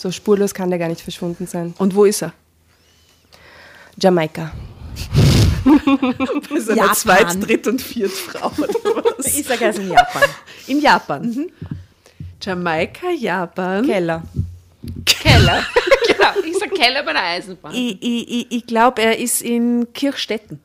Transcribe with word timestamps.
So 0.00 0.10
spurlos 0.10 0.54
kann 0.54 0.70
der 0.70 0.78
gar 0.78 0.88
nicht 0.88 1.02
verschwunden 1.02 1.46
sein. 1.46 1.74
Und 1.76 1.94
wo 1.94 2.06
ist 2.06 2.22
er? 2.22 2.32
Jamaika. 3.98 4.50
Bei 6.50 6.58
seiner. 6.58 6.94
Zweit-, 6.94 7.46
Dritt- 7.46 7.66
und 7.66 7.82
Viertfrau 7.82 8.50
oder 8.56 9.04
was? 9.18 9.26
Ich 9.36 9.46
sage 9.46 9.66
also 9.66 9.82
in 9.82 9.90
Japan. 9.90 10.22
In 10.68 10.80
Japan. 10.80 11.50
Jamaika, 12.40 13.10
Japan. 13.10 13.84
Keller. 13.84 14.22
Keller. 15.04 15.66
genau, 16.06 16.46
ich 16.46 16.58
sag 16.58 16.70
Keller 16.70 17.02
bei 17.02 17.12
der 17.12 17.22
Eisenbahn. 17.22 17.74
Ich, 17.74 17.98
ich, 18.00 18.30
ich, 18.30 18.52
ich 18.52 18.66
glaube, 18.66 19.02
er 19.02 19.18
ist 19.18 19.42
in 19.42 19.86
Kirchstetten. 19.92 20.60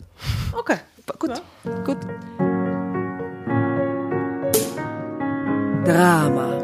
Okay. 0.53 0.77
Gut, 1.19 1.41
gut. 1.83 1.97
Drama. 5.83 6.63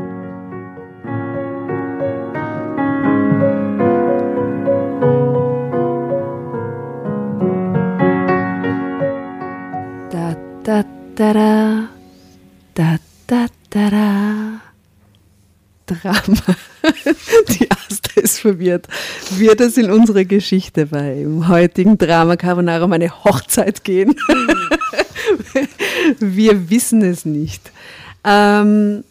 Da 11.15 11.33
da 11.33 11.89
da 12.73 12.97
da 13.27 13.47
da 13.69 14.61
Drama. 15.85 16.55
Die 17.49 17.69
Asta 17.69 18.21
ist 18.21 18.39
verwirrt. 18.39 18.87
Wird 19.31 19.61
es 19.61 19.77
in 19.77 19.91
unserer 19.91 20.23
Geschichte 20.23 20.85
beim 20.85 21.47
heutigen 21.47 21.97
Drama 21.97 22.37
Carbonara 22.37 22.85
um 22.85 22.93
eine 22.93 23.23
Hochzeit 23.23 23.83
gehen? 23.83 24.15
Wir 26.19 26.69
wissen 26.69 27.01
es 27.01 27.25
nicht. 27.25 27.71
Ähm, 28.23 29.03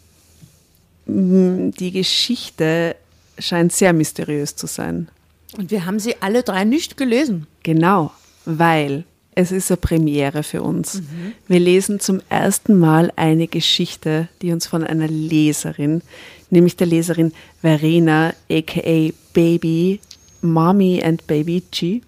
die 1.05 1.91
Geschichte 1.91 2.95
scheint 3.37 3.73
sehr 3.73 3.93
mysteriös 3.93 4.55
zu 4.55 4.67
sein. 4.67 5.09
Und 5.57 5.71
wir 5.71 5.85
haben 5.85 5.99
sie 5.99 6.15
alle 6.21 6.43
drei 6.43 6.63
nicht 6.63 6.95
gelesen. 6.95 7.47
Genau, 7.63 8.11
weil 8.45 9.03
es 9.33 9.51
ist 9.51 9.71
eine 9.71 9.77
Premiere 9.77 10.43
für 10.43 10.61
uns. 10.61 11.01
Wir 11.47 11.59
lesen 11.59 11.99
zum 11.99 12.21
ersten 12.29 12.77
Mal 12.77 13.13
eine 13.15 13.47
Geschichte, 13.47 14.27
die 14.41 14.51
uns 14.51 14.67
von 14.67 14.83
einer 14.83 15.07
Leserin, 15.07 16.01
nämlich 16.49 16.75
der 16.75 16.87
Leserin 16.87 17.33
Verena, 17.61 18.33
aka 18.49 19.11
Baby, 19.33 19.99
Mommy 20.41 21.01
and 21.03 21.25
Baby 21.27 21.63
G, 21.71 22.01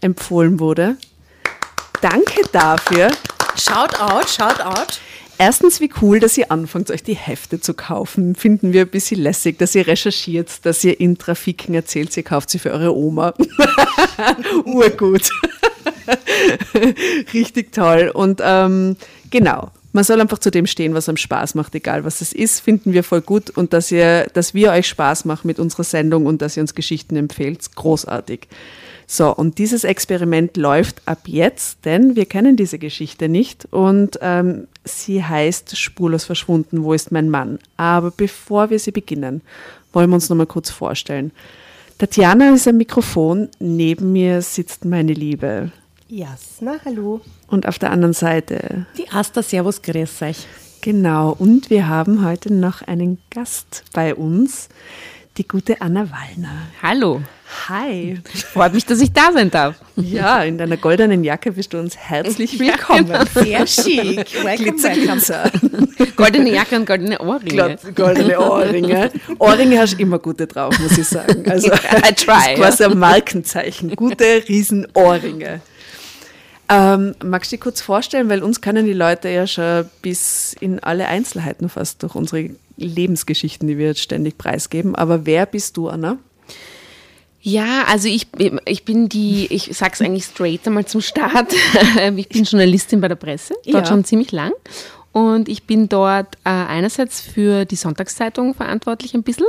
empfohlen 0.00 0.60
wurde. 0.60 0.96
Danke 2.00 2.42
dafür. 2.52 3.10
Shout 3.56 3.98
out, 3.98 4.28
shout 4.28 4.60
out. 4.60 5.00
Erstens, 5.40 5.80
wie 5.80 5.90
cool, 6.02 6.18
dass 6.18 6.36
ihr 6.36 6.50
anfangt, 6.50 6.90
euch 6.90 7.02
die 7.02 7.14
Hefte 7.14 7.60
zu 7.60 7.74
kaufen. 7.74 8.34
Finden 8.34 8.72
wir 8.72 8.82
ein 8.82 8.88
bisschen 8.88 9.20
lässig, 9.20 9.58
dass 9.58 9.74
ihr 9.74 9.86
recherchiert, 9.86 10.64
dass 10.64 10.82
ihr 10.82 10.98
in 10.98 11.16
Trafiken 11.16 11.74
erzählt, 11.74 12.16
ihr 12.16 12.24
kauft 12.24 12.50
sie 12.50 12.58
für 12.58 12.72
eure 12.72 12.94
Oma. 12.96 13.34
Urgut. 14.64 15.30
Richtig 17.34 17.72
toll. 17.72 18.10
Und 18.12 18.40
ähm, 18.44 18.96
genau, 19.30 19.70
man 19.92 20.04
soll 20.04 20.20
einfach 20.20 20.38
zu 20.38 20.50
dem 20.50 20.66
stehen, 20.66 20.94
was 20.94 21.08
einem 21.08 21.16
Spaß 21.16 21.54
macht, 21.54 21.74
egal 21.74 22.04
was 22.04 22.20
es 22.20 22.32
ist, 22.32 22.60
finden 22.60 22.92
wir 22.92 23.02
voll 23.02 23.20
gut. 23.20 23.50
Und 23.50 23.72
dass, 23.72 23.90
ihr, 23.90 24.26
dass 24.32 24.54
wir 24.54 24.72
euch 24.72 24.86
Spaß 24.86 25.24
machen 25.24 25.46
mit 25.46 25.58
unserer 25.58 25.84
Sendung 25.84 26.26
und 26.26 26.42
dass 26.42 26.56
ihr 26.56 26.60
uns 26.62 26.74
Geschichten 26.74 27.16
empfehlt, 27.16 27.74
großartig. 27.74 28.48
So, 29.10 29.34
und 29.34 29.56
dieses 29.56 29.84
Experiment 29.84 30.58
läuft 30.58 31.00
ab 31.06 31.20
jetzt, 31.24 31.86
denn 31.86 32.14
wir 32.14 32.26
kennen 32.26 32.56
diese 32.56 32.78
Geschichte 32.78 33.30
nicht 33.30 33.66
und 33.70 34.18
ähm, 34.20 34.68
sie 34.84 35.24
heißt 35.24 35.78
Spurlos 35.78 36.26
verschwunden, 36.26 36.84
wo 36.84 36.92
ist 36.92 37.10
mein 37.10 37.30
Mann? 37.30 37.58
Aber 37.78 38.10
bevor 38.10 38.68
wir 38.68 38.78
sie 38.78 38.92
beginnen, 38.92 39.40
wollen 39.94 40.10
wir 40.10 40.14
uns 40.16 40.28
noch 40.28 40.36
mal 40.36 40.44
kurz 40.44 40.68
vorstellen. 40.68 41.32
Tatjana 41.96 42.50
ist 42.50 42.68
am 42.68 42.76
Mikrofon, 42.76 43.48
neben 43.58 44.12
mir 44.12 44.42
sitzt 44.42 44.84
meine 44.84 45.14
Liebe. 45.14 45.72
Jasna, 46.08 46.76
hallo. 46.86 47.20
Und 47.48 47.68
auf 47.68 47.78
der 47.78 47.90
anderen 47.90 48.14
Seite, 48.14 48.86
Die 48.96 49.08
Asta, 49.10 49.42
Servus, 49.42 49.82
grüß 49.82 50.22
euch. 50.22 50.38
genau, 50.80 51.36
und 51.38 51.68
wir 51.68 51.86
haben 51.86 52.24
heute 52.24 52.52
noch 52.52 52.80
einen 52.82 53.18
Gast 53.30 53.84
bei 53.92 54.14
uns, 54.14 54.68
die 55.36 55.46
gute 55.46 55.82
Anna 55.82 56.08
Wallner. 56.10 56.62
Hallo. 56.82 57.20
Hi. 57.68 58.20
Freut 58.52 58.72
mich, 58.74 58.86
dass 58.86 59.00
ich 59.00 59.12
da 59.12 59.32
sein 59.32 59.50
darf. 59.50 59.76
Ja, 59.96 60.42
in 60.44 60.56
deiner 60.58 60.78
goldenen 60.78 61.24
Jacke 61.24 61.52
bist 61.52 61.72
du 61.74 61.78
uns 61.78 61.96
herzlich 61.96 62.58
willkommen. 62.58 63.12
Sehr 63.34 63.66
schick. 63.66 64.34
Welcome, 64.44 64.56
Glitzer, 64.72 64.88
welcome. 64.88 65.12
Glitzer. 65.12 65.50
Goldene 66.16 66.50
Jacke 66.54 66.76
und 66.76 66.86
goldene 66.86 67.18
Ohrringe. 67.20 67.76
Goldene 67.94 68.40
Ohrringe. 68.40 69.10
Ohrringe 69.38 69.78
hast 69.78 69.94
du 69.98 70.02
immer 70.02 70.18
gute 70.18 70.46
drauf, 70.46 70.78
muss 70.78 70.96
ich 70.96 71.06
sagen. 71.08 71.48
Also, 71.50 71.68
I 71.72 72.14
try, 72.14 72.14
Das 72.14 72.48
ist 72.48 72.56
quasi 72.56 72.82
ja. 72.84 72.88
ein 72.90 72.98
Markenzeichen. 72.98 73.94
Gute 73.94 74.42
Riesenohrringe. 74.48 75.60
Ähm, 76.70 77.14
magst 77.24 77.50
du 77.50 77.56
dich 77.56 77.62
kurz 77.62 77.80
vorstellen, 77.80 78.28
weil 78.28 78.42
uns 78.42 78.60
kennen 78.60 78.84
die 78.84 78.92
Leute 78.92 79.28
ja 79.30 79.46
schon 79.46 79.86
bis 80.02 80.54
in 80.60 80.80
alle 80.80 81.08
Einzelheiten 81.08 81.68
fast 81.68 82.02
durch 82.02 82.14
unsere 82.14 82.50
Lebensgeschichten, 82.76 83.66
die 83.68 83.78
wir 83.78 83.86
jetzt 83.86 84.02
ständig 84.02 84.36
preisgeben. 84.38 84.94
Aber 84.94 85.24
wer 85.24 85.46
bist 85.46 85.76
du, 85.76 85.88
Anna? 85.88 86.18
Ja, 87.40 87.84
also 87.86 88.08
ich, 88.08 88.26
ich 88.66 88.84
bin 88.84 89.08
die, 89.08 89.46
ich 89.50 89.70
sag's 89.72 90.02
eigentlich 90.02 90.24
straight 90.24 90.66
einmal 90.66 90.84
zum 90.86 91.00
Start. 91.00 91.54
Ich 92.16 92.28
bin 92.28 92.44
Journalistin 92.44 93.00
bei 93.00 93.08
der 93.08 93.14
Presse, 93.14 93.54
dort 93.64 93.84
Ja. 93.84 93.86
schon 93.86 94.04
ziemlich 94.04 94.32
lang. 94.32 94.52
Und 95.18 95.48
ich 95.48 95.64
bin 95.64 95.88
dort 95.88 96.36
äh, 96.44 96.50
einerseits 96.50 97.20
für 97.20 97.64
die 97.64 97.74
Sonntagszeitung 97.74 98.54
verantwortlich 98.54 99.14
ein 99.14 99.24
bisschen 99.24 99.46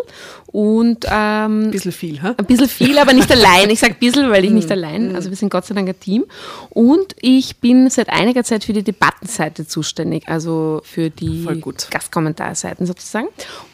und 0.48 1.06
ähm, 1.06 1.66
Ein 1.66 1.72
bisschen 1.72 1.92
viel, 1.92 2.22
ha? 2.24 2.34
ein 2.36 2.46
bisschen 2.46 2.68
viel, 2.68 2.98
aber 2.98 3.14
nicht 3.14 3.32
allein. 3.32 3.70
Ich 3.70 3.80
sage 3.80 3.94
ein 3.94 4.00
bisschen, 4.00 4.32
weil 4.32 4.46
ich 4.46 4.52
nicht 4.60 4.72
allein, 4.72 5.16
also 5.16 5.30
wir 5.30 5.38
sind 5.38 5.52
Gott 5.52 5.66
sei 5.66 5.76
Dank 5.76 5.88
ein 5.88 6.00
Team. 6.00 6.26
Und 6.72 7.16
ich 7.22 7.58
bin 7.58 7.88
seit 7.92 8.10
einiger 8.10 8.44
Zeit 8.44 8.64
für 8.64 8.74
die 8.74 8.82
Debattenseite 8.82 9.68
zuständig, 9.68 10.28
also 10.28 10.82
für 10.84 11.12
die. 11.12 11.44
Gastkommentarseiten 11.92 12.88
sozusagen. 12.88 13.28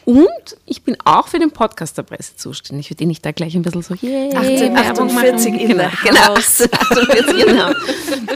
Und 0.06 0.56
ich 0.66 0.84
bin 0.84 0.96
auch 1.04 1.26
für 1.26 1.40
den 1.40 1.50
Podcast 1.50 1.98
der 1.98 2.04
Presse 2.04 2.36
zuständig, 2.36 2.86
für 2.86 2.94
den 2.94 3.10
ich 3.10 3.22
da 3.22 3.32
gleich 3.32 3.56
ein 3.56 3.62
bisschen 3.62 3.82
so, 3.82 3.94
yeah, 4.06 4.38
18, 4.38 4.72
Werbung 4.72 5.08
48 5.10 5.52
machen. 5.52 5.60
in 5.60 5.68
genau, 5.68 5.88
genau, 6.04 6.20
house. 6.28 6.62
48, 6.72 7.44
genau. 7.44 7.72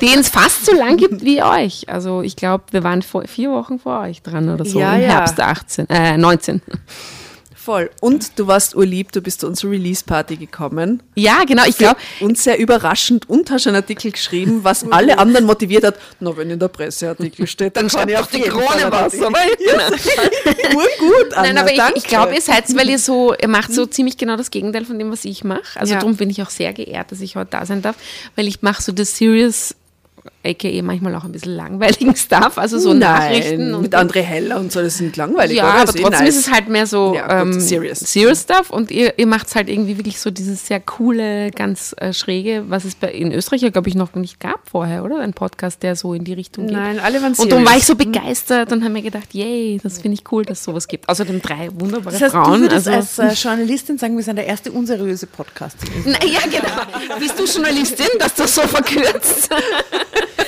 Den 0.02 0.18
es 0.18 0.30
fast 0.30 0.66
so 0.66 0.74
lang 0.74 0.96
gibt 0.96 1.24
wie 1.24 1.40
euch. 1.44 1.88
Also 1.88 2.22
ich 2.22 2.34
glaube, 2.34 2.64
wir 2.72 2.82
waren 2.82 3.02
vor, 3.02 3.22
vier 3.28 3.52
Wochen 3.52 3.78
vor 3.78 4.00
euch 4.00 4.20
dran 4.20 4.48
oder 4.48 4.64
so, 4.64 4.80
Ja, 4.80 4.96
im 4.96 5.02
ja. 5.02 5.08
Herbst 5.10 5.38
18, 5.38 5.88
äh, 5.88 6.16
19. 6.18 6.60
Voll. 7.62 7.90
Und 8.00 8.38
du 8.38 8.46
warst 8.46 8.74
urlieb, 8.74 9.12
du 9.12 9.20
bist 9.20 9.40
zu 9.42 9.46
unserer 9.46 9.72
Release-Party 9.72 10.36
gekommen. 10.36 11.02
Ja, 11.14 11.44
genau, 11.44 11.64
ich 11.66 11.76
glaube, 11.76 11.96
uns 12.20 12.42
sehr 12.42 12.58
überraschend 12.58 13.28
und 13.28 13.50
hast 13.50 13.66
einen 13.66 13.76
Artikel 13.76 14.12
geschrieben, 14.12 14.60
was 14.62 14.82
alle 14.90 15.18
anderen 15.18 15.44
motiviert 15.44 15.84
hat. 15.84 15.96
Na, 16.20 16.34
wenn 16.34 16.48
in 16.48 16.58
der 16.58 16.68
Presse 16.68 17.10
Artikel 17.10 17.46
steht, 17.46 17.76
dann, 17.76 17.88
kann 17.88 18.08
ich 18.08 18.16
auf 18.16 18.28
die 18.28 18.40
Krone 18.40 18.86
was, 18.90 19.20
aber 19.20 19.38
genau. 19.58 19.88
Urgut, 20.74 21.34
Anna, 21.34 21.52
Nein, 21.52 21.58
aber 21.58 21.72
ich, 21.72 21.96
ich 21.96 22.04
glaube, 22.04 22.34
ihr 22.34 22.40
seid, 22.40 22.74
weil 22.74 22.88
ihr 22.88 22.98
so, 22.98 23.34
ihr 23.34 23.48
macht 23.48 23.74
so 23.74 23.84
ziemlich 23.84 24.16
genau 24.16 24.36
das 24.36 24.50
Gegenteil 24.50 24.86
von 24.86 24.98
dem, 24.98 25.10
was 25.12 25.26
ich 25.26 25.44
mache. 25.44 25.78
Also 25.78 25.92
Ja. 25.92 26.00
darum 26.00 26.16
bin 26.16 26.30
ich 26.30 26.40
auch 26.42 26.50
sehr 26.50 26.72
geehrt, 26.72 27.12
dass 27.12 27.20
ich 27.20 27.36
heute 27.36 27.50
da 27.50 27.66
sein 27.66 27.82
darf, 27.82 27.96
weil 28.36 28.48
ich 28.48 28.62
mache 28.62 28.80
so 28.80 28.92
das 28.92 29.18
Serious 29.18 29.74
aka 30.44 30.82
manchmal 30.82 31.14
auch 31.14 31.24
ein 31.24 31.32
bisschen 31.32 31.54
langweiligen 31.54 32.16
Stuff, 32.16 32.56
also 32.56 32.78
so 32.78 32.94
Nachrichten. 32.94 33.74
Und 33.74 33.82
mit 33.82 33.94
André 33.94 34.20
Heller 34.22 34.58
und 34.58 34.72
so, 34.72 34.80
das 34.80 34.96
sind 34.96 35.16
langweilig, 35.16 35.58
ja, 35.58 35.64
aber 35.64 35.82
eh 35.82 36.00
trotzdem 36.02 36.10
nice. 36.24 36.28
ist 36.36 36.46
es 36.46 36.50
halt 36.52 36.68
mehr 36.68 36.86
so 36.86 37.14
Ja, 37.14 37.42
gut, 37.42 37.54
ähm, 37.54 37.60
serious. 37.60 37.98
serious 38.00 38.42
Stuff 38.42 38.70
und 38.70 38.90
ihr, 38.90 39.18
ihr 39.18 39.26
macht 39.26 39.48
es 39.48 39.54
halt 39.54 39.68
irgendwie 39.68 39.98
wirklich 39.98 40.18
so 40.18 40.30
dieses 40.30 40.66
sehr 40.66 40.80
coole, 40.80 41.50
ganz 41.50 41.94
äh, 41.98 42.12
schräge, 42.12 42.64
was 42.68 42.84
es 42.84 42.94
bei, 42.94 43.10
in 43.12 43.32
Österreich 43.32 43.60
ja, 43.62 43.68
glaube 43.70 43.88
ich, 43.90 43.94
noch 43.94 44.14
nicht 44.14 44.40
gab 44.40 44.68
vorher, 44.70 45.04
oder? 45.04 45.18
Ein 45.20 45.34
Podcast, 45.34 45.82
der 45.82 45.94
so 45.96 46.14
in 46.14 46.24
die 46.24 46.32
Richtung 46.32 46.66
geht. 46.66 46.76
Nein, 46.76 47.00
alle 47.00 47.20
waren 47.22 47.34
Und 47.34 47.52
darum 47.52 47.64
war 47.66 47.76
ich 47.76 47.84
serious. 47.84 48.04
so 48.04 48.10
begeistert 48.10 48.72
und 48.72 48.82
habe 48.82 48.92
mir 48.92 49.02
gedacht, 49.02 49.34
yay, 49.34 49.78
das 49.82 50.00
finde 50.00 50.14
ich 50.14 50.32
cool, 50.32 50.44
dass 50.44 50.58
es 50.60 50.64
sowas 50.64 50.88
gibt. 50.88 51.08
Außerdem 51.08 51.42
drei 51.42 51.68
wunderbare 51.78 52.12
Das 52.12 52.22
heißt, 52.22 52.32
Frauen. 52.32 52.66
du 52.68 52.74
also, 52.74 52.90
als 52.90 53.18
äh, 53.18 53.32
Journalistin 53.34 53.98
sagen, 53.98 54.16
wir 54.16 54.24
sind 54.24 54.36
der 54.36 54.46
erste 54.46 54.72
unseriöse 54.72 55.26
Podcast. 55.26 55.76
naja, 56.06 56.40
genau. 56.50 57.18
Bist 57.18 57.38
du 57.38 57.44
Journalistin, 57.44 58.06
dass 58.18 58.34
du 58.34 58.46
so 58.46 58.62
verkürzt? 58.62 59.50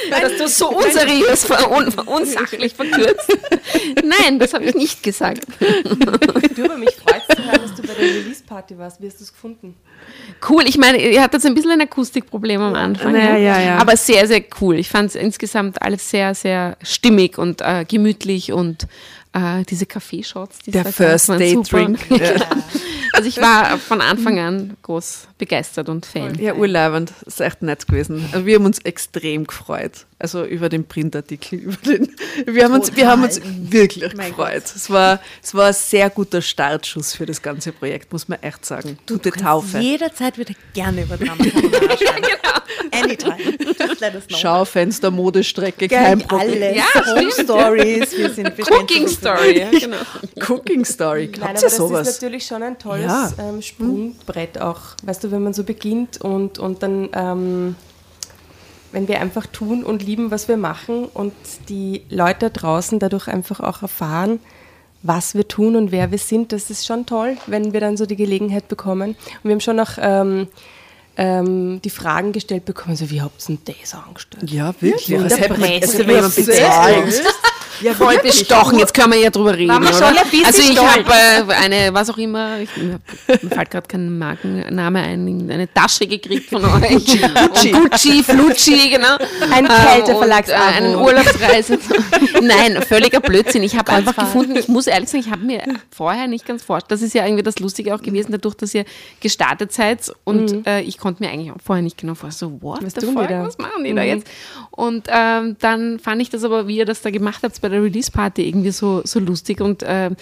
dass 0.10 0.36
du 0.36 0.48
so 0.48 0.70
unseriös, 0.70 1.44
ver 1.44 1.70
un 1.70 1.88
unsachlich 2.06 2.74
verkürzt? 2.74 3.26
Nein, 4.04 4.38
das 4.38 4.54
habe 4.54 4.64
ich 4.64 4.74
nicht 4.74 5.02
gesagt. 5.02 5.46
Du, 5.60 6.64
aber 6.64 6.76
mich 6.76 6.96
freut 6.96 7.22
es 7.28 7.36
zu 7.36 7.44
hören, 7.44 7.60
dass 7.62 7.74
du 7.74 7.82
bei 7.82 7.94
der 7.94 8.06
Release-Party 8.06 8.78
warst. 8.78 9.00
Wie 9.00 9.06
hast 9.06 9.20
du 9.20 9.24
es 9.24 9.32
gefunden? 9.32 9.74
Cool, 10.48 10.64
ich 10.66 10.78
meine, 10.78 10.98
ihr 10.98 11.22
hattet 11.22 11.44
ein 11.44 11.54
bisschen 11.54 11.70
ein 11.70 11.80
Akustikproblem 11.80 12.60
am 12.60 12.74
Anfang. 12.74 13.12
Naja, 13.12 13.32
ne? 13.32 13.44
ja, 13.44 13.60
ja. 13.60 13.78
Aber 13.78 13.96
sehr, 13.96 14.26
sehr 14.26 14.42
cool. 14.60 14.78
Ich 14.78 14.88
fand 14.88 15.10
es 15.10 15.14
insgesamt 15.14 15.80
alles 15.80 16.10
sehr, 16.10 16.34
sehr 16.34 16.76
stimmig 16.82 17.38
und 17.38 17.60
äh, 17.60 17.84
gemütlich 17.86 18.52
und 18.52 18.86
äh, 19.32 19.64
diese 19.64 19.86
Kaffeeshots. 19.86 20.60
die 20.60 20.70
Der 20.70 20.84
First 20.84 21.28
Date. 21.28 21.70
Drink. 21.70 21.98
Ja. 22.10 22.34
Also 23.14 23.28
ich 23.28 23.36
war 23.38 23.76
von 23.76 24.00
Anfang 24.00 24.38
an 24.38 24.76
groß 24.82 25.28
begeistert 25.36 25.90
und 25.90 26.06
Fan. 26.06 26.34
Ja, 26.38 26.54
urleibend. 26.54 27.12
Das 27.24 27.34
ist 27.34 27.40
echt 27.40 27.60
nett 27.62 27.86
gewesen. 27.86 28.26
Also 28.32 28.46
wir 28.46 28.54
haben 28.56 28.64
uns 28.64 28.78
extrem 28.78 29.46
gefreut. 29.46 30.06
Also 30.22 30.44
über 30.44 30.68
den 30.68 30.84
Printartikel, 30.86 31.58
über 31.64 31.76
den. 31.84 32.08
Wir 32.46 32.64
haben 32.64 32.74
uns, 32.74 32.94
wir 32.94 33.08
haben 33.08 33.24
uns 33.24 33.40
wirklich 33.44 34.08
gefreut. 34.08 34.62
Es 34.64 34.88
war, 34.88 35.20
es 35.42 35.52
war 35.52 35.66
ein 35.66 35.74
sehr 35.74 36.08
guter 36.10 36.40
Startschuss 36.40 37.14
für 37.14 37.26
das 37.26 37.42
ganze 37.42 37.72
Projekt, 37.72 38.12
muss 38.12 38.28
man 38.28 38.40
echt 38.40 38.64
sagen. 38.64 38.96
Gute 39.08 39.32
Taufe. 39.32 39.78
Jederzeit 39.80 40.38
wieder 40.38 40.54
gerne 40.74 41.02
über 41.02 41.16
Drama 41.16 41.44
Carbonara 41.44 41.96
schreiben. 41.96 42.26
Anytime. 42.92 43.36
Just 43.58 44.00
let 44.00 44.14
us 44.14 44.26
know. 44.28 44.36
Schaufenster, 44.38 45.10
Modestrecke, 45.10 45.88
kein 45.88 46.18
Gern 46.18 46.28
Problem. 46.28 46.62
alles. 46.62 46.76
Ja, 46.76 47.14
Home. 47.16 47.32
Stories. 47.32 48.16
Wir 48.16 48.30
sind 48.30 48.52
Cooking 48.70 49.08
Story, 49.08 49.58
ja, 49.58 49.70
genau. 49.70 49.96
Cooking 50.48 50.84
Story. 50.84 51.30
Nein, 51.32 51.50
aber 51.50 51.60
das 51.60 51.76
sowas? 51.76 52.08
ist 52.08 52.22
natürlich 52.22 52.46
schon 52.46 52.62
ein 52.62 52.78
tolles 52.78 53.06
Ja. 53.06 53.32
ähm, 53.38 53.60
Sprungbrett 53.60 54.60
auch. 54.60 54.80
Weißt 55.02 55.24
du, 55.24 55.30
wenn 55.32 55.42
man 55.42 55.52
so 55.52 55.64
beginnt 55.64 56.20
und, 56.20 56.58
und 56.60 56.82
dann, 56.82 57.08
ähm, 57.12 57.74
wenn 58.92 59.08
wir 59.08 59.20
einfach 59.20 59.46
tun 59.46 59.82
und 59.84 60.02
lieben, 60.02 60.30
was 60.30 60.48
wir 60.48 60.56
machen 60.56 61.06
und 61.06 61.32
die 61.68 62.02
Leute 62.08 62.50
draußen 62.50 62.98
dadurch 62.98 63.28
einfach 63.28 63.60
auch 63.60 63.82
erfahren, 63.82 64.38
was 65.02 65.34
wir 65.34 65.48
tun 65.48 65.76
und 65.76 65.90
wer 65.90 66.10
wir 66.10 66.18
sind, 66.18 66.52
das 66.52 66.70
ist 66.70 66.86
schon 66.86 67.06
toll, 67.06 67.36
wenn 67.46 67.72
wir 67.72 67.80
dann 67.80 67.96
so 67.96 68.06
die 68.06 68.16
Gelegenheit 68.16 68.68
bekommen. 68.68 69.10
Und 69.10 69.44
wir 69.44 69.52
haben 69.52 69.60
schon 69.60 69.80
auch 69.80 69.98
ähm, 69.98 70.48
ähm, 71.16 71.80
die 71.82 71.90
Fragen 71.90 72.32
gestellt 72.32 72.64
bekommen, 72.64 72.96
so 72.96 73.10
wie 73.10 73.20
habt 73.20 73.48
ihr 73.48 73.56
denn 73.56 73.74
das 73.80 73.94
angestellt? 73.94 74.50
Ja, 74.50 74.74
wirklich. 74.80 75.10
in 75.10 75.22
Als 75.22 75.34
der 75.34 75.44
hätte 75.44 75.60
man, 75.60 75.60
Presse 75.60 75.82
als 75.82 75.94
hätte 75.94 76.04
man 76.04 76.14
jemand 76.14 76.36
wird 76.36 76.46
bezahlt. 76.46 77.22
Ja, 77.82 77.94
Voll 77.94 78.14
wirklich. 78.14 78.38
bestochen, 78.38 78.78
jetzt 78.78 78.94
können 78.94 79.12
wir 79.12 79.20
ja 79.20 79.30
drüber 79.30 79.56
reden. 79.56 79.68
wir 79.68 79.76
oder? 79.78 79.92
schon 79.92 80.16
ein 80.16 80.30
bisschen 80.30 80.46
also 80.46 80.62
ich 80.62 80.78
habe 80.78 81.50
äh, 81.50 81.54
eine, 81.64 81.92
was 81.94 82.10
auch 82.10 82.18
immer, 82.18 82.58
ich, 82.60 82.68
mir 82.76 82.98
fällt 83.50 83.70
gerade 83.70 83.88
kein 83.88 84.18
Markenname 84.18 85.00
ein, 85.00 85.50
eine 85.50 85.72
Tasche 85.72 86.06
gekriegt 86.06 86.48
von 86.50 86.64
euch. 86.64 86.92
Gucci, 87.34 87.70
Gucci 87.72 88.22
Flucci, 88.22 88.90
genau. 88.90 89.16
Ein 89.52 89.64
Ähm, 89.64 89.70
Kälteverlagsabo. 89.70 90.62
und, 90.62 90.72
äh, 90.72 90.76
Einen 90.76 90.94
Urlaubsreise. 90.96 91.78
Nein, 92.42 92.82
völliger 92.82 93.20
Blödsinn. 93.20 93.62
Ich 93.62 93.76
habe 93.76 93.92
einfach 93.92 94.16
gefunden, 94.16 94.56
ich 94.56 94.68
muss 94.68 94.86
ehrlich 94.86 95.08
sagen, 95.08 95.24
ich 95.24 95.30
habe 95.30 95.42
mir 95.44 95.62
vorher 95.90 96.26
nicht 96.28 96.46
ganz 96.46 96.62
vorgestellt, 96.62 96.92
das 96.92 97.02
ist 97.02 97.14
ja 97.14 97.24
irgendwie 97.24 97.42
das 97.42 97.58
Lustige 97.58 97.94
auch 97.94 98.02
gewesen, 98.02 98.32
dadurch, 98.32 98.54
dass 98.54 98.74
ihr 98.74 98.84
gestartet 99.20 99.72
seid 99.72 100.12
und 100.24 100.66
äh, 100.66 100.80
ich 100.80 100.98
konnte 100.98 101.22
mir 101.22 101.30
eigentlich 101.30 101.50
auch 101.50 101.56
vorher 101.64 101.82
nicht 101.82 101.98
genau 101.98 102.14
vorstellen, 102.14 102.58
so, 102.60 102.66
what 102.66 102.84
Was 102.84 102.94
the 102.94 103.06
fuck, 103.06 103.28
was 103.28 103.58
machen 103.58 103.84
die 103.84 103.94
da 103.94 104.02
jetzt? 104.02 104.26
Und 104.70 105.06
ähm, 105.08 105.56
dann 105.60 105.98
fand 105.98 106.22
ich 106.22 106.30
das 106.30 106.44
aber, 106.44 106.66
wie 106.66 106.76
ihr 106.78 106.86
das 106.86 107.02
da 107.02 107.10
gemacht 107.10 107.40
habt 107.42 107.60
bei 107.60 107.68
der 107.72 107.82
Release-Party, 107.82 108.46
irgendwie 108.46 108.70
so, 108.70 109.02
so 109.04 109.18
lustig 109.18 109.60
und 109.60 109.82
ähm, 109.86 110.16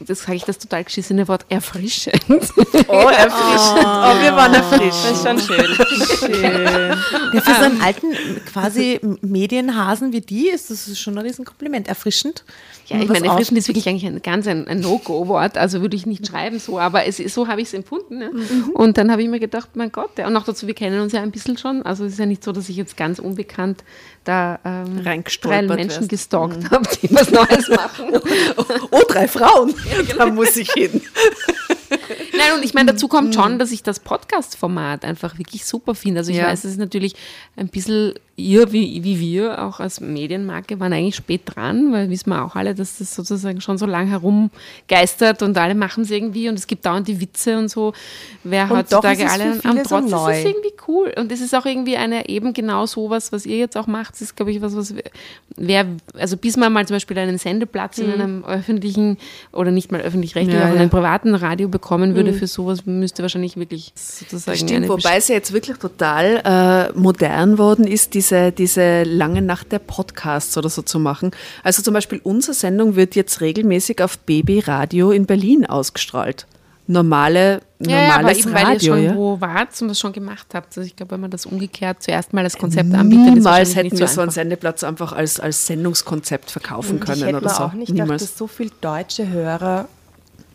das 0.00 0.20
sage 0.22 0.36
ich 0.36 0.44
das 0.44 0.58
total 0.58 0.84
geschissene 0.84 1.26
Wort, 1.28 1.46
erfrischend. 1.48 2.22
Oh, 2.28 2.92
erfrischend. 3.08 3.86
Oh, 3.86 4.20
wir 4.20 4.36
waren 4.36 4.54
erfrischt. 4.54 5.04
Das 5.04 5.12
ist 5.12 5.26
schon 5.26 5.38
schön. 5.40 5.66
Ja, 7.32 7.40
für 7.40 7.54
so 7.54 7.62
einen 7.62 7.80
alten 7.80 8.12
quasi 8.46 9.00
Medienhasen 9.20 10.12
wie 10.12 10.20
die 10.20 10.48
ist 10.48 10.70
das 10.70 10.98
schon 10.98 11.18
ein 11.18 11.24
Riesenkompliment. 11.26 11.88
Erfrischend. 11.88 12.44
Ja, 12.88 13.00
ich 13.00 13.08
meine, 13.08 13.26
erfrischend 13.26 13.58
ist 13.58 13.68
wirklich 13.68 13.88
eigentlich 13.88 14.06
ein 14.06 14.22
ganz 14.22 14.46
ein, 14.46 14.68
ein 14.68 14.80
No-Go-Wort, 14.80 15.58
also 15.58 15.80
würde 15.80 15.96
ich 15.96 16.06
nicht 16.06 16.26
schreiben 16.26 16.58
so, 16.58 16.78
aber 16.78 17.04
es, 17.06 17.16
so 17.16 17.48
habe 17.48 17.60
ich 17.60 17.68
es 17.68 17.74
empfunden. 17.74 18.18
Ne? 18.18 18.30
Und 18.74 18.96
dann 18.96 19.10
habe 19.10 19.22
ich 19.22 19.28
mir 19.28 19.40
gedacht, 19.40 19.70
mein 19.74 19.90
Gott, 19.90 20.10
ja, 20.18 20.26
und 20.26 20.32
noch 20.32 20.44
dazu, 20.44 20.66
wir 20.66 20.74
kennen 20.74 21.00
uns 21.00 21.12
ja 21.12 21.20
ein 21.22 21.30
bisschen 21.32 21.58
schon, 21.58 21.82
also 21.82 22.04
es 22.04 22.12
ist 22.12 22.18
ja 22.18 22.26
nicht 22.26 22.44
so, 22.44 22.52
dass 22.52 22.68
ich 22.68 22.76
jetzt 22.76 22.96
ganz 22.96 23.18
unbekannt 23.18 23.82
da 24.24 24.58
ähm, 24.64 25.02
drei 25.02 25.62
Menschen 25.62 26.00
wärst. 26.00 26.08
gestalkt 26.08 26.70
habe, 26.70 26.88
die 27.02 27.12
was 27.14 27.30
Neues 27.30 27.68
machen. 27.68 28.06
Oh, 28.90 29.02
drei 29.08 29.26
Frauen. 29.28 29.74
Da 30.18 30.26
muss 30.26 30.56
ich 30.56 30.70
hin. 30.72 31.00
Nein, 32.36 32.52
und 32.56 32.64
ich 32.64 32.74
meine, 32.74 32.92
dazu 32.92 33.08
kommt 33.08 33.34
schon, 33.34 33.58
dass 33.58 33.70
ich 33.72 33.82
das 33.82 34.00
Podcast-Format 34.00 35.04
einfach 35.04 35.38
wirklich 35.38 35.64
super 35.64 35.94
finde. 35.94 36.20
Also 36.20 36.30
ich 36.32 36.38
Ja. 36.38 36.46
weiß, 36.46 36.64
es 36.64 36.72
ist 36.72 36.78
natürlich 36.78 37.14
ein 37.56 37.68
bisschen, 37.68 38.14
ihr 38.36 38.72
wie, 38.72 39.04
wie 39.04 39.20
wir 39.20 39.62
auch 39.62 39.80
als 39.80 40.00
Medienmarke 40.00 40.78
waren 40.80 40.92
eigentlich 40.92 41.16
spät 41.16 41.42
dran, 41.44 41.92
weil 41.92 42.10
wissen 42.10 42.30
wir 42.30 42.44
auch 42.44 42.56
alle, 42.56 42.74
dass 42.76 42.98
das 42.98 43.14
sozusagen 43.14 43.60
schon 43.60 43.78
so 43.78 43.86
lang 43.86 44.06
herumgeistert 44.06 45.42
und 45.42 45.58
alle 45.58 45.74
machen 45.74 46.04
es 46.04 46.10
irgendwie 46.10 46.48
und 46.48 46.58
es 46.58 46.66
gibt 46.66 46.86
dauernd 46.86 47.08
die 47.08 47.20
Witze 47.20 47.58
und 47.58 47.68
so. 47.68 47.92
Wer 48.44 48.64
Und 48.64 48.78
heutzutage 48.78 49.24
ist 49.24 49.32
alle 49.32 49.60
am 49.64 49.76
so 49.78 49.82
Trotz 49.84 50.04
ist 50.04 50.10
neu. 50.10 50.32
es 50.32 50.44
irgendwie 50.44 50.72
cool. 50.88 51.12
Und 51.16 51.32
es 51.32 51.40
ist 51.40 51.54
auch 51.54 51.66
irgendwie 51.66 51.96
eine 51.96 52.28
eben 52.28 52.52
genau 52.52 52.86
sowas, 52.86 53.32
was 53.32 53.46
ihr 53.46 53.58
jetzt 53.58 53.76
auch 53.76 53.86
macht. 53.86 54.14
Das 54.14 54.22
ist, 54.22 54.36
glaube 54.36 54.52
ich, 54.52 54.60
was, 54.60 54.76
was 54.76 54.94
wer, 55.56 55.86
also 56.14 56.36
bis 56.36 56.56
man 56.56 56.72
mal 56.72 56.86
zum 56.86 56.96
Beispiel 56.96 57.18
einen 57.18 57.38
Sendeplatz 57.38 57.98
in 57.98 58.12
einem 58.12 58.44
öffentlichen 58.44 59.18
oder 59.52 59.70
nicht 59.70 59.90
mal 59.92 60.00
öffentlich-rechtlichen, 60.00 60.46
Mhm. 60.46 60.52
Ja, 60.52 60.62
aber 60.62 60.70
in 60.72 60.76
ja. 60.76 60.80
einem 60.82 60.90
privaten 60.90 61.34
Radio 61.34 61.68
bekommen 61.68 62.14
würde 62.14 62.32
für 62.32 62.46
sowas, 62.46 62.86
müsste 62.86 63.22
wahrscheinlich 63.22 63.56
wirklich 63.56 63.92
sozusagen 63.94 64.58
Stimmt, 64.58 64.88
wobei 64.88 65.16
es 65.16 65.28
ja 65.28 65.34
jetzt 65.34 65.52
wirklich 65.52 65.76
total 65.78 66.42
äh, 66.44 66.98
modern 66.98 67.58
worden 67.58 67.86
ist, 67.86 68.14
diese, 68.14 68.52
diese 68.52 69.02
lange 69.04 69.42
Nacht 69.42 69.72
der 69.72 69.78
Podcasts 69.78 70.56
oder 70.56 70.68
so 70.68 70.82
zu 70.82 70.98
machen. 70.98 71.30
Also 71.62 71.82
zum 71.82 71.94
Beispiel 71.94 72.20
unsere 72.22 72.54
Sendung 72.66 72.96
wird 72.96 73.14
jetzt 73.14 73.40
regelmäßig 73.40 74.02
auf 74.02 74.18
Baby 74.18 74.58
Radio 74.58 75.12
in 75.12 75.24
Berlin 75.26 75.66
ausgestrahlt. 75.66 76.46
Normale, 76.88 77.62
Ja, 77.80 77.90
ja, 77.90 77.98
aber 78.14 78.16
normales 78.18 78.38
eben 78.38 78.52
weil 78.54 78.60
ihr 78.62 78.66
Radio, 78.68 78.94
schon 78.94 79.04
ja. 79.04 79.14
wo 79.16 79.40
wart 79.40 79.82
und 79.82 79.88
das 79.88 79.98
schon 80.00 80.12
gemacht 80.12 80.46
habt. 80.54 80.68
Also 80.76 80.82
ich 80.82 80.94
glaube, 80.96 81.12
wenn 81.12 81.20
man 81.20 81.30
das 81.30 81.46
umgekehrt 81.46 82.02
zuerst 82.02 82.32
mal 82.32 82.44
als 82.44 82.56
Konzept 82.58 82.92
anbietet, 82.94 83.28
ist 83.28 83.34
Niemals 83.34 83.74
hätten 83.76 83.88
nicht 83.88 83.98
wir 83.98 84.06
so 84.08 84.14
so 84.14 84.20
einen. 84.22 84.30
Sendeplatz 84.30 84.82
einfach 84.84 85.12
als, 85.12 85.38
als 85.40 85.66
Sendungskonzept 85.66 86.50
verkaufen 86.50 86.94
Und 86.98 87.00
können 87.00 87.18
ich 87.18 87.24
hätte 87.26 87.36
oder 87.38 87.48
so. 87.50 87.62
auch 87.64 87.72
nicht 87.72 87.88
gedacht, 87.88 88.04
Niemals. 88.04 88.22
dass 88.22 88.38
so 88.38 88.46
viele 88.48 88.70
deutsche 88.80 89.28
Hörer 89.28 89.88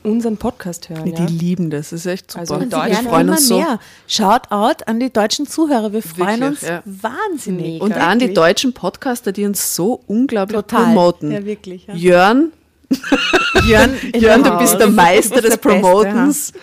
unseren 0.03 0.37
Podcast 0.37 0.89
hören. 0.89 1.05
Die 1.05 1.11
Ja? 1.11 1.25
lieben 1.27 1.69
das, 1.69 1.89
das 1.89 2.01
ist 2.01 2.05
echt 2.05 2.31
super. 2.31 2.41
Also 2.41 2.57
Deutsch 2.57 2.89
wir 2.89 2.95
freuen 3.09 3.29
uns 3.29 3.47
so. 3.47 3.57
mehr. 3.59 3.79
Shout 4.07 4.49
out 4.49 4.87
an 4.87 4.99
die 4.99 5.11
deutschen 5.11 5.47
Zuhörer. 5.47 5.93
Wir 5.93 6.01
freuen 6.01 6.41
Wirklich, 6.41 6.49
uns 6.49 6.61
ja. 6.61 6.83
wahnsinnig. 6.85 7.73
Mega. 7.73 7.85
Und 7.85 7.93
an 7.93 8.19
die 8.19 8.33
deutschen 8.33 8.73
Podcaster, 8.73 9.31
die 9.31 9.45
uns 9.45 9.75
so 9.75 10.01
unglaublich 10.07 10.55
Total. 10.61 10.85
promoten. 10.85 11.31
Ja, 11.31 11.45
wirklich, 11.45 11.87
ja. 11.87 11.93
Jörn, 11.95 12.51
Jörn, 13.67 13.95
Jörn, 14.15 14.43
du 14.43 14.57
bist 14.57 14.79
der 14.79 14.87
Meister 14.87 15.41
des 15.41 15.51
der 15.51 15.57
Beste, 15.57 15.81
Promotens. 15.81 16.53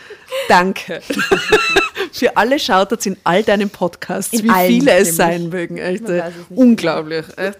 Danke. 0.48 1.00
Für 2.12 2.36
alle 2.36 2.58
Shoutouts 2.58 3.06
in 3.06 3.16
all 3.24 3.42
deinen 3.42 3.70
Podcasts, 3.70 4.32
In 4.32 4.44
wie 4.44 4.50
allen, 4.50 4.68
viele 4.68 4.92
es 4.98 5.16
sein 5.16 5.48
mögen. 5.48 5.78
Echt, 5.78 6.04
unglaublich. 6.50 7.24
Echt. 7.36 7.58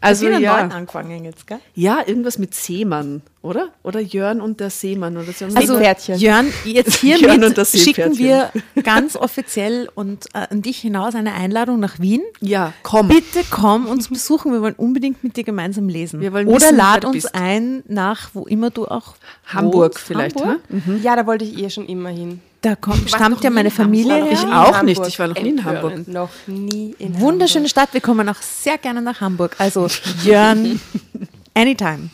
Also 0.00 0.28
ja. 0.28 0.38
neuen 0.38 0.72
angefangen 0.72 1.24
jetzt, 1.24 1.46
gell? 1.46 1.58
ja, 1.74 2.00
irgendwas 2.04 2.38
mit 2.38 2.54
Seemann, 2.54 3.22
oder? 3.42 3.68
Oder 3.82 4.00
Jörn 4.00 4.40
und 4.40 4.60
der 4.60 4.70
Seemann 4.70 5.16
oder 5.16 5.32
so. 5.32 5.46
Also, 5.54 5.78
Pferdchen. 5.78 6.18
Jörn, 6.18 6.52
jetzt 6.64 7.02
Jörn 7.02 7.18
hiermit 7.18 7.44
und 7.44 7.58
das 7.58 7.72
schicken 7.72 8.18
wir 8.18 8.50
ganz 8.82 9.16
offiziell 9.16 9.88
und 9.94 10.26
äh, 10.34 10.46
an 10.50 10.62
dich 10.62 10.78
hinaus 10.78 11.14
eine 11.14 11.34
Einladung 11.34 11.80
nach 11.80 11.98
Wien. 11.98 12.22
ja, 12.40 12.72
komm. 12.82 13.08
Bitte 13.08 13.42
komm 13.50 13.86
uns 13.86 14.08
besuchen. 14.08 14.52
Wir 14.52 14.60
wollen 14.62 14.74
unbedingt 14.76 15.24
mit 15.24 15.36
dir 15.36 15.44
gemeinsam 15.44 15.88
lesen. 15.88 16.20
Wir 16.20 16.32
wollen 16.32 16.48
Oder 16.48 16.56
wissen, 16.66 16.76
lad 16.76 17.04
uns 17.04 17.14
bist. 17.24 17.34
ein 17.34 17.82
nach, 17.88 18.30
wo 18.34 18.44
immer 18.44 18.70
du 18.70 18.86
auch 18.86 19.14
Hamburg 19.46 19.94
wohnst. 19.94 19.98
vielleicht, 20.06 20.40
Hamburg? 20.40 20.60
hä? 20.70 20.98
Ja, 21.02 21.16
da 21.16 21.26
wollte 21.26 21.44
ich 21.44 21.58
eh 21.58 21.70
schon 21.70 21.86
immer 21.86 22.10
hin. 22.10 22.40
Da 22.66 22.74
kommt, 22.74 23.08
stammt 23.08 23.44
ja 23.44 23.50
meine 23.50 23.68
in 23.68 23.78
Hamburg. 23.78 24.02
Familie 24.02 24.24
her. 24.24 24.32
Ich 24.32 24.42
in 24.42 24.48
auch 24.50 24.78
Hamburg. 24.78 24.82
nicht, 24.82 25.06
ich 25.06 25.18
war 25.20 25.28
noch 25.28 25.40
nie 25.40 25.50
in 25.50 25.64
Hamburg. 25.64 26.08
Noch 26.08 26.30
nie 26.48 26.96
in 26.98 27.20
Wunderschöne 27.20 27.68
Stadt. 27.68 27.90
Wir 27.92 28.00
kommen 28.00 28.28
auch 28.28 28.42
sehr 28.42 28.76
gerne 28.76 29.00
nach 29.00 29.20
Hamburg. 29.20 29.54
Also 29.58 29.86
Jörn, 30.24 30.80
anytime. 31.54 32.10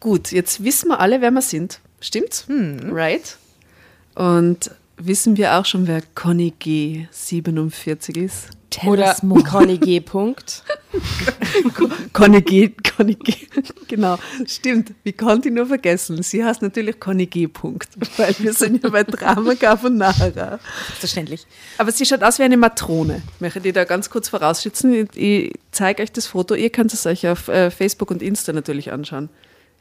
Gut, 0.00 0.32
jetzt 0.32 0.64
wissen 0.64 0.88
wir 0.88 0.98
alle, 0.98 1.20
wer 1.20 1.30
wir 1.30 1.42
sind. 1.42 1.80
Stimmt's? 2.00 2.46
Right? 2.48 3.36
Und 4.14 4.70
wissen 4.96 5.36
wir 5.36 5.58
auch 5.58 5.66
schon, 5.66 5.86
wer 5.86 6.00
Conny 6.14 6.54
G. 6.58 7.06
47 7.10 8.16
ist? 8.76 8.86
Oder 8.86 9.14
Conny 9.44 9.78
G. 9.78 10.00
Punkt. 10.00 10.62
Conny 12.12 12.42
G. 12.42 12.72
Conny 12.96 13.14
G. 13.14 13.34
Genau, 13.88 14.18
stimmt. 14.46 14.92
Wie 15.04 15.12
konnte 15.12 15.48
ich 15.48 15.54
nur 15.54 15.66
vergessen? 15.66 16.22
Sie 16.22 16.44
heißt 16.44 16.62
natürlich 16.62 17.00
Conny 17.00 17.26
G. 17.26 17.46
Punkt, 17.46 17.88
weil 18.16 18.34
wir 18.38 18.52
sind 18.52 18.82
ja 18.82 18.90
bei 18.90 19.04
Drama 19.04 19.54
Carbonara. 19.54 20.58
Selbstverständlich. 20.86 21.46
Aber 21.78 21.92
sie 21.92 22.06
schaut 22.06 22.22
aus 22.22 22.38
wie 22.38 22.44
eine 22.44 22.56
Matrone. 22.56 23.22
Ich 23.34 23.40
möchte 23.40 23.60
die 23.60 23.72
da 23.72 23.84
ganz 23.84 24.10
kurz 24.10 24.28
vorausschützen. 24.28 24.94
Ich, 24.94 25.16
ich 25.16 25.52
zeige 25.70 26.02
euch 26.02 26.12
das 26.12 26.26
Foto. 26.26 26.54
Ihr 26.54 26.70
könnt 26.70 26.92
es 26.92 27.06
euch 27.06 27.26
auf 27.28 27.48
äh, 27.48 27.70
Facebook 27.70 28.10
und 28.10 28.22
Insta 28.22 28.52
natürlich 28.52 28.92
anschauen. 28.92 29.28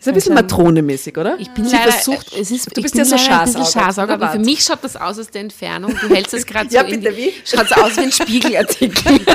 Ist 0.02 0.08
ein 0.08 0.14
bisschen 0.16 0.34
Matronemäßig, 0.34 1.16
oder? 1.16 1.36
Ich 1.38 1.50
bin 1.52 1.64
sie 1.64 1.76
leider, 1.76 1.92
versucht, 1.92 2.34
es 2.34 2.50
ist, 2.50 2.66
du 2.66 2.72
ich 2.76 2.82
bist 2.82 2.96
bin 2.96 3.06
ja 3.06 3.46
so. 3.46 3.64
Schaßauge, 3.64 4.14
aber 4.14 4.30
für 4.32 4.40
mich 4.40 4.64
schaut 4.64 4.84
das 4.84 4.96
aus 4.96 5.20
aus 5.20 5.30
der 5.30 5.42
Entfernung. 5.42 5.96
Du 6.02 6.10
hältst 6.10 6.34
es 6.34 6.44
gerade 6.44 6.68
so 6.72 6.76
Ja, 6.76 6.82
bitte, 6.82 7.16
wie? 7.16 7.32
Schaut 7.46 7.72
aus 7.74 7.96
wie 7.98 8.02
ein 8.02 8.12
Spiegelartikel. 8.12 9.20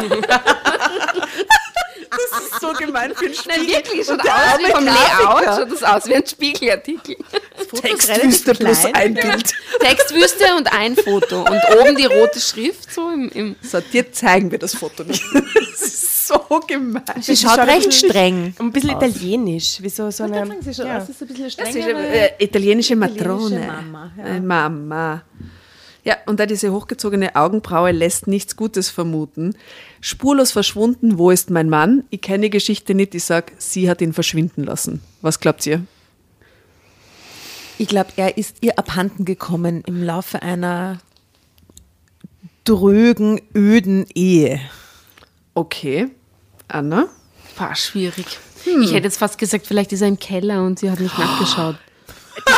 Das 2.08 2.40
ist 2.40 2.60
so 2.60 2.72
gemein 2.72 3.12
für 3.14 3.26
ein 3.26 3.32
Nein, 3.46 3.56
Spiegel. 3.60 3.76
wirklich, 3.76 4.06
schaut 4.06 4.20
aus 4.20 4.58
wie 4.58 4.70
vom 4.70 4.84
Grafiker. 4.86 5.44
Layout, 5.44 5.44
schaut 5.44 5.72
das 5.72 5.82
aus 5.82 6.06
wie 6.06 6.14
ein 6.14 6.26
Spiegelartikel. 6.26 7.16
Textwüste 7.82 8.54
plus 8.54 8.84
ein 8.86 9.14
Bild. 9.14 9.54
Textwüste 9.80 10.44
und 10.56 10.72
ein 10.72 10.96
Foto 10.96 11.40
und 11.42 11.60
oben 11.78 11.96
die 11.96 12.06
rote 12.06 12.40
Schrift 12.40 12.92
so 12.92 13.10
im, 13.10 13.28
im 13.30 13.56
So, 13.60 13.80
dir 13.80 14.10
zeigen 14.12 14.50
wir 14.50 14.58
das 14.58 14.74
Foto 14.74 15.04
nicht. 15.04 15.22
Das 15.32 15.80
ist 15.82 16.15
so 16.48 16.60
gemein. 16.66 17.02
Sie 17.20 17.36
schaut 17.36 17.58
recht 17.58 17.92
streng. 17.92 18.54
Ein 18.58 18.72
bisschen 18.72 18.90
italienisch, 18.90 19.80
wie 19.80 19.88
so, 19.88 20.10
so 20.10 20.24
eine. 20.24 20.56
Sie 20.60 20.74
schaut 20.74 20.86
ja. 20.86 20.98
aus, 20.98 21.08
ist 21.08 21.22
ein 21.22 21.28
bisschen 21.28 21.44
Das 21.44 21.52
strenger. 21.52 21.78
ist 21.78 21.86
eine 21.86 22.38
äh, 22.38 22.44
italienische 22.44 22.96
Matrone. 22.96 23.66
Mama, 23.66 24.12
ja. 24.16 24.24
Äh, 24.24 24.40
Mama. 24.40 25.22
Ja, 26.04 26.16
und 26.26 26.38
da 26.38 26.46
diese 26.46 26.72
hochgezogene 26.72 27.34
Augenbraue 27.34 27.90
lässt 27.90 28.28
nichts 28.28 28.54
Gutes 28.54 28.90
vermuten. 28.90 29.56
Spurlos 30.00 30.52
verschwunden, 30.52 31.18
wo 31.18 31.32
ist 31.32 31.50
mein 31.50 31.68
Mann? 31.68 32.04
Ich 32.10 32.20
kenne 32.20 32.44
die 32.44 32.50
Geschichte 32.50 32.94
nicht, 32.94 33.14
ich 33.16 33.24
sag, 33.24 33.52
sie 33.58 33.90
hat 33.90 34.00
ihn 34.00 34.12
verschwinden 34.12 34.62
lassen. 34.62 35.02
Was 35.20 35.40
glaubt 35.40 35.66
ihr? 35.66 35.82
Ich 37.78 37.88
glaube, 37.88 38.10
er 38.16 38.38
ist 38.38 38.58
ihr 38.60 38.78
abhanden 38.78 39.24
gekommen 39.24 39.82
im 39.84 40.02
Laufe 40.02 40.42
einer 40.42 40.98
drögen, 42.64 43.40
öden 43.54 44.06
Ehe. 44.14 44.60
Okay. 45.54 46.08
Anna? 46.68 47.06
Boah, 47.58 47.74
schwierig. 47.74 48.26
Ich 48.64 48.92
hätte 48.92 49.04
jetzt 49.04 49.18
fast 49.18 49.38
gesagt, 49.38 49.66
vielleicht 49.66 49.92
ist 49.92 50.00
er 50.02 50.08
im 50.08 50.18
Keller 50.18 50.62
und 50.64 50.78
sie 50.80 50.90
hat 50.90 50.98
nicht 51.00 51.16
nachgeschaut. 51.16 51.76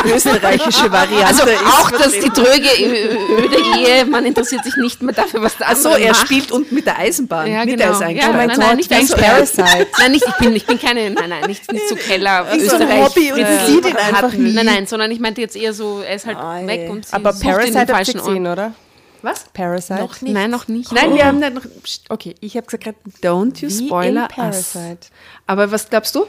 Die 0.05 0.09
österreichische 0.11 0.91
Variante 0.91 1.25
Also 1.27 1.43
ist 1.43 1.63
auch 1.65 1.91
das, 1.91 2.11
die 2.13 2.29
tröge, 2.29 2.67
ö- 2.83 3.43
öde 3.45 3.57
Ehe, 3.79 4.05
man 4.05 4.25
interessiert 4.25 4.63
sich 4.63 4.75
nicht 4.75 5.01
mehr 5.01 5.13
dafür, 5.15 5.41
was 5.41 5.55
der 5.57 5.67
Ach 5.69 5.75
so, 5.75 5.89
andere 5.89 6.03
er 6.05 6.11
macht. 6.13 6.25
spielt 6.25 6.51
unten 6.51 6.75
mit 6.75 6.85
der 6.85 6.97
Eisenbahn. 6.99 7.49
Ja, 7.51 7.63
genau. 7.63 7.83
er 7.85 7.91
ist 7.91 8.01
Ja, 8.01 8.07
eingesperrt. 8.07 8.47
nein, 8.47 8.57
nein, 8.59 8.75
nicht 8.77 8.91
eingesperrt. 8.91 9.55
Parasite. 9.55 9.87
Nein, 9.99 10.11
nicht, 10.11 10.25
ich 10.27 10.33
bin, 10.35 10.55
ich 10.55 10.65
bin 10.65 10.79
keine, 10.79 11.09
nein, 11.11 11.29
nein, 11.29 11.43
nicht, 11.47 11.71
nicht 11.71 11.87
so 11.87 11.95
Keller, 11.95 12.51
Ist 12.53 12.69
so 12.69 12.75
ein 12.75 12.81
Österreich. 12.81 13.03
Hobby 13.05 13.31
und 13.31 13.39
äh, 13.39 13.65
sie 13.65 13.73
sieht 13.73 13.85
ihn 13.85 13.95
einfach 13.95 14.33
nie. 14.33 14.51
Nein, 14.53 14.65
nein, 14.65 14.87
sondern 14.87 15.11
ich 15.11 15.19
meinte 15.19 15.41
jetzt 15.41 15.55
eher 15.55 15.73
so, 15.73 16.01
er 16.01 16.15
ist 16.15 16.25
halt 16.25 16.37
Ei. 16.37 16.67
weg 16.67 16.89
und 16.89 17.05
sie 17.07 17.13
Aber 17.13 17.31
Parasite 17.33 17.77
ihr 17.79 17.87
falschen 17.87 18.17
gesehen, 18.19 18.47
Ort. 18.47 18.57
oder? 18.59 18.73
Was? 19.21 19.45
Parasite? 19.53 19.99
Noch 19.99 20.21
nicht. 20.21 20.33
Nein, 20.33 20.49
noch 20.49 20.67
nicht. 20.67 20.91
Nein, 20.91 21.13
wir 21.13 21.25
haben 21.25 21.39
nicht 21.39 21.53
noch. 21.53 21.63
Okay, 22.09 22.35
ich 22.39 22.55
habe 22.55 22.65
gesagt, 22.65 22.83
gerade 22.83 22.97
Don't 23.21 23.61
you 23.61 23.69
Wie 23.69 23.87
spoiler 23.87 24.09
in 24.09 24.17
us. 24.17 24.71
Parasite. 24.73 25.07
Aber 25.47 25.71
was 25.71 25.89
glaubst 25.89 26.15
du? 26.15 26.25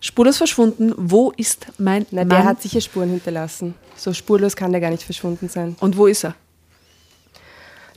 Spurlos 0.00 0.36
verschwunden. 0.36 0.92
Wo 0.96 1.32
ist 1.36 1.66
mein 1.78 2.06
na, 2.10 2.20
Mann? 2.20 2.28
der 2.28 2.44
hat 2.44 2.62
sicher 2.62 2.80
Spuren 2.80 3.10
hinterlassen. 3.10 3.74
So 3.96 4.12
spurlos 4.12 4.54
kann 4.54 4.72
der 4.72 4.80
gar 4.80 4.90
nicht 4.90 5.02
verschwunden 5.02 5.48
sein. 5.48 5.76
Und 5.80 5.96
wo 5.96 6.06
ist 6.06 6.24
er? 6.24 6.34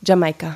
Jamaika. 0.06 0.56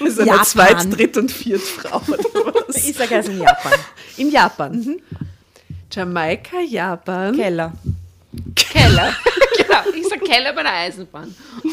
Bei 0.00 0.08
seiner 0.10 0.26
Japan. 0.26 0.44
Zweit-, 0.46 0.98
Dritt- 0.98 1.16
und 1.18 1.30
Viertfrau 1.30 2.00
oder 2.08 2.24
was? 2.66 2.76
Ich 2.76 2.96
sage 2.96 3.16
also 3.16 3.30
in 3.30 3.40
Japan. 3.40 3.72
In 4.16 4.30
Japan. 4.30 5.00
Jamaika, 5.90 6.60
Japan. 6.60 7.36
Keller. 7.36 7.72
Keller. 8.54 9.14
genau, 9.56 9.80
ich 9.94 10.08
sag 10.08 10.24
Keller 10.24 10.52
bei 10.52 10.62
der 10.62 10.72
Eisenbahn. 10.72 11.34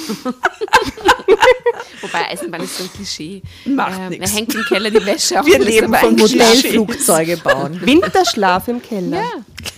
Wobei 2.02 2.30
Eisenbahn 2.30 2.62
ist 2.64 2.78
so 2.78 2.84
ein 2.84 2.92
Klischee. 2.92 3.42
Macht 3.66 4.00
Ähm. 4.12 4.22
Er 4.22 4.30
hängt 4.30 4.54
im 4.54 4.64
Keller 4.64 4.92
die 4.92 5.06
Wäsche 5.06 5.40
auf. 5.40 5.46
Wir 5.46 5.56
und 5.56 5.62
ist 5.62 5.68
leben 5.68 5.94
eingeschlafen. 5.94 6.56
Modellflugzeuge 6.58 7.38
bauen. 7.38 7.80
Winterschlaf 7.82 8.68
im 8.68 8.82
Keller. 8.82 9.24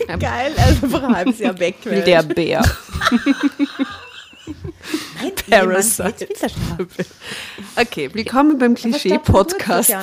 Ja. 0.07 0.15
Geil, 0.17 0.53
also 0.57 0.87
vor 0.87 1.01
halbes 1.07 1.39
Jahr 1.39 1.59
weg. 1.59 1.75
Wie 1.83 2.01
der 2.01 2.23
Bär. 2.23 2.63
Parasite. 5.49 6.27
Okay, 7.75 8.09
willkommen 8.13 8.57
beim 8.57 8.75
Klischee-Podcast. 8.75 9.93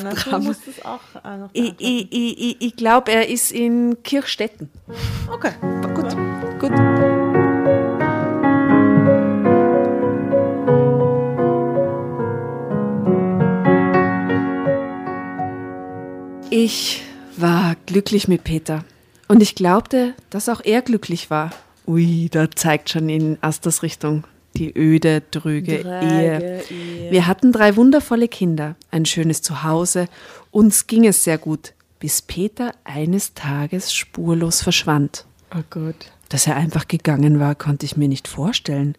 Auch 0.85 1.01
äh, 1.25 1.49
ich, 1.53 1.75
ich, 1.79 2.09
ich, 2.11 2.57
ich 2.61 2.77
glaube, 2.77 3.13
er 3.13 3.29
ist 3.29 3.53
in 3.53 4.03
Kirchstetten. 4.03 4.71
Okay. 5.33 5.53
Gut, 5.95 6.17
gut. 6.59 6.73
Ich 16.51 17.03
war 17.37 17.77
glücklich 17.87 18.27
mit 18.27 18.45
Peter. 18.45 18.85
Und 19.29 19.43
ich 19.43 19.55
glaubte, 19.55 20.15
dass 20.31 20.49
auch 20.49 20.63
er 20.65 20.83
glücklich 20.83 21.31
war. 21.31 21.51
Ui, 21.87 22.29
da 22.31 22.51
zeigt 22.51 22.91
schon 22.91 23.09
in 23.09 23.39
Asters 23.43 23.83
Richtung 23.83 24.25
die 24.59 24.77
öde, 24.77 25.23
drüge 25.31 25.79
Ehe. 25.79 26.63
Wir 27.11 27.27
hatten 27.27 27.53
drei 27.53 27.77
wundervolle 27.77 28.29
Kinder, 28.29 28.77
ein 28.91 29.07
schönes 29.07 29.43
Zuhause. 29.43 30.09
Uns 30.51 30.87
ging 30.87 31.07
es 31.07 31.25
sehr 31.25 31.39
gut, 31.39 31.73
bis 32.01 32.23
Peter 32.23 32.73
eines 32.85 33.35
Tages 33.35 33.93
spurlos 33.95 34.63
verschwand. 34.63 35.25
Oh 35.55 35.63
Gott. 35.71 36.11
Dass 36.29 36.47
er 36.47 36.57
einfach 36.57 36.89
gegangen 36.89 37.41
war, 37.41 37.55
konnte 37.55 37.87
ich 37.87 37.97
mir 37.97 38.09
nicht 38.09 38.29
vorstellen. 38.29 38.97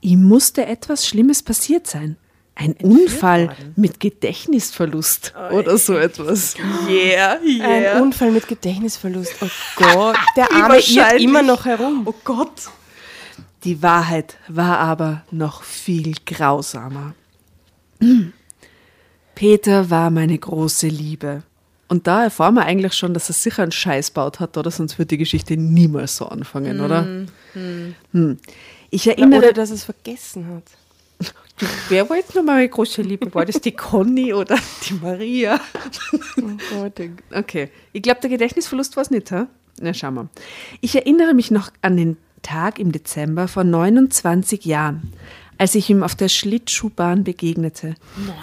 Ihm 0.00 0.24
musste 0.24 0.66
etwas 0.66 1.06
Schlimmes 1.06 1.42
passiert 1.42 1.86
sein. 1.86 2.16
Ein 2.54 2.72
Unfall 2.82 3.50
mit 3.76 4.00
Gedächtnisverlust 4.00 5.32
oder 5.52 5.78
so 5.78 5.96
etwas. 5.96 6.56
Yeah, 6.88 7.38
Ein 7.62 8.02
Unfall 8.02 8.32
mit 8.32 8.48
Gedächtnisverlust. 8.48 9.36
Oh 9.40 9.46
Gott. 9.76 10.16
Der 10.36 10.50
Arme 10.52 10.80
irrt 10.80 11.20
immer 11.20 11.42
noch 11.42 11.64
herum. 11.66 12.02
Oh 12.04 12.14
Gott. 12.24 12.68
Die 13.64 13.82
Wahrheit 13.82 14.36
war 14.48 14.78
aber 14.78 15.22
noch 15.30 15.62
viel 15.62 16.14
grausamer. 16.24 17.14
Peter 19.34 19.90
war 19.90 20.10
meine 20.10 20.38
große 20.38 20.88
Liebe. 20.88 21.42
Und 21.88 22.06
da 22.06 22.24
erfahren 22.24 22.54
wir 22.54 22.66
eigentlich 22.66 22.92
schon, 22.92 23.14
dass 23.14 23.30
er 23.30 23.34
sicher 23.34 23.62
einen 23.62 23.72
Scheiß 23.72 24.10
baut 24.10 24.40
hat, 24.40 24.56
oder? 24.56 24.70
Sonst 24.70 24.98
wird 24.98 25.10
die 25.10 25.16
Geschichte 25.16 25.56
niemals 25.56 26.16
so 26.16 26.26
anfangen, 26.26 26.80
oder? 26.80 27.26
Hm. 27.54 28.38
Ich 28.90 29.06
erinnere, 29.06 29.38
Oder 29.38 29.52
dass 29.52 29.70
es 29.70 29.84
vergessen 29.84 30.46
hat. 30.54 31.32
wer 31.88 32.08
war 32.08 32.16
jetzt 32.16 32.34
nochmal 32.34 32.56
meine 32.56 32.68
große 32.68 33.02
Liebe? 33.02 33.32
War 33.34 33.44
das 33.44 33.60
die 33.60 33.72
Conny 33.72 34.32
oder 34.34 34.56
die 34.88 34.94
Maria? 34.94 35.60
Okay, 37.34 37.70
ich 37.92 38.02
glaube, 38.02 38.20
der 38.20 38.30
Gedächtnisverlust 38.30 38.96
war 38.96 39.02
es 39.02 39.10
nicht, 39.10 39.30
ha? 39.32 39.48
Na, 39.80 39.94
schauen 39.94 40.14
wir. 40.14 40.28
Ich 40.80 40.94
erinnere 40.94 41.34
mich 41.34 41.50
noch 41.50 41.70
an 41.82 41.96
den 41.96 42.16
Tag 42.42 42.78
im 42.78 42.92
Dezember 42.92 43.48
vor 43.48 43.64
29 43.64 44.64
Jahren, 44.64 45.12
als 45.58 45.74
ich 45.74 45.90
ihm 45.90 46.02
auf 46.02 46.14
der 46.14 46.28
Schlittschuhbahn 46.28 47.24
begegnete. 47.24 47.94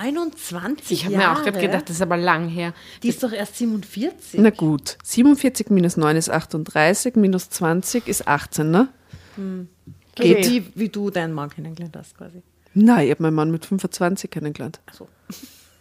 29 0.02 0.92
Ich 0.92 1.06
habe 1.06 1.18
mir 1.18 1.32
auch 1.32 1.44
gerade 1.44 1.60
gedacht, 1.60 1.90
das 1.90 1.98
ist 1.98 2.02
aber 2.02 2.18
lang 2.18 2.50
her. 2.50 2.74
Die 3.04 3.10
ist 3.10 3.24
doch 3.24 3.32
erst 3.32 3.58
47. 3.58 4.40
Na 4.40 4.50
gut, 4.50 4.98
47 5.04 5.70
minus 5.70 5.98
9 5.98 6.16
ist 6.18 6.30
38, 6.30 7.16
minus 7.16 7.50
20 7.50 8.08
ist 8.08 8.28
18, 8.28 8.70
ne? 8.70 8.90
Also 9.38 10.34
Geht. 10.34 10.50
wie, 10.50 10.66
wie 10.76 10.90
du 10.90 11.10
deinen 11.10 11.34
Mann 11.34 11.50
kennengelernt 11.50 11.96
hast 11.98 12.18
quasi. 12.18 12.42
Nein, 12.74 13.06
ich 13.06 13.12
habe 13.12 13.24
meinen 13.24 13.36
Mann 13.36 13.52
mit 13.52 13.66
25 13.66 14.30
kennengelernt. 14.30 14.80
Ach 14.86 14.94
so. 14.94 15.08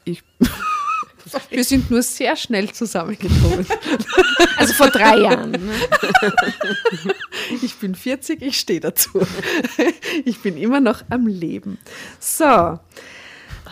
Ich, 0.04 0.22
wir 1.50 1.64
sind 1.64 1.90
nur 1.90 2.02
sehr 2.02 2.36
schnell 2.36 2.70
zusammengekommen. 2.72 3.66
Also 4.56 4.74
vor 4.74 4.88
drei 4.88 5.18
Jahren. 5.18 5.50
Ne? 5.50 5.58
Ich 7.62 7.74
bin 7.76 7.94
40, 7.94 8.40
ich 8.42 8.58
stehe 8.58 8.80
dazu. 8.80 9.20
Ich 10.24 10.40
bin 10.40 10.56
immer 10.56 10.80
noch 10.80 11.02
am 11.10 11.26
Leben. 11.26 11.78
So. 12.20 12.78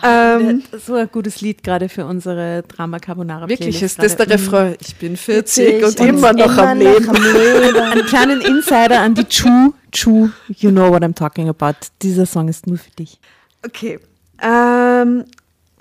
Ähm, 0.03 0.63
So 0.85 0.95
ein 0.95 1.09
gutes 1.11 1.41
Lied 1.41 1.63
gerade 1.63 1.87
für 1.89 2.05
unsere 2.05 2.63
Drama 2.67 2.99
Carbonara. 2.99 3.47
wirklich, 3.47 3.77
Playlist 3.77 3.83
ist 3.83 3.99
das 4.03 4.17
der 4.17 4.25
gerade. 4.27 4.41
Refrain? 4.43 4.75
Ich 4.81 4.95
bin 4.97 5.15
40 5.17 5.83
und, 5.83 5.99
und 5.99 6.07
immer 6.07 6.33
noch 6.33 6.57
am 6.57 6.77
Leben. 6.77 7.09
Einen 7.09 8.05
kleinen 8.05 8.41
Insider 8.41 8.99
an 8.99 9.15
die 9.15 9.25
Chu. 9.25 9.73
Chu, 9.91 10.29
you 10.47 10.69
know 10.71 10.89
what 10.91 11.01
I'm 11.03 11.15
talking 11.15 11.47
about. 11.49 11.75
Dieser 12.01 12.25
Song 12.25 12.49
ist 12.49 12.67
nur 12.67 12.77
für 12.77 12.91
dich. 12.91 13.19
Okay. 13.65 13.99
Ähm, 14.41 15.23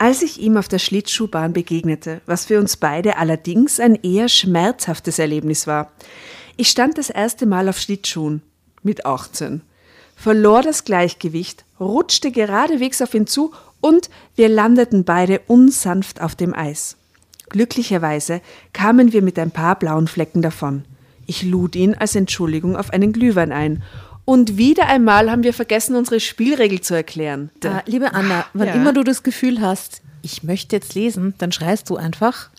als 0.03 0.21
ich 0.21 0.41
ihm 0.41 0.57
auf 0.57 0.67
der 0.67 0.81
Schlittschuhbahn 0.81 1.53
begegnete, 1.53 2.23
was 2.27 2.47
für 2.47 2.59
uns 2.59 2.77
beide 2.77 3.19
allerdings 3.19 3.79
ein 3.79 3.95
eher 3.95 4.29
schmerzhaftes 4.29 5.21
Erlebnis 5.21 5.69
war. 5.69 5.93
Ich 6.57 6.71
stand 6.71 6.99
das 6.99 7.09
erste 7.09 7.47
Mal 7.47 7.69
auf 7.69 7.79
Schlittschuhen 7.79 8.43
mit 8.83 9.07
18, 9.07 9.61
verlor 10.17 10.63
das 10.63 10.83
Gleichgewicht, 10.83 11.65
rutschte 11.79 12.33
geradewegs 12.33 13.01
auf 13.01 13.15
ihn 13.15 13.29
zu 13.29 13.53
Und 13.81 14.11
wir 14.35 14.49
landeten 14.49 15.05
beide 15.05 15.39
unsanft 15.47 16.21
auf 16.21 16.35
dem 16.35 16.53
Eis. 16.53 16.97
Glücklicherweise 17.51 18.41
kamen 18.73 19.13
wir 19.13 19.23
mit 19.23 19.39
ein 19.39 19.53
paar 19.53 19.79
blauen 19.79 20.09
Flecken 20.09 20.43
davon. 20.43 20.85
Ich 21.29 21.45
lud 21.45 21.77
ihn 21.77 21.95
als 21.95 22.17
Entschuldigung 22.17 22.75
auf 22.75 22.91
einen 22.91 23.13
Glühwein 23.13 23.53
ein. 23.53 23.85
Und 24.25 24.57
wieder 24.57 24.87
einmal 24.87 25.31
haben 25.31 25.43
wir 25.43 25.53
vergessen, 25.53 25.97
unsere 25.97 26.21
Spielregel 26.21 26.81
zu 26.81 26.95
erklären. 26.95 27.51
Äh, 27.65 27.81
liebe 27.87 28.15
Anna, 28.15 28.47
wann 28.55 28.69
Ja. 28.69 28.75
immer 28.75 28.93
du 28.93 29.03
das 29.03 29.23
Gefühl 29.23 29.61
hast, 29.61 30.01
ich 30.23 30.43
möchte 30.45 30.77
jetzt 30.77 30.95
lesen, 30.95 31.35
dann 31.39 31.51
schreist 31.51 31.91
du 31.91 31.97
einfach 31.97 32.51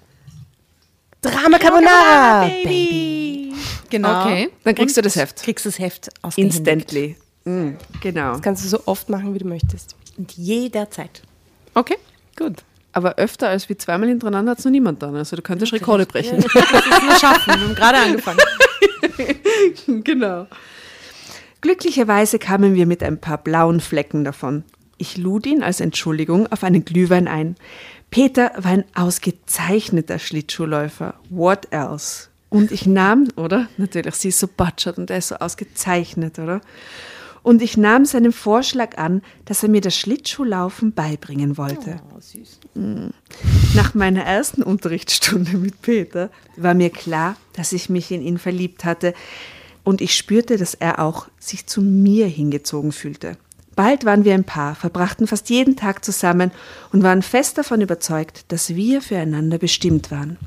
Drama 1.22 1.58
Carbonara, 1.58 2.48
Baby. 2.48 3.54
Genau. 3.90 4.24
Okay. 4.26 4.50
Dann 4.66 4.76
kriegst 4.76 4.98
du 4.98 5.02
das 5.02 5.16
Heft. 5.16 5.42
Kriegst 5.42 5.66
das 5.66 5.80
Heft 5.80 6.10
ausgehändigt. 6.22 6.60
Instantly. 6.68 7.16
Mm, 7.46 7.76
genau. 8.02 8.34
Das 8.34 8.42
kannst 8.42 8.66
du 8.66 8.68
so 8.68 8.82
oft 8.86 9.08
machen, 9.08 9.34
wie 9.34 9.40
du 9.40 9.48
möchtest. 9.48 9.96
Und 10.18 10.34
jederzeit. 10.34 11.22
Okay, 11.76 11.96
gut. 12.38 12.64
Aber 12.92 13.16
öfter 13.16 13.48
als 13.48 13.70
wie 13.70 13.78
zweimal 13.78 14.10
hintereinander 14.10 14.52
hat 14.52 14.60
es 14.60 14.66
noch 14.66 14.72
niemand 14.72 15.02
dann. 15.02 15.16
Also 15.16 15.36
du 15.38 15.42
könntest 15.42 15.72
Rekorde 15.72 16.06
brechen. 16.06 16.42
Das 16.42 16.54
ist 16.54 17.04
nur 17.04 17.16
schaffen. 17.16 17.54
Wir 17.54 17.62
haben 17.62 17.76
gerade 17.76 17.98
angefangen. 18.00 18.40
genau. 20.04 20.48
Glücklicherweise 21.64 22.40
kamen 22.40 22.76
wir 22.76 22.86
mit 22.86 23.02
ein 23.04 23.22
paar 23.22 23.38
blauen 23.38 23.80
Flecken 23.80 24.26
davon. 24.26 24.66
Ich 24.98 25.16
lud 25.16 25.46
ihn 25.46 25.64
als 25.64 25.80
Entschuldigung 25.80 26.46
auf 26.52 26.66
einen 26.66 26.84
Glühwein 26.84 27.26
ein. 27.26 27.56
Peter 28.12 28.52
war 28.58 28.72
ein 28.72 28.84
ausgezeichneter 28.96 30.20
Schlittschuhläufer. 30.20 31.14
What 31.30 31.70
else? 31.72 32.28
Und 32.50 32.74
ich 32.74 32.86
nahm, 32.86 33.30
oder? 33.38 33.70
Natürlich, 33.78 34.16
sie 34.16 34.28
ist 34.28 34.40
so 34.40 34.48
batschert 34.48 34.98
und 34.98 35.10
er 35.10 35.20
ist 35.20 35.30
so 35.30 35.36
ausgezeichnet, 35.36 36.38
oder? 36.38 36.60
Und 37.44 37.62
ich 37.62 37.78
nahm 37.78 38.04
seinen 38.04 38.34
Vorschlag 38.34 38.98
an, 38.98 39.22
dass 39.46 39.64
er 39.64 39.70
mir 39.70 39.80
das 39.80 39.96
Schlittschuhlaufen 39.96 40.92
beibringen 40.92 41.58
wollte. 41.58 42.02
Mm. 42.74 43.12
Nach 43.74 43.94
meiner 43.94 44.24
ersten 44.24 44.64
Unterrichtsstunde 44.64 45.58
mit 45.58 45.82
Peter 45.82 46.30
war 46.58 46.74
mir 46.74 46.90
klar, 46.90 47.38
dass 47.54 47.72
ich 47.72 47.88
mich 47.88 48.12
in 48.12 48.22
ihn 48.22 48.38
verliebt 48.38 48.84
hatte 48.84 49.14
und 49.84 50.02
ich 50.02 50.16
spürte, 50.16 50.58
dass 50.58 50.74
er 50.74 51.00
auch 51.00 51.28
sich 51.40 51.68
zu 51.68 51.82
mir 51.82 52.28
hingezogen 52.28 52.92
fühlte. 52.92 53.38
Bald 53.76 54.06
waren 54.06 54.24
wir 54.24 54.34
ein 54.34 54.44
Paar, 54.44 54.76
verbrachten 54.76 55.28
fast 55.28 55.50
jeden 55.50 55.76
Tag 55.76 56.06
zusammen 56.06 56.52
und 56.92 57.04
waren 57.04 57.22
fest 57.22 57.58
davon 57.58 57.82
überzeugt, 57.82 58.46
dass 58.50 58.76
wir 58.76 59.02
füreinander 59.02 59.58
bestimmt 59.58 60.12
waren. 60.12 60.38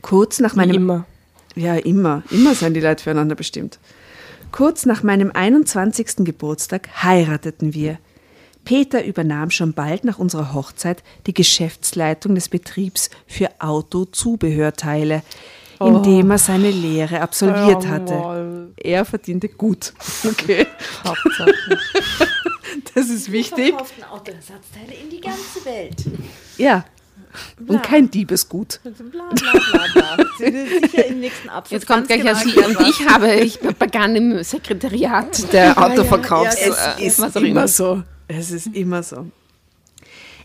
Kurz 0.00 0.40
nach 0.40 0.54
meinem 0.54 0.76
immer. 0.76 1.06
ja, 1.54 1.76
immer. 1.76 2.22
Immer 2.30 2.54
sind 2.54 2.74
die 2.74 2.80
Leute 2.80 3.04
füreinander 3.04 3.34
bestimmt. 3.34 3.78
Kurz 4.50 4.86
nach 4.86 5.02
meinem 5.02 5.30
21. 5.32 6.24
Geburtstag 6.24 6.88
heirateten 7.02 7.74
wir. 7.74 7.98
Peter 8.64 9.04
übernahm 9.04 9.50
schon 9.50 9.72
bald 9.72 10.04
nach 10.04 10.18
unserer 10.18 10.54
Hochzeit 10.54 11.02
die 11.26 11.34
Geschäftsleitung 11.34 12.34
des 12.34 12.48
Betriebs 12.48 13.10
für 13.26 13.50
Autozubehörteile, 13.58 15.22
indem 15.86 16.30
er 16.30 16.38
seine 16.38 16.70
Lehre 16.70 17.20
absolviert 17.20 17.86
hatte. 17.86 18.72
Er 18.76 19.04
verdiente 19.04 19.48
gut. 19.48 19.92
Okay. 20.24 20.66
Hauptsache. 21.04 21.54
Das 22.94 23.08
ist 23.08 23.32
wichtig. 23.32 23.74
Autoersatzteile 23.74 24.94
in 25.02 25.10
die 25.10 25.20
ganze 25.20 25.64
Welt. 25.64 26.04
Ja. 26.56 26.84
Und 27.66 27.82
kein 27.82 28.10
Diebesgut. 28.10 28.80
Bla 28.82 29.30
bla 29.30 29.52
bla 29.52 30.16
bla. 30.16 30.26
Sie 30.38 30.52
wird 30.52 30.90
sicher 30.90 31.06
im 31.06 31.20
nächsten 31.20 31.48
Absatz 31.48 31.72
Jetzt 31.72 31.86
kommt 31.86 32.06
gleich 32.06 32.20
genau 32.20 32.36
ein 32.36 32.76
und 32.76 32.88
ich 32.88 33.08
habe, 33.08 33.34
ich 33.34 33.58
begann 33.58 34.14
im 34.16 34.42
Sekretariat 34.42 35.52
der 35.52 35.78
Autoverkaufs. 35.82 36.56
Es 36.56 36.76
äh, 36.98 37.06
ist 37.06 37.36
immer 37.36 37.68
so. 37.68 38.02
Es 38.28 38.50
ist 38.50 38.66
immer 38.68 39.02
so. 39.02 39.26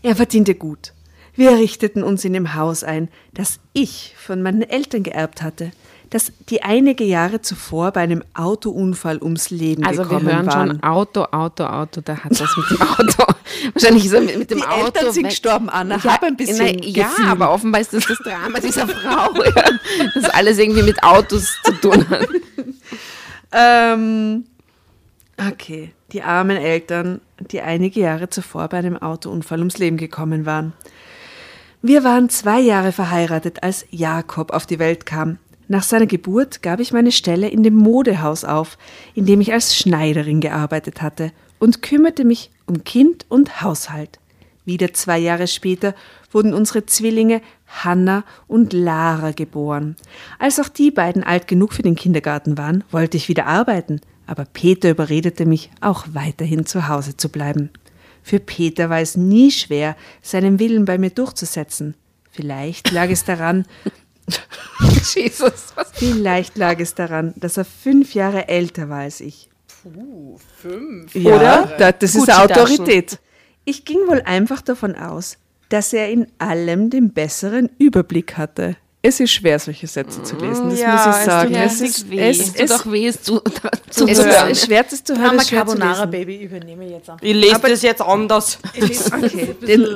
Er 0.02 0.16
verdiente 0.16 0.54
gut. 0.54 0.92
Wir 1.38 1.52
richteten 1.52 2.02
uns 2.02 2.24
in 2.24 2.32
dem 2.32 2.54
Haus 2.54 2.82
ein, 2.82 3.08
das 3.32 3.60
ich 3.72 4.14
von 4.18 4.42
meinen 4.42 4.62
Eltern 4.62 5.04
geerbt 5.04 5.40
hatte, 5.40 5.70
das 6.10 6.32
die 6.48 6.62
einige 6.62 7.04
Jahre 7.04 7.42
zuvor 7.42 7.92
bei 7.92 8.00
einem 8.00 8.24
Autounfall 8.34 9.18
ums 9.22 9.50
Leben 9.50 9.84
Also 9.84 9.98
wir 10.00 10.04
gekommen 10.08 10.26
hören 10.26 10.46
waren. 10.46 10.68
schon 10.70 10.82
Auto, 10.82 11.24
Auto, 11.30 11.64
Auto, 11.64 12.00
da 12.00 12.16
hat 12.24 12.32
das 12.40 12.56
mit 12.56 12.70
dem 12.70 12.82
Auto. 12.82 13.24
Wahrscheinlich 13.74 14.06
ist 14.06 14.12
er 14.14 14.22
mit, 14.22 14.38
mit 14.38 14.50
dem 14.50 14.58
Die 14.58 14.64
Auto. 14.66 14.86
Eltern 14.86 15.12
sind 15.12 15.24
weg. 15.24 15.30
gestorben, 15.30 15.68
Anna. 15.68 15.96
Ja, 16.02 16.14
Hab 16.14 16.22
ein 16.24 16.36
bisschen 16.36 16.76
na, 16.78 16.84
Ja, 16.84 17.08
Gefühl. 17.08 17.26
aber 17.28 17.52
offenbar 17.52 17.80
ist 17.82 17.92
das 17.92 18.06
das 18.06 18.18
Drama 18.18 18.58
dieser 18.58 18.88
Frau, 18.88 19.34
ja, 19.44 19.64
das 20.14 20.24
alles 20.30 20.58
irgendwie 20.58 20.82
mit 20.82 21.02
Autos 21.04 21.56
zu 21.62 21.72
tun 21.72 22.08
hat. 22.10 22.26
Ähm, 23.52 24.44
okay, 25.50 25.92
die 26.12 26.22
armen 26.22 26.56
Eltern, 26.56 27.20
die 27.50 27.60
einige 27.60 28.00
Jahre 28.00 28.28
zuvor 28.30 28.68
bei 28.68 28.78
einem 28.78 28.96
Autounfall 28.96 29.58
ums 29.60 29.78
Leben 29.78 29.96
gekommen 29.98 30.46
waren. 30.46 30.72
Wir 31.80 32.02
waren 32.02 32.28
zwei 32.28 32.58
Jahre 32.58 32.90
verheiratet, 32.90 33.62
als 33.62 33.86
Jakob 33.90 34.50
auf 34.50 34.66
die 34.66 34.80
Welt 34.80 35.06
kam. 35.06 35.38
Nach 35.68 35.84
seiner 35.84 36.06
Geburt 36.06 36.60
gab 36.60 36.80
ich 36.80 36.92
meine 36.92 37.12
Stelle 37.12 37.48
in 37.48 37.62
dem 37.62 37.76
Modehaus 37.76 38.42
auf, 38.42 38.76
in 39.14 39.26
dem 39.26 39.40
ich 39.40 39.52
als 39.52 39.76
Schneiderin 39.76 40.40
gearbeitet 40.40 41.02
hatte 41.02 41.30
und 41.60 41.80
kümmerte 41.80 42.24
mich 42.24 42.50
um 42.66 42.82
Kind 42.82 43.26
und 43.28 43.62
Haushalt. 43.62 44.18
Wieder 44.64 44.92
zwei 44.92 45.18
Jahre 45.18 45.46
später 45.46 45.94
wurden 46.32 46.52
unsere 46.52 46.84
Zwillinge 46.84 47.42
Hanna 47.68 48.24
und 48.48 48.72
Lara 48.72 49.30
geboren. 49.30 49.94
Als 50.40 50.58
auch 50.58 50.68
die 50.68 50.90
beiden 50.90 51.22
alt 51.22 51.46
genug 51.46 51.74
für 51.74 51.82
den 51.82 51.94
Kindergarten 51.94 52.58
waren, 52.58 52.82
wollte 52.90 53.16
ich 53.16 53.28
wieder 53.28 53.46
arbeiten, 53.46 54.00
aber 54.26 54.46
Peter 54.46 54.90
überredete 54.90 55.46
mich, 55.46 55.70
auch 55.80 56.06
weiterhin 56.12 56.66
zu 56.66 56.88
Hause 56.88 57.16
zu 57.16 57.28
bleiben. 57.28 57.70
Für 58.28 58.40
Peter 58.40 58.90
war 58.90 59.00
es 59.00 59.16
nie 59.16 59.50
schwer, 59.50 59.96
seinen 60.20 60.58
Willen 60.58 60.84
bei 60.84 60.98
mir 60.98 61.08
durchzusetzen. 61.08 61.94
Vielleicht 62.30 62.90
lag 62.92 63.08
es 63.08 63.24
daran, 63.24 63.64
Jesus, 65.14 65.72
was? 65.74 65.90
vielleicht 65.94 66.58
lag 66.58 66.78
es 66.78 66.94
daran, 66.94 67.32
dass 67.36 67.56
er 67.56 67.64
fünf 67.64 68.12
Jahre 68.12 68.48
älter 68.48 68.90
war 68.90 68.98
als 69.00 69.22
ich. 69.22 69.48
Puh, 69.82 70.36
fünf. 70.60 71.14
Jahre. 71.14 71.36
Oder? 71.64 71.76
Da- 71.78 71.92
Das 71.92 72.14
ist. 72.14 72.30
Autorität. 72.30 73.18
Ich 73.64 73.86
ging 73.86 74.00
wohl 74.06 74.20
einfach 74.20 74.60
davon 74.60 74.94
aus, 74.94 75.38
dass 75.70 75.94
er 75.94 76.10
in 76.10 76.26
allem 76.38 76.90
den 76.90 77.14
besseren 77.14 77.70
Überblick 77.78 78.36
hatte. 78.36 78.76
Es 79.00 79.20
ist 79.20 79.30
schwer, 79.30 79.58
solche 79.60 79.86
Sätze 79.86 80.22
zu 80.24 80.34
lesen, 80.36 80.70
das 80.70 80.80
Ja, 80.80 80.92
muss 80.92 81.00
es 81.00 81.06
ich 81.06 81.14
tut 81.18 81.24
sagen. 81.24 81.54
Es 81.54 81.72
richtig 81.80 81.88
ist, 81.88 82.10
weh. 82.10 82.28
es, 82.28 82.38
Es 82.40 82.46
tut 82.52 82.60
es, 82.60 82.70
doch 82.70 82.92
weh, 82.92 83.06
es 83.06 83.22
zu, 83.22 83.40
zu 83.90 84.06
es 84.08 84.24
hören. 84.24 84.50
ist 84.50 84.66
schwer, 84.66 84.82
das 84.90 85.04
zu 85.04 85.16
hören, 85.16 85.36
es 85.38 85.46
zu 85.46 85.54
Carbonara. 85.54 86.06
Baby 86.06 86.42
übernehme 86.42 86.84
ich 86.84 86.90
jetzt 86.92 87.08
an. 87.08 87.16
Ich 87.20 87.34
lese 87.34 87.60
das 87.60 87.82
jetzt 87.82 88.02
anders. 88.02 88.58
Okay, 88.76 89.54
den, 89.66 89.94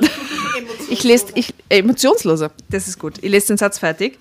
ich 0.89 1.03
lese 1.03 1.25
ich, 1.35 1.53
äh, 1.67 1.79
emotionsloser. 1.79 2.51
Das 2.69 2.87
ist 2.87 2.97
gut. 2.97 3.17
Ich 3.21 3.29
lese 3.29 3.47
den 3.47 3.57
Satz 3.57 3.77
fertig. 3.79 4.17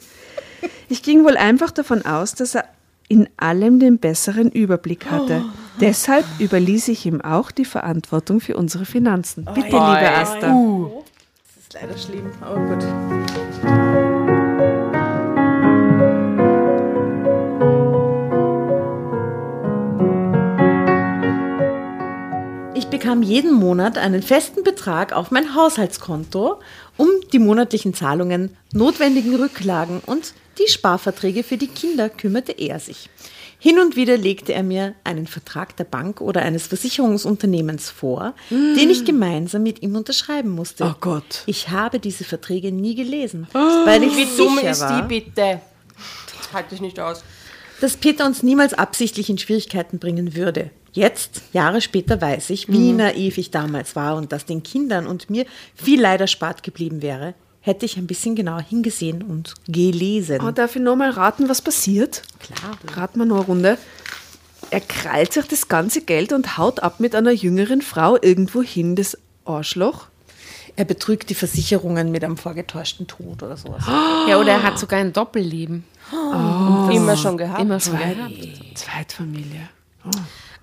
Ich 0.88 1.02
ging 1.04 1.24
wohl 1.24 1.36
einfach 1.36 1.70
davon 1.70 2.04
aus, 2.04 2.34
dass 2.34 2.56
er 2.56 2.64
in 3.08 3.28
allem 3.36 3.78
den 3.78 3.98
besseren 3.98 4.50
Überblick 4.50 5.06
hatte. 5.10 5.44
Deshalb 5.80 6.24
überließ 6.40 6.88
ich 6.88 7.06
ihm 7.06 7.20
auch 7.20 7.50
die 7.52 7.64
Verantwortung 7.64 8.40
für 8.40 8.56
unsere 8.56 8.84
Finanzen. 8.84 9.44
Bitte, 9.44 9.66
liebe 9.68 9.76
Asta. 9.78 10.48
Das 10.48 11.62
ist 11.62 11.72
leider 11.74 11.98
schlimm, 11.98 12.30
aber 12.40 12.60
gut. 12.74 13.91
Bekam 22.92 23.22
jeden 23.22 23.54
Monat 23.54 23.96
einen 23.96 24.22
festen 24.22 24.62
Betrag 24.64 25.14
auf 25.14 25.30
mein 25.30 25.54
Haushaltskonto, 25.54 26.60
um 26.98 27.08
die 27.32 27.38
monatlichen 27.38 27.94
Zahlungen, 27.94 28.54
notwendigen 28.74 29.34
Rücklagen 29.34 30.02
und 30.04 30.34
die 30.58 30.70
Sparverträge 30.70 31.42
für 31.42 31.56
die 31.56 31.68
Kinder 31.68 32.10
kümmerte 32.10 32.52
er 32.52 32.78
sich. 32.78 33.08
Hin 33.58 33.78
und 33.78 33.96
wieder 33.96 34.18
legte 34.18 34.52
er 34.52 34.62
mir 34.62 34.94
einen 35.04 35.26
Vertrag 35.26 35.74
der 35.78 35.84
Bank 35.84 36.20
oder 36.20 36.42
eines 36.42 36.66
Versicherungsunternehmens 36.66 37.88
vor, 37.88 38.34
den 38.50 38.90
ich 38.90 39.06
gemeinsam 39.06 39.62
mit 39.62 39.80
ihm 39.82 39.96
unterschreiben 39.96 40.50
musste. 40.50 40.84
Oh 40.84 40.94
Gott. 41.00 41.44
Ich 41.46 41.70
habe 41.70 41.98
diese 41.98 42.24
Verträge 42.24 42.72
nie 42.72 42.94
gelesen, 42.94 43.46
weil 43.54 44.02
ich 44.02 44.14
Wie 44.14 44.36
dumm 44.36 44.58
ist 44.58 44.82
war, 44.82 45.00
die 45.00 45.20
bitte? 45.20 45.62
Halte 46.52 46.74
ich 46.74 46.82
nicht 46.82 47.00
aus. 47.00 47.24
dass 47.80 47.96
Peter 47.96 48.26
uns 48.26 48.42
niemals 48.42 48.74
absichtlich 48.74 49.30
in 49.30 49.38
Schwierigkeiten 49.38 49.98
bringen 49.98 50.34
würde. 50.34 50.70
Jetzt, 50.92 51.42
Jahre 51.52 51.80
später, 51.80 52.20
weiß 52.20 52.50
ich, 52.50 52.68
wie 52.68 52.92
naiv 52.92 53.38
ich 53.38 53.50
damals 53.50 53.96
war 53.96 54.16
und 54.16 54.30
dass 54.30 54.44
den 54.44 54.62
Kindern 54.62 55.06
und 55.06 55.30
mir 55.30 55.46
viel 55.74 56.00
Leid 56.00 56.20
erspart 56.20 56.62
geblieben 56.62 57.00
wäre, 57.00 57.34
hätte 57.60 57.86
ich 57.86 57.96
ein 57.96 58.06
bisschen 58.06 58.34
genauer 58.34 58.60
hingesehen 58.60 59.22
und 59.22 59.54
gelesen. 59.68 60.40
Oh, 60.42 60.50
darf 60.50 60.76
ich 60.76 60.82
nochmal 60.82 61.10
raten, 61.10 61.48
was 61.48 61.62
passiert? 61.62 62.22
Klar. 62.40 62.76
Raten 62.94 63.20
wir 63.20 63.24
noch 63.24 63.36
eine 63.36 63.46
Runde. 63.46 63.78
Er 64.70 64.80
krallt 64.80 65.32
sich 65.32 65.46
das 65.46 65.68
ganze 65.68 66.02
Geld 66.02 66.32
und 66.32 66.58
haut 66.58 66.80
ab 66.80 67.00
mit 67.00 67.14
einer 67.14 67.30
jüngeren 67.30 67.80
Frau 67.80 68.16
irgendwo 68.20 68.62
hin, 68.62 68.96
das 68.96 69.16
Arschloch. 69.44 70.06
Er 70.76 70.84
betrügt 70.84 71.30
die 71.30 71.34
Versicherungen 71.34 72.10
mit 72.10 72.24
einem 72.24 72.36
vorgetäuschten 72.36 73.06
Tod 73.06 73.42
oder 73.42 73.56
sowas. 73.56 73.84
Ja, 74.28 74.38
oder 74.38 74.52
er 74.52 74.62
hat 74.62 74.78
sogar 74.78 75.00
ein 75.00 75.12
Doppelleben. 75.12 75.84
Immer 76.92 77.16
schon 77.16 77.36
gehabt. 77.36 77.60
Immer 77.60 77.80
so 77.80 77.90
Zweit, 77.90 78.16
gehabt. 78.16 78.78
Zweitfamilie. 78.78 79.68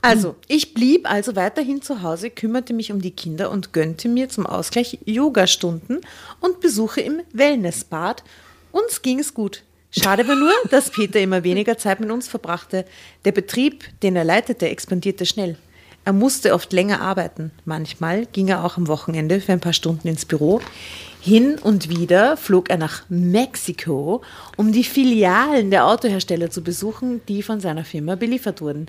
Also, 0.02 0.36
ich 0.48 0.74
blieb 0.74 1.10
also 1.10 1.36
weiterhin 1.36 1.82
zu 1.82 2.02
Hause, 2.02 2.30
kümmerte 2.30 2.74
mich 2.74 2.92
um 2.92 3.02
die 3.02 3.12
Kinder 3.12 3.52
und 3.52 3.74
gönnte 3.74 4.08
mir 4.08 4.30
zum 4.30 4.46
Ausgleich 4.46 5.00
Yogastunden 5.06 6.00
und 6.40 6.62
Besuche 6.62 7.02
im 7.02 7.22
Wellnessbad. 7.34 8.24
Uns 8.72 9.02
ging 9.02 9.20
es 9.20 9.34
gut. 9.34 9.64
Schade 9.92 10.28
war 10.28 10.36
nur, 10.36 10.54
dass 10.70 10.92
Peter 10.92 11.20
immer 11.20 11.44
weniger 11.44 11.78
Zeit 11.78 12.00
mit 12.00 12.12
uns 12.12 12.28
verbrachte. 12.28 12.86
Der 13.26 13.32
Betrieb, 13.32 13.86
den 14.02 14.16
er 14.16 14.24
leitete, 14.24 14.70
expandierte 14.70 15.26
schnell. 15.26 15.58
Er 16.06 16.14
musste 16.14 16.54
oft 16.54 16.72
länger 16.72 17.02
arbeiten. 17.02 17.52
Manchmal 17.66 18.26
ging 18.28 18.48
er 18.48 18.64
auch 18.64 18.78
am 18.78 18.88
Wochenende 18.88 19.42
für 19.42 19.52
ein 19.52 19.60
paar 19.60 19.74
Stunden 19.74 20.08
ins 20.08 20.26
Büro. 20.26 20.62
Hin 21.22 21.58
und 21.62 21.90
wieder 21.90 22.38
flog 22.38 22.70
er 22.70 22.78
nach 22.78 23.04
Mexiko, 23.10 24.22
um 24.56 24.72
die 24.72 24.86
Filialen 24.86 25.70
der 25.70 25.86
Autohersteller 25.86 26.50
zu 26.50 26.64
besuchen, 26.64 27.22
die 27.28 27.44
von 27.44 27.60
seiner 27.60 27.84
Firma 27.84 28.16
beliefert 28.16 28.62
wurden. 28.62 28.88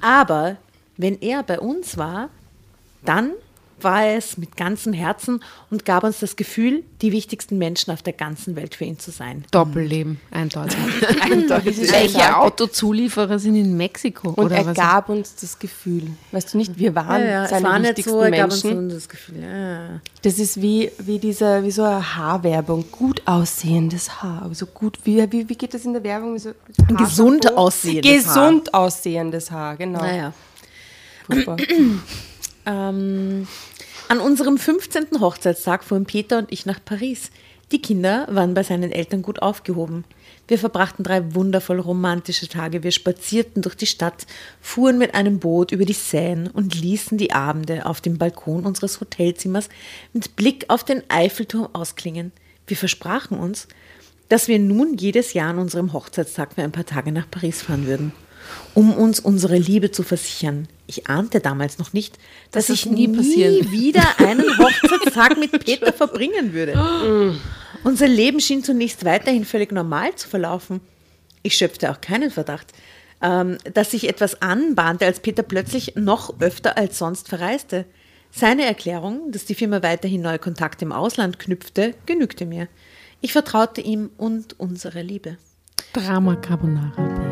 Aber 0.00 0.56
wenn 0.96 1.20
er 1.20 1.42
bei 1.42 1.58
uns 1.58 1.96
war, 1.96 2.30
dann 3.04 3.32
war 3.84 4.06
es 4.06 4.36
mit 4.36 4.56
ganzem 4.56 4.92
Herzen 4.92 5.42
und 5.70 5.84
gab 5.84 6.04
uns 6.04 6.20
das 6.20 6.36
Gefühl, 6.36 6.84
die 7.00 7.12
wichtigsten 7.12 7.58
Menschen 7.58 7.92
auf 7.92 8.02
der 8.02 8.12
ganzen 8.12 8.56
Welt 8.56 8.74
für 8.74 8.84
ihn 8.84 8.98
zu 8.98 9.10
sein. 9.10 9.44
Doppelleben, 9.50 10.20
eindeutig. 10.30 10.76
Eindeutig. 11.20 11.92
Welche 11.92 12.36
Autozulieferer 12.36 13.38
sind 13.38 13.56
in 13.56 13.76
Mexiko? 13.76 14.30
Und 14.30 14.46
oder 14.46 14.56
er 14.56 14.66
was? 14.66 14.76
gab 14.76 15.08
uns 15.08 15.34
das 15.36 15.58
Gefühl. 15.58 16.10
Weißt 16.30 16.54
du 16.54 16.58
nicht, 16.58 16.78
wir 16.78 16.94
waren 16.94 17.48
seine 17.48 17.88
wichtigsten 17.88 18.18
Menschen. 18.18 18.32
er 18.32 18.40
gab 18.40 18.50
uns 18.52 18.60
so 18.60 18.88
das 18.88 19.08
Gefühl. 19.08 19.42
Ja. 19.42 20.00
Das 20.22 20.38
ist 20.38 20.60
wie, 20.60 20.90
wie, 20.98 21.18
dieser, 21.18 21.62
wie 21.64 21.70
so 21.70 21.82
eine 21.82 22.16
Haarwerbung. 22.16 22.84
Gut 22.92 23.22
aussehendes 23.26 24.22
Haar. 24.22 24.48
So 24.52 24.66
gut, 24.66 24.98
wie, 25.04 25.30
wie, 25.32 25.48
wie 25.48 25.54
geht 25.56 25.74
das 25.74 25.84
in 25.84 25.92
der 25.92 26.04
Werbung? 26.04 26.38
So 26.38 26.52
Ein 26.88 26.96
gesund 26.96 27.56
aussehendes 27.56 28.24
Gesund 28.24 28.74
aussehendes 28.74 29.50
Haar, 29.50 29.76
genau. 29.76 30.00
Naja. 30.00 30.32
Furchtbar. 31.26 31.56
Ähm, 32.64 33.48
an 34.12 34.20
unserem 34.20 34.58
15. 34.58 35.20
Hochzeitstag 35.20 35.82
fuhren 35.82 36.04
Peter 36.04 36.36
und 36.36 36.52
ich 36.52 36.66
nach 36.66 36.84
Paris. 36.84 37.30
Die 37.72 37.80
Kinder 37.80 38.28
waren 38.30 38.52
bei 38.52 38.62
seinen 38.62 38.92
Eltern 38.92 39.22
gut 39.22 39.40
aufgehoben. 39.40 40.04
Wir 40.46 40.58
verbrachten 40.58 41.02
drei 41.02 41.34
wundervoll 41.34 41.80
romantische 41.80 42.46
Tage. 42.46 42.82
Wir 42.82 42.90
spazierten 42.90 43.62
durch 43.62 43.74
die 43.74 43.86
Stadt, 43.86 44.26
fuhren 44.60 44.98
mit 44.98 45.14
einem 45.14 45.38
Boot 45.38 45.72
über 45.72 45.86
die 45.86 45.94
Seine 45.94 46.52
und 46.52 46.74
ließen 46.78 47.16
die 47.16 47.32
Abende 47.32 47.86
auf 47.86 48.02
dem 48.02 48.18
Balkon 48.18 48.66
unseres 48.66 49.00
Hotelzimmers 49.00 49.70
mit 50.12 50.36
Blick 50.36 50.66
auf 50.68 50.84
den 50.84 51.02
Eiffelturm 51.08 51.70
ausklingen. 51.72 52.32
Wir 52.66 52.76
versprachen 52.76 53.38
uns, 53.38 53.66
dass 54.28 54.46
wir 54.46 54.58
nun 54.58 54.98
jedes 54.98 55.32
Jahr 55.32 55.48
an 55.48 55.58
unserem 55.58 55.94
Hochzeitstag 55.94 56.52
für 56.52 56.62
ein 56.62 56.72
paar 56.72 56.84
Tage 56.84 57.12
nach 57.12 57.30
Paris 57.30 57.62
fahren 57.62 57.86
würden, 57.86 58.12
um 58.74 58.92
uns 58.94 59.20
unsere 59.20 59.56
Liebe 59.56 59.90
zu 59.90 60.02
versichern. 60.02 60.68
Ich 60.86 61.08
ahnte 61.08 61.40
damals 61.40 61.78
noch 61.78 61.92
nicht, 61.92 62.18
dass 62.50 62.66
Das 62.66 62.76
ich 62.76 62.86
nie 62.86 63.06
nie 63.06 63.16
passieren. 63.16 63.70
wieder 63.72 64.18
einen 64.18 64.58
Hochzeitstag 64.58 65.38
mit 65.38 65.52
Peter 65.64 65.92
verbringen 65.92 66.52
würde. 66.52 67.38
Unser 67.84 68.08
Leben 68.08 68.40
schien 68.40 68.62
zunächst 68.62 69.04
weiterhin 69.04 69.44
völlig 69.44 69.72
normal 69.72 70.14
zu 70.14 70.28
verlaufen. 70.28 70.80
Ich 71.42 71.56
schöpfte 71.56 71.90
auch 71.90 72.00
keinen 72.00 72.30
Verdacht, 72.30 72.68
ähm, 73.20 73.58
dass 73.74 73.90
sich 73.90 74.08
etwas 74.08 74.40
anbahnte, 74.42 75.06
als 75.06 75.20
Peter 75.20 75.42
plötzlich 75.42 75.94
noch 75.96 76.40
öfter 76.40 76.76
als 76.76 76.98
sonst 76.98 77.28
verreiste. 77.28 77.84
Seine 78.30 78.64
Erklärung, 78.64 79.30
dass 79.30 79.44
die 79.44 79.54
Firma 79.54 79.82
weiterhin 79.82 80.22
neue 80.22 80.38
Kontakte 80.38 80.84
im 80.84 80.92
Ausland 80.92 81.38
knüpfte, 81.38 81.94
genügte 82.06 82.46
mir. 82.46 82.68
Ich 83.20 83.32
vertraute 83.32 83.80
ihm 83.80 84.10
und 84.16 84.58
unserer 84.58 85.02
Liebe. 85.02 85.36
Drama 85.92 86.36
Carbonara, 86.36 87.31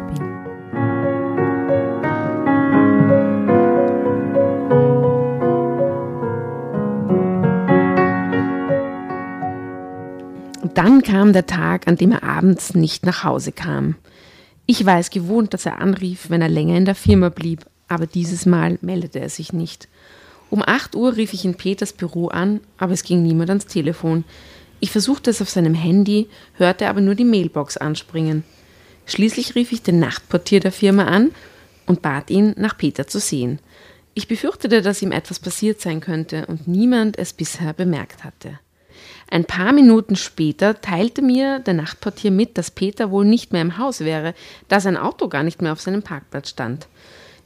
Und 10.70 10.78
Dann 10.78 11.02
kam 11.02 11.32
der 11.32 11.46
Tag, 11.46 11.88
an 11.88 11.96
dem 11.96 12.12
er 12.12 12.22
abends 12.22 12.74
nicht 12.74 13.04
nach 13.04 13.24
Hause 13.24 13.50
kam. 13.50 13.96
Ich 14.66 14.86
war 14.86 15.00
es 15.00 15.10
gewohnt, 15.10 15.52
dass 15.52 15.66
er 15.66 15.80
anrief, 15.80 16.30
wenn 16.30 16.42
er 16.42 16.48
länger 16.48 16.76
in 16.76 16.84
der 16.84 16.94
Firma 16.94 17.28
blieb, 17.28 17.66
aber 17.88 18.06
dieses 18.06 18.46
Mal 18.46 18.78
meldete 18.80 19.18
er 19.18 19.30
sich 19.30 19.52
nicht. 19.52 19.88
Um 20.48 20.62
8 20.62 20.94
Uhr 20.94 21.16
rief 21.16 21.32
ich 21.32 21.44
in 21.44 21.56
Peters 21.56 21.92
Büro 21.92 22.28
an, 22.28 22.60
aber 22.78 22.92
es 22.92 23.02
ging 23.02 23.20
niemand 23.20 23.50
ans 23.50 23.66
Telefon. 23.66 24.22
Ich 24.78 24.92
versuchte 24.92 25.30
es 25.30 25.42
auf 25.42 25.50
seinem 25.50 25.74
Handy, 25.74 26.28
hörte 26.54 26.86
aber 26.86 27.00
nur 27.00 27.16
die 27.16 27.24
Mailbox 27.24 27.76
anspringen. 27.76 28.44
Schließlich 29.06 29.56
rief 29.56 29.72
ich 29.72 29.82
den 29.82 29.98
Nachtportier 29.98 30.60
der 30.60 30.70
Firma 30.70 31.06
an 31.06 31.32
und 31.86 32.00
bat 32.00 32.30
ihn, 32.30 32.54
nach 32.56 32.78
Peter 32.78 33.08
zu 33.08 33.18
sehen. 33.18 33.58
Ich 34.14 34.28
befürchtete, 34.28 34.82
dass 34.82 35.02
ihm 35.02 35.10
etwas 35.10 35.40
passiert 35.40 35.80
sein 35.80 35.98
könnte 35.98 36.46
und 36.46 36.68
niemand 36.68 37.18
es 37.18 37.32
bisher 37.32 37.72
bemerkt 37.72 38.22
hatte. 38.22 38.60
Ein 39.30 39.44
paar 39.44 39.72
Minuten 39.72 40.16
später 40.16 40.80
teilte 40.80 41.22
mir 41.22 41.60
der 41.60 41.74
Nachtportier 41.74 42.32
mit, 42.32 42.58
dass 42.58 42.72
Peter 42.72 43.12
wohl 43.12 43.24
nicht 43.24 43.52
mehr 43.52 43.62
im 43.62 43.78
Haus 43.78 44.00
wäre, 44.00 44.34
da 44.66 44.80
sein 44.80 44.96
Auto 44.96 45.28
gar 45.28 45.44
nicht 45.44 45.62
mehr 45.62 45.72
auf 45.72 45.80
seinem 45.80 46.02
Parkplatz 46.02 46.50
stand. 46.50 46.88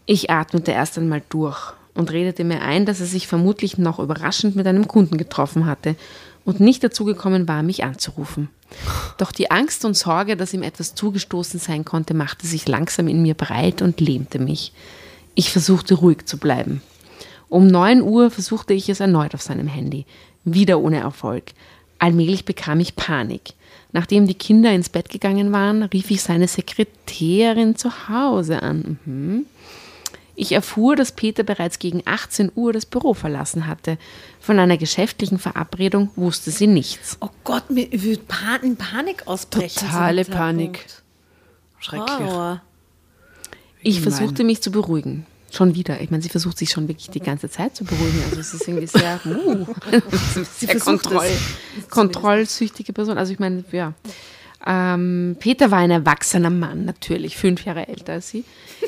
Ich 0.07 0.31
atmete 0.31 0.73
erst 0.73 0.97
einmal 0.97 1.23
durch 1.29 1.75
und 1.94 2.11
redete 2.11 2.42
mir 2.42 2.62
ein, 2.62 2.87
dass 2.87 3.01
er 3.01 3.07
sich 3.07 3.27
vermutlich 3.27 3.77
noch 3.77 3.99
überraschend 3.99 4.57
mit 4.57 4.66
einem 4.66 4.88
Kunden 4.88 5.18
getroffen 5.18 5.66
hatte 5.66 5.94
und 6.47 6.59
nicht 6.59 6.83
dazu 6.83 7.05
gekommen 7.05 7.49
war, 7.49 7.62
mich 7.62 7.85
anzurufen. 7.85 8.49
Doch 9.18 9.31
die 9.31 9.51
Angst 9.51 9.85
und 9.85 9.97
Sorge, 9.97 10.37
dass 10.37 10.55
ihm 10.55 10.62
etwas 10.62 10.94
zugestoßen 10.94 11.61
sein 11.61 11.85
konnte, 11.85 12.14
machte 12.14 12.47
sich 12.47 12.66
langsam 12.66 13.09
in 13.09 13.23
mir 13.23 13.35
breit 13.35 13.83
und 13.83 14.01
lähmte 14.01 14.38
mich. 14.38 14.73
Ich 15.35 15.51
versuchte 15.51 15.94
ruhig 15.94 16.27
zu 16.27 16.38
bleiben. 16.38 16.83
Um 17.49 17.66
9 17.66 18.03
Uhr 18.03 18.31
versuchte 18.31 18.75
ich 18.75 18.88
es 18.88 19.01
erneut 19.01 19.35
auf 19.35 19.42
seinem 19.42 19.68
Handy. 19.68 20.07
Wieder 20.44 20.81
ohne 20.81 20.99
Erfolg. 20.99 21.53
Allmählich 22.05 22.45
bekam 22.45 22.81
ich 22.81 22.97
Panik. 22.97 23.55
Nachdem 23.93 24.27
die 24.27 24.35
Kinder 24.35 24.71
ins 24.75 24.90
Bett 24.90 25.09
gegangen 25.09 25.53
waren, 25.53 25.85
rief 25.85 26.11
ich 26.11 26.21
seine 26.21 26.49
Sekretärin 26.49 27.77
zu 27.77 28.11
Hause 28.11 28.62
an. 28.62 28.99
Mhm. 29.07 29.47
Ich 30.37 30.53
erfuhr, 30.53 30.97
dass 30.97 31.12
Peter 31.12 31.45
bereits 31.45 31.79
gegen 31.79 32.03
18 32.05 32.53
Uhr 32.57 32.75
das 32.75 32.85
Büro 32.85 33.14
verlassen 33.14 33.67
hatte. 33.67 33.97
Von 34.38 34.59
einer 34.59 34.77
geschäftlichen 34.77 35.38
Verabredung 35.38 36.11
wusste 36.14 36.51
sie 36.51 36.67
nichts. 36.67 37.17
Oh 37.23 37.31
Gott, 37.43 37.71
mir 37.71 37.90
würde 37.90 38.23
Pan 38.29 38.61
in 38.62 38.77
Panik 38.77 39.27
ausbrechen. 39.27 39.87
Totale 39.87 40.27
Panik. 40.27 40.85
Schrecklich. 41.79 42.19
Horror. 42.19 42.61
Ich 43.81 44.03
versuchte 44.03 44.45
mich 44.45 44.61
zu 44.61 44.71
beruhigen. 44.71 45.25
Schon 45.55 45.77
wieder. 45.77 46.01
Ich 46.01 46.11
meine, 46.11 46.21
sie 46.21 46.31
versucht 46.31 46.59
sich 46.59 46.71
schon 46.71 46.88
wirklich 46.88 47.11
die 47.11 47.21
ganze 47.21 47.49
Zeit 47.49 47.77
zu 47.77 47.85
beruhigen. 47.85 48.21
Also 48.29 48.40
es 48.40 48.55
ist 48.55 48.67
irgendwie 48.67 48.88
sehr, 48.88 49.21
uh, 49.25 49.67
sehr 50.59 50.81
kontroll, 50.81 51.31
kontrollsüchtige 51.90 52.93
Person. 52.93 53.19
Also 53.19 53.33
ich 53.33 53.38
meine, 53.38 53.64
ja. 53.71 53.93
Ähm, 54.67 55.37
Peter 55.38 55.71
war 55.71 55.79
ein 55.79 55.90
erwachsener 55.90 56.51
Mann, 56.51 56.87
natürlich, 56.87 57.37
fünf 57.37 57.64
Jahre 57.67 57.87
älter 57.87 58.14
als 58.14 58.31
sie, 58.31 58.45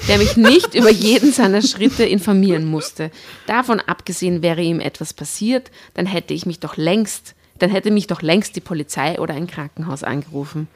der 0.09 0.17
mich 0.19 0.37
nicht 0.37 0.75
über 0.75 0.91
jeden 0.91 1.33
seiner 1.33 1.61
Schritte 1.61 2.05
informieren 2.05 2.65
musste. 2.65 3.11
Davon 3.47 3.81
abgesehen 3.81 4.43
wäre 4.43 4.63
ihm 4.63 4.81
etwas 4.81 5.13
passiert, 5.13 5.71
dann 5.95 6.07
hätte 6.07 6.33
ich 6.33 6.47
mich 6.47 6.61
doch 6.61 6.79
längst, 6.79 7.35
dann 7.59 7.69
hätte 7.69 7.91
mich 7.91 8.07
doch 8.07 8.23
längst 8.23 8.57
die 8.57 8.61
Polizei 8.61 9.21
oder 9.21 9.35
ein 9.35 9.47
Krankenhaus 9.47 10.03
angerufen. 10.03 10.67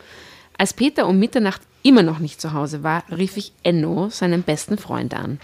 Als 0.58 0.74
Peter 0.74 1.08
um 1.08 1.18
Mitternacht 1.18 1.62
immer 1.82 2.02
noch 2.02 2.18
nicht 2.18 2.38
zu 2.40 2.52
Hause 2.52 2.82
war, 2.82 3.02
rief 3.10 3.38
ich 3.38 3.54
Enno, 3.62 4.10
seinen 4.10 4.42
besten 4.42 4.76
Freund, 4.76 5.14
an. 5.14 5.40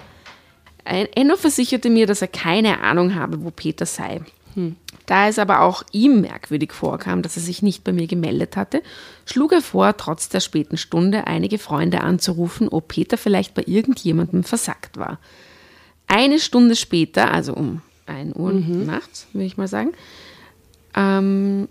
Enno 0.86 1.36
versicherte 1.36 1.90
mir, 1.90 2.06
dass 2.06 2.22
er 2.22 2.28
keine 2.28 2.80
Ahnung 2.80 3.14
habe, 3.14 3.44
wo 3.44 3.50
Peter 3.50 3.86
sei. 3.86 4.20
Da 5.06 5.28
es 5.28 5.38
aber 5.38 5.60
auch 5.60 5.84
ihm 5.92 6.20
merkwürdig 6.20 6.72
vorkam, 6.72 7.22
dass 7.22 7.36
er 7.36 7.42
sich 7.42 7.62
nicht 7.62 7.84
bei 7.84 7.92
mir 7.92 8.06
gemeldet 8.06 8.56
hatte, 8.56 8.82
schlug 9.24 9.52
er 9.52 9.62
vor, 9.62 9.96
trotz 9.96 10.28
der 10.28 10.40
späten 10.40 10.76
Stunde 10.76 11.26
einige 11.26 11.58
Freunde 11.58 12.00
anzurufen, 12.00 12.68
ob 12.68 12.88
Peter 12.88 13.18
vielleicht 13.18 13.54
bei 13.54 13.62
irgendjemandem 13.66 14.44
versackt 14.44 14.96
war. 14.96 15.18
Eine 16.08 16.38
Stunde 16.38 16.74
später, 16.74 17.30
also 17.30 17.52
um 17.54 17.82
1 18.06 18.34
Uhr 18.34 18.52
nachts, 18.52 19.26
würde 19.32 19.46
ich 19.46 19.56
mal 19.56 19.68
sagen, 19.68 19.92
ähm, 20.94 21.68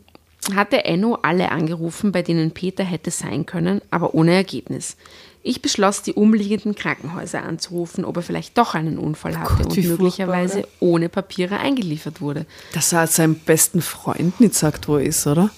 hatte 0.54 0.86
Enno 0.86 1.17
alle 1.23 1.51
angerufen, 1.51 2.12
bei 2.12 2.21
denen 2.21 2.51
Peter 2.51 2.84
hätte 2.84 3.10
sein 3.10 3.45
können, 3.45 3.82
aber 3.89 4.13
ohne 4.13 4.34
Ergebnis. 4.34 4.95
Ich 5.47 5.62
beschloss, 5.62 6.01
die 6.01 6.13
umliegenden 6.13 6.73
Krankenhäuser 6.73 7.43
anzurufen, 7.43 8.03
ob 8.03 8.17
er 8.17 8.23
vielleicht 8.23 8.58
doch 8.58 8.73
einen 8.73 8.97
Unfall 8.97 9.38
hatte 9.38 9.62
Gott, 9.62 9.77
und 9.77 9.86
möglicherweise 9.86 10.67
ohne 10.79 11.08
Papiere 11.08 11.60
eingeliefert 11.60 12.19
wurde. 12.19 12.47
Dass 12.73 12.91
er 12.91 13.05
seinem 13.05 13.36
besten 13.36 13.84
Freund 13.84 14.39
nicht 14.39 14.55
sagt, 14.55 14.88
wo 14.88 14.97
er 14.97 15.03
ist, 15.03 15.27
oder? 15.27 15.51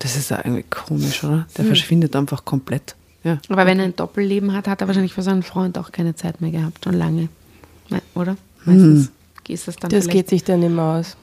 Das 0.00 0.16
ist 0.16 0.30
ja 0.30 0.36
irgendwie 0.44 0.64
komisch, 0.64 1.24
oder? 1.24 1.46
Der 1.56 1.64
verschwindet 1.64 2.14
einfach 2.14 2.44
komplett. 2.44 2.94
Ja. 3.24 3.38
Aber 3.48 3.64
wenn 3.64 3.78
er 3.78 3.86
ein 3.86 3.96
Doppelleben 3.96 4.52
hat, 4.52 4.68
hat 4.68 4.82
er 4.82 4.86
wahrscheinlich 4.86 5.14
für 5.14 5.22
seinen 5.22 5.42
Freund 5.42 5.78
auch 5.78 5.92
keine 5.92 6.14
Zeit 6.14 6.42
mehr 6.42 6.50
gehabt, 6.50 6.84
schon 6.84 6.94
lange. 6.94 7.30
Oder? 8.14 8.36
Meistens 8.66 9.10
ist 9.48 9.66
das 9.66 9.76
dann 9.76 9.90
Das 9.90 10.04
vielleicht 10.04 10.18
geht 10.18 10.28
sich 10.28 10.44
dann 10.44 10.62
immer 10.62 10.98
aus. 10.98 11.16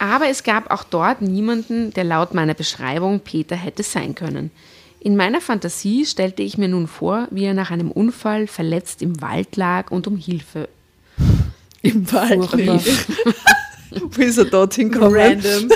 Aber 0.00 0.26
es 0.28 0.42
gab 0.42 0.72
auch 0.72 0.82
dort 0.82 1.22
niemanden, 1.22 1.92
der 1.92 2.02
laut 2.02 2.34
meiner 2.34 2.54
Beschreibung 2.54 3.20
Peter 3.20 3.54
hätte 3.54 3.84
sein 3.84 4.16
können. 4.16 4.50
In 5.04 5.16
meiner 5.16 5.40
Fantasie 5.40 6.06
stellte 6.06 6.44
ich 6.44 6.58
mir 6.58 6.68
nun 6.68 6.86
vor, 6.86 7.26
wie 7.32 7.42
er 7.42 7.54
nach 7.54 7.72
einem 7.72 7.90
Unfall 7.90 8.46
verletzt 8.46 9.02
im 9.02 9.20
Wald 9.20 9.56
lag 9.56 9.90
und 9.90 10.06
um 10.06 10.16
Hilfe 10.16 10.68
Im 11.82 12.10
Wald. 12.12 12.52
Wie 14.16 14.22
ist 14.22 14.38
er 14.38 14.44
dorthin 14.44 14.92
gekommen? 14.92 15.16
Random. 15.16 15.68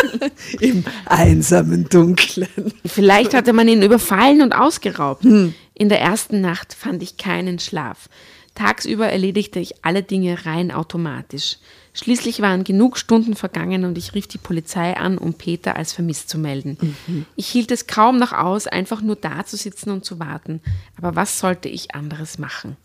Im 0.60 0.84
einsamen 1.06 1.88
Dunklen. 1.88 2.74
Vielleicht 2.84 3.32
hatte 3.32 3.54
man 3.54 3.66
ihn 3.68 3.82
überfallen 3.82 4.42
und 4.42 4.52
ausgeraubt. 4.52 5.24
In 5.24 5.88
der 5.88 6.00
ersten 6.00 6.42
Nacht 6.42 6.74
fand 6.74 7.02
ich 7.02 7.16
keinen 7.16 7.58
Schlaf. 7.58 8.10
Tagsüber 8.54 9.08
erledigte 9.08 9.58
ich 9.60 9.82
alle 9.82 10.02
Dinge 10.02 10.44
rein 10.44 10.70
automatisch. 10.70 11.56
Schließlich 11.96 12.42
waren 12.42 12.64
genug 12.64 12.98
Stunden 12.98 13.36
vergangen 13.36 13.84
und 13.84 13.96
ich 13.96 14.14
rief 14.14 14.26
die 14.26 14.38
Polizei 14.38 14.96
an, 14.96 15.16
um 15.16 15.34
Peter 15.34 15.76
als 15.76 15.92
vermisst 15.92 16.28
zu 16.28 16.38
melden. 16.38 16.96
Ich 17.36 17.46
hielt 17.48 17.70
es 17.70 17.86
kaum 17.86 18.18
noch 18.18 18.32
aus, 18.32 18.66
einfach 18.66 19.00
nur 19.00 19.14
da 19.14 19.46
zu 19.46 19.56
sitzen 19.56 19.90
und 19.90 20.04
zu 20.04 20.18
warten. 20.18 20.60
Aber 20.98 21.14
was 21.14 21.38
sollte 21.38 21.68
ich 21.68 21.94
anderes 21.94 22.38
machen? 22.38 22.76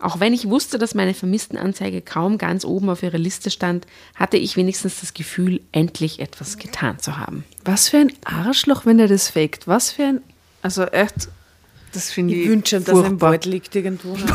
Auch 0.00 0.20
wenn 0.20 0.32
ich 0.32 0.48
wusste, 0.48 0.78
dass 0.78 0.94
meine 0.94 1.14
Vermisstenanzeige 1.14 2.02
kaum 2.02 2.38
ganz 2.38 2.64
oben 2.64 2.90
auf 2.90 3.02
ihrer 3.02 3.18
Liste 3.18 3.50
stand, 3.50 3.86
hatte 4.14 4.36
ich 4.36 4.56
wenigstens 4.56 5.00
das 5.00 5.14
Gefühl, 5.14 5.60
endlich 5.72 6.20
etwas 6.20 6.56
getan 6.56 6.98
zu 6.98 7.16
haben. 7.16 7.44
Was 7.64 7.88
für 7.88 7.98
ein 7.98 8.12
Arschloch, 8.24 8.86
wenn 8.86 8.98
er 8.98 9.08
das 9.08 9.30
faked. 9.30 9.66
Was 9.66 9.92
für 9.92 10.04
ein. 10.04 10.20
Also 10.62 10.84
echt, 10.84 11.28
das 11.98 12.10
finde 12.10 12.34
ich. 12.34 12.42
Ich 12.42 12.48
wünsche 12.48 12.78
dass 12.80 12.88
er 12.88 12.94
im 12.94 13.00
furchtbar. 13.02 13.30
Wald 13.30 13.44
liegt 13.46 13.74
irgendwo. 13.74 14.16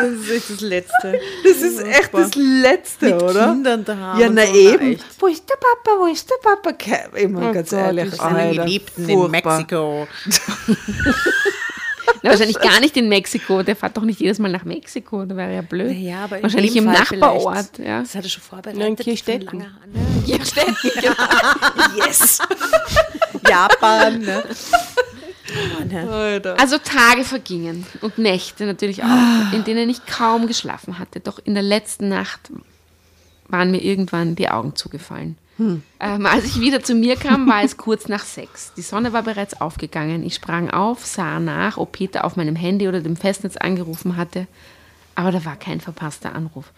das 0.00 0.10
ist 0.12 0.30
echt 0.30 0.50
das 0.50 0.60
Letzte. 0.60 1.20
Das 1.44 1.56
ist 1.62 1.80
echt 1.84 2.14
das 2.14 2.34
Letzte, 2.34 3.06
Mit 3.06 3.22
oder? 3.22 3.46
Kindern 3.48 3.84
daheim. 3.84 4.20
Ja, 4.20 4.28
na 4.30 4.46
so, 4.46 4.54
eben. 4.54 4.98
Wo 5.18 5.26
ist 5.26 5.44
der 5.48 5.56
Papa? 5.56 5.98
Wo 6.00 6.06
ist 6.06 6.30
der 6.30 6.36
Papa? 6.42 6.70
Immer 7.16 7.50
Oh 7.50 7.52
ganz 7.52 7.70
Gott, 7.70 7.78
ehrlich. 7.78 8.10
das 8.10 8.18
Seine 8.18 8.54
Geliebten 8.54 9.08
in 9.08 9.18
furchtbar. 9.18 9.58
Mexiko. 9.58 10.06
Na, 12.22 12.30
wahrscheinlich 12.30 12.58
gar 12.60 12.80
nicht 12.80 12.96
in 12.96 13.08
Mexiko. 13.08 13.62
Der 13.62 13.76
fährt 13.76 13.96
doch 13.96 14.02
nicht 14.02 14.20
jedes 14.20 14.38
Mal 14.38 14.50
nach 14.50 14.64
Mexiko. 14.64 15.24
Da 15.24 15.36
wäre 15.36 15.54
ja 15.54 15.62
blöd. 15.62 15.96
Ja, 15.96 16.24
aber 16.24 16.38
in 16.38 16.42
wahrscheinlich 16.42 16.76
im 16.76 16.84
Fall 16.84 16.94
Nachbarort. 16.94 17.78
Ja. 17.78 18.00
Das 18.00 18.14
hat 18.14 18.24
er 18.24 18.30
schon 18.30 18.42
vorbereitet. 18.42 18.80
Ja, 18.80 18.86
in 18.86 18.96
von 18.96 19.04
Kirchstetten. 19.04 19.64
stimmt. 20.44 20.78
Yes. 21.96 22.38
Japan. 23.48 24.20
Ne? 24.20 24.44
Also 26.58 26.78
Tage 26.78 27.24
vergingen 27.24 27.86
und 28.00 28.18
Nächte 28.18 28.66
natürlich 28.66 29.02
auch, 29.04 29.52
in 29.52 29.64
denen 29.64 29.88
ich 29.88 30.04
kaum 30.06 30.46
geschlafen 30.46 30.98
hatte. 30.98 31.20
Doch 31.20 31.38
in 31.44 31.54
der 31.54 31.62
letzten 31.62 32.08
Nacht 32.08 32.50
waren 33.48 33.70
mir 33.70 33.82
irgendwann 33.82 34.34
die 34.34 34.48
Augen 34.48 34.74
zugefallen. 34.74 35.38
Ähm, 35.58 36.26
als 36.26 36.44
ich 36.44 36.60
wieder 36.60 36.82
zu 36.82 36.94
mir 36.94 37.16
kam, 37.16 37.48
war 37.48 37.62
es 37.62 37.76
kurz 37.76 38.08
nach 38.08 38.24
sechs. 38.24 38.72
Die 38.76 38.82
Sonne 38.82 39.12
war 39.12 39.22
bereits 39.22 39.60
aufgegangen. 39.60 40.22
Ich 40.22 40.34
sprang 40.34 40.70
auf, 40.70 41.06
sah 41.06 41.40
nach, 41.40 41.78
ob 41.78 41.92
Peter 41.92 42.24
auf 42.24 42.36
meinem 42.36 42.56
Handy 42.56 42.88
oder 42.88 43.00
dem 43.00 43.16
Festnetz 43.16 43.56
angerufen 43.56 44.16
hatte. 44.16 44.46
Aber 45.14 45.32
da 45.32 45.44
war 45.44 45.56
kein 45.56 45.80
verpasster 45.80 46.34
Anruf. 46.34 46.72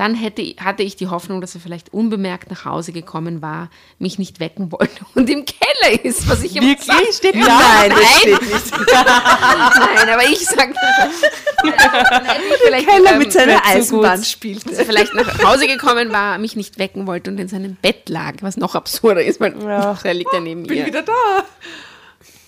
Dann 0.00 0.14
hätte, 0.14 0.42
hatte 0.64 0.82
ich 0.82 0.96
die 0.96 1.08
Hoffnung, 1.08 1.42
dass 1.42 1.54
er 1.54 1.60
vielleicht 1.60 1.92
unbemerkt 1.92 2.50
nach 2.50 2.64
Hause 2.64 2.90
gekommen 2.92 3.42
war, 3.42 3.68
mich 3.98 4.18
nicht 4.18 4.40
wecken 4.40 4.72
wollte 4.72 5.04
und 5.14 5.28
im 5.28 5.44
Keller 5.44 6.02
ist, 6.02 6.26
was 6.26 6.42
ich 6.42 6.56
immer 6.56 6.68
Wirklich? 6.68 6.86
sag. 6.86 7.12
Steht 7.12 7.34
ja? 7.34 7.44
Nein, 7.46 7.90
das 7.90 8.18
steht 8.20 8.40
nicht. 8.40 8.72
nein, 8.94 10.08
aber 10.08 10.24
ich 10.24 10.38
sag, 10.46 10.72
dann 11.62 12.24
hätte 12.24 12.42
ich 12.48 12.62
vielleicht, 12.64 12.88
Keller 12.88 13.12
ähm, 13.12 13.18
mit 13.18 13.30
seiner 13.30 13.52
nicht 13.56 13.64
so 13.66 13.70
Eisenbahn 14.00 14.24
spielt. 14.24 14.64
dass 14.66 14.78
er 14.78 14.86
vielleicht 14.86 15.14
nach 15.14 15.42
Hause 15.44 15.66
gekommen 15.66 16.10
war, 16.12 16.38
mich 16.38 16.56
nicht 16.56 16.78
wecken 16.78 17.06
wollte 17.06 17.30
und 17.30 17.38
in 17.38 17.48
seinem 17.48 17.74
Bett 17.74 18.08
lag, 18.08 18.36
was 18.40 18.56
noch 18.56 18.74
absurder 18.74 19.22
ist, 19.22 19.38
weil 19.38 19.54
Ja. 19.62 19.98
er 20.02 20.14
liegt 20.14 20.32
ja 20.32 20.40
neben 20.40 20.62
mir. 20.62 20.86
wieder 20.86 21.02
da. 21.02 21.12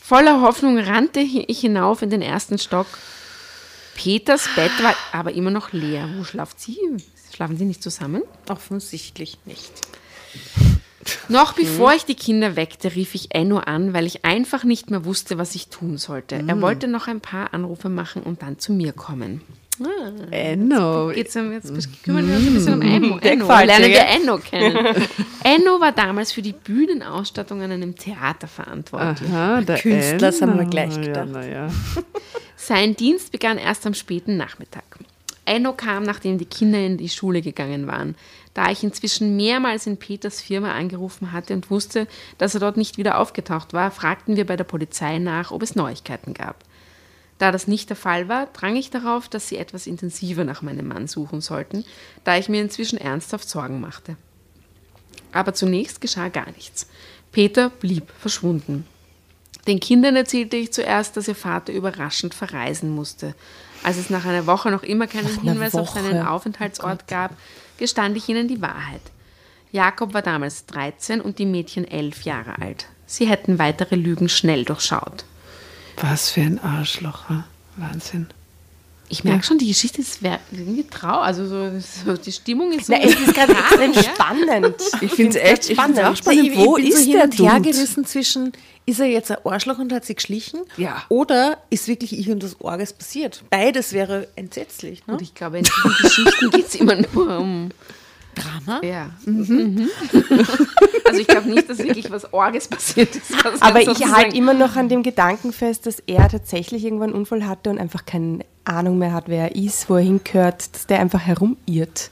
Voller 0.01 0.41
Hoffnung 0.41 0.79
rannte 0.79 1.21
ich 1.21 1.61
hinauf 1.61 2.01
in 2.01 2.09
den 2.09 2.23
ersten 2.23 2.57
Stock. 2.59 2.87
Peters 3.95 4.49
Bett 4.57 4.73
war 4.83 4.95
aber 5.13 5.33
immer 5.35 5.51
noch 5.51 5.73
leer. 5.73 6.09
Wo 6.17 6.25
schlaft 6.25 6.59
sie? 6.59 6.79
Schlafen 7.35 7.57
sie 7.57 7.65
nicht 7.65 7.83
zusammen? 7.83 8.23
Offensichtlich 8.49 9.39
nicht. 9.45 9.73
Noch 11.29 11.55
bevor 11.55 11.95
ich 11.95 12.05
die 12.05 12.15
Kinder 12.15 12.55
weckte, 12.57 12.95
rief 12.95 13.15
ich 13.15 13.35
Enno 13.35 13.59
an, 13.59 13.93
weil 13.93 14.07
ich 14.07 14.25
einfach 14.25 14.63
nicht 14.65 14.91
mehr 14.91 15.05
wusste, 15.05 15.37
was 15.39 15.55
ich 15.55 15.69
tun 15.69 15.99
sollte. 15.99 16.45
Er 16.47 16.61
wollte 16.61 16.87
noch 16.89 17.09
ein 17.09 17.21
paar 17.21 17.53
Anrufe 17.55 17.89
machen 17.89 18.23
und 18.23 18.43
dann 18.43 18.59
zu 18.59 18.73
mir 18.73 18.93
kommen. 18.93 19.41
Enno. 20.31 21.09
Geht's 21.09 21.35
um, 21.35 21.51
jetzt 21.53 21.73
kümmern 22.05 22.29
wir 22.29 22.37
uns 22.37 22.47
ein 22.47 22.55
bisschen 22.55 22.75
um 22.75 22.83
Enno. 22.83 23.19
Enno. 23.19 23.47
Lernen 23.49 23.91
wir 23.91 24.07
Enno 24.07 24.39
kennen. 24.39 24.77
Enno 25.45 25.81
war 25.81 25.93
damals 25.93 26.31
für 26.31 26.43
die 26.43 26.53
Bühnenausstattung 26.53 27.63
an 27.63 27.73
einem 27.73 27.97
Theater 27.97 28.47
verantwortlich. 28.47 29.29
Aha, 29.31 29.61
der 29.63 29.79
Künstler, 29.79 30.19
das 30.19 30.41
haben 30.43 30.55
wir 30.55 30.61
Enno. 30.61 30.71
gleich 30.71 30.95
Ja, 30.97 31.03
gedacht. 31.03 31.29
na 31.33 31.47
ja. 31.47 31.69
Sein 32.57 32.95
Dienst 32.95 33.33
begann 33.33 33.59
erst 33.59 33.87
am 33.87 33.95
späten 33.95 34.37
Nachmittag. 34.37 34.85
Enno 35.45 35.73
kam, 35.73 36.05
nachdem 36.05 36.39
die 36.39 36.45
Kinder 36.45 36.79
in 36.79 36.97
die 36.97 37.09
Schule 37.09 37.43
gegangen 37.43 37.87
waren. 37.87 38.15
Da 38.55 38.71
ich 38.71 38.85
inzwischen 38.85 39.37
mehrmals 39.37 39.87
in 39.87 39.97
Peters 39.97 40.41
Firma 40.41 40.73
angerufen 40.73 41.33
hatte 41.33 41.55
und 41.55 41.71
wusste, 41.71 42.07
dass 42.39 42.55
er 42.55 42.61
dort 42.61 42.77
nicht 42.77 42.99
wieder 42.99 43.19
aufgetaucht 43.19 43.73
war, 43.73 43.91
fragten 43.91 44.37
wir 44.37 44.47
bei 44.47 44.57
der 44.57 44.65
Polizei 44.65 45.19
nach, 45.19 45.51
ob 45.51 45.63
es 45.63 45.75
Neuigkeiten 45.75 46.35
gab. 46.35 46.65
Da 47.39 47.51
das 47.51 47.67
nicht 47.67 47.89
der 47.89 47.97
Fall 47.97 48.29
war, 48.29 48.47
drang 48.47 48.77
ich 48.77 48.91
darauf, 48.91 49.29
dass 49.29 49.49
sie 49.49 49.57
etwas 49.57 49.89
intensiver 49.89 50.45
nach 50.45 50.63
meinem 50.63 50.87
Mann 50.87 51.09
suchen 51.09 51.41
sollten, 51.41 51.85
da 52.23 52.37
ich 52.37 52.49
mir 52.49 52.61
inzwischen 52.61 52.99
ernsthaft 52.99 53.49
Sorgen 53.49 53.81
machte. 53.81 54.17
Aber 55.33 55.55
zunächst 55.55 56.01
geschah 56.01 56.29
gar 56.29 56.51
nichts. 56.53 56.87
Peter 57.33 57.71
blieb 57.71 58.13
verschwunden. 58.21 58.87
Den 59.67 59.81
Kindern 59.81 60.17
erzählte 60.17 60.57
ich 60.57 60.73
zuerst, 60.73 61.17
dass 61.17 61.29
ihr 61.29 61.35
Vater 61.35 61.73
überraschend 61.73 62.35
verreisen 62.35 62.91
musste. 62.91 63.35
Als 63.83 63.97
es 63.97 64.11
nach 64.11 64.25
einer 64.25 64.47
Woche 64.47 64.71
noch 64.71 64.83
immer 64.83 65.07
keinen 65.07 65.41
Hinweis 65.41 65.75
auf 65.75 65.91
seinen. 65.91 66.27
Aufenthaltsort 66.27 67.09
gab, 67.09 67.33
gestand 67.79 68.17
ich 68.17 68.29
ihnen 68.29 68.49
die 68.49 68.63
Wahrheit. 68.63 69.03
Jakob 69.73 70.15
war 70.15 70.23
damals 70.23 70.67
13 70.67 71.21
und 71.21 71.39
die 71.39 71.47
Mädchen 71.47 71.87
11 71.87 72.23
Jahre 72.23 72.59
alt. 72.61 72.87
Sie 73.07 73.27
hätten 73.27 73.59
weitere 73.59 73.97
Lügen 73.97 74.29
schnell 74.29 74.65
durchschaut. 74.65 75.25
Was 75.97 76.31
für 76.31 76.43
ein 76.43 76.63
Arschloch. 76.63 77.25
Wahnsinn. 77.77 78.29
Ich 79.13 79.25
merke 79.25 79.45
schon, 79.45 79.59
die 79.59 79.69
Geschichte 79.69 80.01
ist 80.01 80.21
irgendwie 80.23 80.87
trau, 80.89 81.21
also 81.21 81.45
so, 81.47 81.71
so 81.79 82.17
die 82.17 82.33
Stimmung 82.33 82.73
ist 82.73 82.87
so. 82.87 82.95
Na, 82.95 83.01
es 83.03 83.13
ist 83.13 83.35
gerade 83.35 83.53
extrem 83.71 83.95
spannend. 84.15 84.77
Ich 85.03 85.13
finde 85.13 85.39
es 85.39 85.45
echt 85.45 85.69
ich 85.71 85.79
auch 85.79 86.13
Ich, 86.13 86.19
spannend. 86.19 86.47
ich 86.47 86.57
Wo 86.57 86.77
bin 86.77 86.87
ist 86.87 86.97
so 86.97 87.05
hin 87.05 87.13
der 87.13 87.25
und 87.25 87.39
her 87.39 87.61
gerissen 87.61 88.07
zwischen, 88.07 88.53
ist 88.87 89.01
er 89.01 89.07
jetzt 89.07 89.31
ein 89.31 89.37
Arschloch 89.45 89.79
und 89.79 89.93
hat 89.93 90.07
sich 90.07 90.17
geschlichen? 90.17 90.61
Ja. 90.79 91.05
Oder 91.11 91.59
ist 91.69 91.89
wirklich 91.89 92.27
irgendwas 92.27 92.59
Orges 92.63 92.95
passiert? 92.95 93.45
Beides 93.51 93.93
wäre 93.93 94.29
entsetzlich. 94.35 95.07
Ne? 95.07 95.13
Und 95.13 95.21
ich 95.23 95.35
glaube, 95.35 95.59
in 95.59 95.65
diesen 95.65 95.95
Geschichten 96.01 96.51
geht 96.51 96.69
es 96.69 96.75
immer 96.77 96.95
nur 96.95 97.39
um. 97.39 97.69
Drama? 98.35 98.81
Ja. 98.85 99.11
Mhm. 99.25 99.89
Also 101.05 101.21
ich 101.21 101.27
glaube 101.27 101.51
nicht, 101.51 101.69
dass 101.69 101.79
wirklich 101.79 102.11
was 102.11 102.33
Orges 102.33 102.69
passiert 102.69 103.15
ist. 103.15 103.35
Aber 103.61 103.83
ich 103.83 104.07
halte 104.07 104.35
immer 104.35 104.55
noch 104.55 104.77
an 104.77 104.89
dem 104.89 105.03
Gedanken 105.03 105.53
fest, 105.53 105.85
dass 105.85 105.99
er 106.07 106.27
tatsächlich 106.29 106.85
irgendwann 106.85 107.11
einen 107.11 107.19
Unfall 107.19 107.47
hatte 107.47 107.69
und 107.69 107.79
einfach 107.79 108.07
keine 108.07 108.47
Ahnung 108.65 108.97
mehr 108.97 109.13
hat, 109.13 109.29
wer 109.29 109.51
er 109.51 109.57
ist, 109.57 109.91
wo 109.91 109.97
er 109.97 110.03
hingehört, 110.03 110.75
dass 110.75 110.87
der 110.87 111.01
einfach 111.01 111.21
herumirrt. 111.21 112.11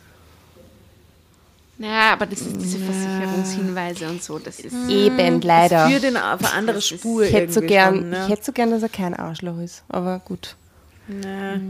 Ja, 1.78 2.12
aber 2.12 2.26
das 2.26 2.42
ist 2.42 2.60
diese 2.60 2.78
Versicherungshinweise 2.78 4.08
und 4.08 4.22
so, 4.22 4.38
das 4.38 4.60
ist. 4.60 4.74
Eben, 4.90 5.40
leider. 5.40 5.88
Für 5.88 5.98
den 5.98 6.18
auf 6.18 6.40
eine 6.40 6.52
andere 6.52 6.82
Spur 6.82 7.22
Ich 7.22 7.32
hätte, 7.32 7.52
so 7.52 7.62
gern, 7.62 7.94
schon, 7.94 8.10
ne? 8.10 8.24
ich 8.24 8.32
hätte 8.32 8.44
so 8.44 8.52
gern, 8.52 8.70
dass 8.70 8.82
er 8.82 8.90
kein 8.90 9.14
Arschloch 9.14 9.58
ist. 9.60 9.82
Aber 9.88 10.18
gut. 10.18 10.56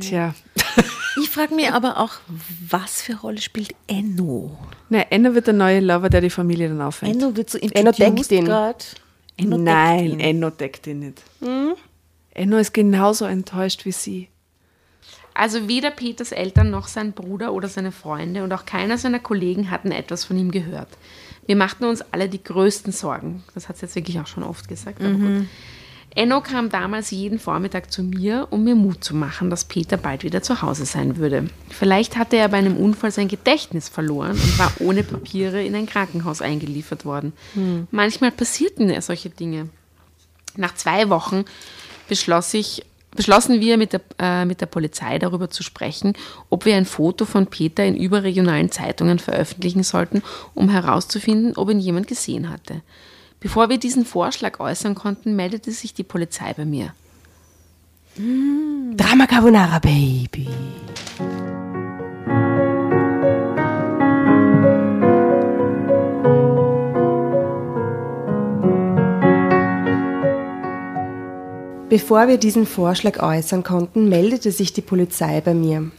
Tja. 0.01 0.35
Ich 1.21 1.31
frage 1.31 1.55
mich 1.55 1.71
aber 1.71 1.99
auch, 1.99 2.13
was 2.69 3.03
für 3.03 3.17
Rolle 3.17 3.41
spielt 3.41 3.75
Enno? 3.87 4.57
Na, 4.89 5.01
Enno 5.11 5.35
wird 5.35 5.47
der 5.49 5.55
neue 5.55 5.81
Lover, 5.81 6.09
der 6.09 6.21
die 6.21 6.31
Familie 6.31 6.69
dann 6.69 6.81
auffängt. 6.81 7.17
Enno 7.17 7.37
wird 7.37 7.51
so 7.51 7.59
Enno 7.59 7.93
deckt 7.93 8.31
ihn. 8.31 8.47
Enno 8.47 8.75
deckt 8.77 9.65
Nein, 9.65 10.05
ihn. 10.13 10.21
Enno 10.21 10.51
deckt 10.51 10.87
ihn 10.87 11.01
nicht. 11.01 11.23
Enno 12.33 12.59
ist 12.59 12.73
genauso 12.73 13.25
enttäuscht 13.25 13.85
wie 13.85 13.93
sie. 13.93 14.29
Also 15.35 15.69
weder 15.69 15.91
Peters 15.91 16.33
Eltern 16.33 16.71
noch 16.71 16.87
sein 16.89 17.13
Bruder 17.13 17.53
oder 17.53 17.69
seine 17.69 17.93
Freunde 17.93 18.45
und 18.45 18.53
auch 18.53 18.67
keiner 18.67 18.99
seiner 18.99 19.21
Kollegen 19.21 19.71
hatten 19.71 19.91
etwas 19.91 20.25
von 20.25 20.37
ihm 20.37 20.51
gehört. 20.51 20.89
Wir 21.47 21.57
machten 21.57 21.85
uns 21.85 22.03
alle 22.13 22.29
die 22.29 22.43
größten 22.43 22.93
Sorgen. 22.93 23.43
Das 23.55 23.69
hat 23.69 23.79
sie 23.79 23.87
jetzt 23.87 23.95
wirklich 23.95 24.21
auch 24.21 24.27
schon 24.27 24.43
oft 24.43 24.69
gesagt. 24.69 25.01
Aber 25.01 25.13
gut. 25.13 25.47
Enno 26.15 26.41
kam 26.41 26.71
damals 26.71 27.13
jeden 27.13 27.39
Vormittag 27.39 27.93
zu 27.93 28.03
mir, 28.03 28.49
um 28.51 28.65
mir 28.65 28.75
Mut 28.75 29.05
zu 29.05 29.15
machen, 29.15 29.49
dass 29.49 29.65
Peter 29.65 29.97
bald 29.97 30.25
wieder 30.25 30.43
zu 30.43 30.61
Hause 30.61 30.85
sein 30.85 31.17
würde. 31.17 31.47
Vielleicht 31.69 32.17
hatte 32.17 32.37
er 32.37 32.49
bei 32.49 32.59
einem 32.59 32.77
Unfall 32.77 33.13
sein 33.13 33.29
Gedächtnis 33.29 33.89
verloren 33.89 34.33
und 34.33 34.59
war 34.59 34.73
ohne 34.81 35.05
Papiere 35.05 35.63
in 35.63 35.75
ein 35.77 35.87
Krankenhaus 35.87 36.43
eingeliefert 36.43 37.05
worden. 37.05 37.33
Manchmal 37.93 38.33
passierten 38.33 39.01
solche 39.01 39.31
Dinge. 39.31 39.69
Nach 40.57 40.75
zwei 40.75 41.09
Wochen 41.11 41.45
beschloss 42.09 42.55
ich, 42.55 42.85
beschlossen 43.15 43.61
wir 43.61 43.77
mit 43.77 43.93
der, 43.93 44.01
äh, 44.19 44.45
mit 44.45 44.61
der 44.61 44.67
Polizei 44.67 45.19
darüber 45.21 45.49
zu 45.49 45.63
sprechen, 45.63 46.15
ob 46.49 46.65
wir 46.65 46.77
ein 46.77 46.87
Foto 46.87 47.25
von 47.25 47.47
Peter 47.47 47.85
in 47.85 47.97
überregionalen 47.97 48.73
Zeitungen 48.73 49.21
veröffentlichen 49.21 49.85
sollten, 49.85 50.23
um 50.55 50.69
herauszufinden, 50.69 51.57
ob 51.57 51.71
ihn 51.71 51.79
jemand 51.79 52.09
gesehen 52.09 52.51
hatte. 52.51 52.83
Bevor 53.41 53.71
wir 53.71 53.79
diesen 53.79 54.05
Vorschlag 54.05 54.61
äußern 54.61 54.95
konnten, 54.95 55.35
meldete 55.35 55.73
sich 55.73 55.95
die 55.95 56.03
Polizei 56.03 56.53
bei 56.53 56.67
mir. 56.67 56.93
Drama 58.17 59.27
Carbonara, 59.27 59.79
Baby. 59.79 60.47
Bevor 71.89 72.29
wir 72.29 72.37
diesen 72.37 72.67
Vorschlag 72.67 73.23
äußern 73.23 73.65
konnten, 73.65 74.11
meldete 74.11 74.53
sich 74.53 74.75
die 74.75 74.83
Polizei 74.83 75.41
bei 75.41 75.55
mir. 75.55 75.91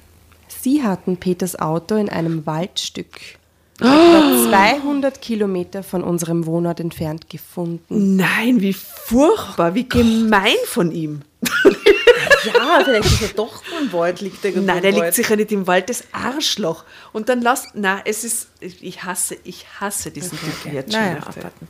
Sie 0.47 0.83
hatten 0.83 1.17
Peters 1.17 1.59
Auto 1.59 1.95
in 1.95 2.07
einem 2.07 2.45
Waldstück 2.45 3.40
etwa 3.81 4.49
200 4.49 5.21
Kilometer 5.21 5.83
von 5.83 6.03
unserem 6.03 6.45
Wohnort 6.45 6.79
entfernt 6.79 7.29
gefunden. 7.29 8.15
Nein, 8.15 8.61
wie 8.61 8.73
furchtbar, 8.73 9.75
wie 9.75 9.87
gemein 9.87 10.55
von 10.65 10.91
ihm. 10.91 11.21
Ja, 12.45 12.81
vielleicht 12.83 13.05
ist 13.05 13.21
er 13.21 13.27
doch 13.29 13.61
im 13.79 13.93
Wald, 13.93 14.21
liegt 14.21 14.43
er 14.43 14.51
Nein, 14.59 14.81
der 14.81 14.91
liegt 14.91 15.13
sicher 15.13 15.35
nicht 15.35 15.51
im 15.51 15.67
Wald, 15.67 15.89
das 15.89 16.03
Arschloch. 16.11 16.85
Und 17.13 17.29
dann 17.29 17.41
lass, 17.41 17.67
na, 17.73 18.01
es 18.05 18.23
ist, 18.23 18.47
ich 18.59 19.03
hasse, 19.03 19.37
ich 19.43 19.65
hasse 19.79 20.11
diesen 20.11 20.39
Typen 20.39 20.73
jetzt 20.73 20.93
schon. 20.93 21.01
Naja. 21.01 21.21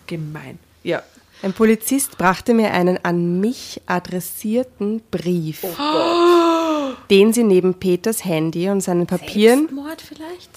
Gemein. 0.08 0.60
Ja. 0.84 1.04
Ein 1.44 1.54
Polizist 1.54 2.20
brachte 2.20 2.54
mir 2.54 2.72
einen 2.72 3.04
an 3.04 3.40
mich 3.40 3.82
adressierten 3.88 5.02
Brief, 5.10 5.66
den 7.10 7.34
sie 7.34 7.44
neben 7.44 7.74
Peters 7.74 8.24
Handy 8.24 8.70
und 8.70 8.82
seinen 8.82 9.08
Papieren 9.08 9.68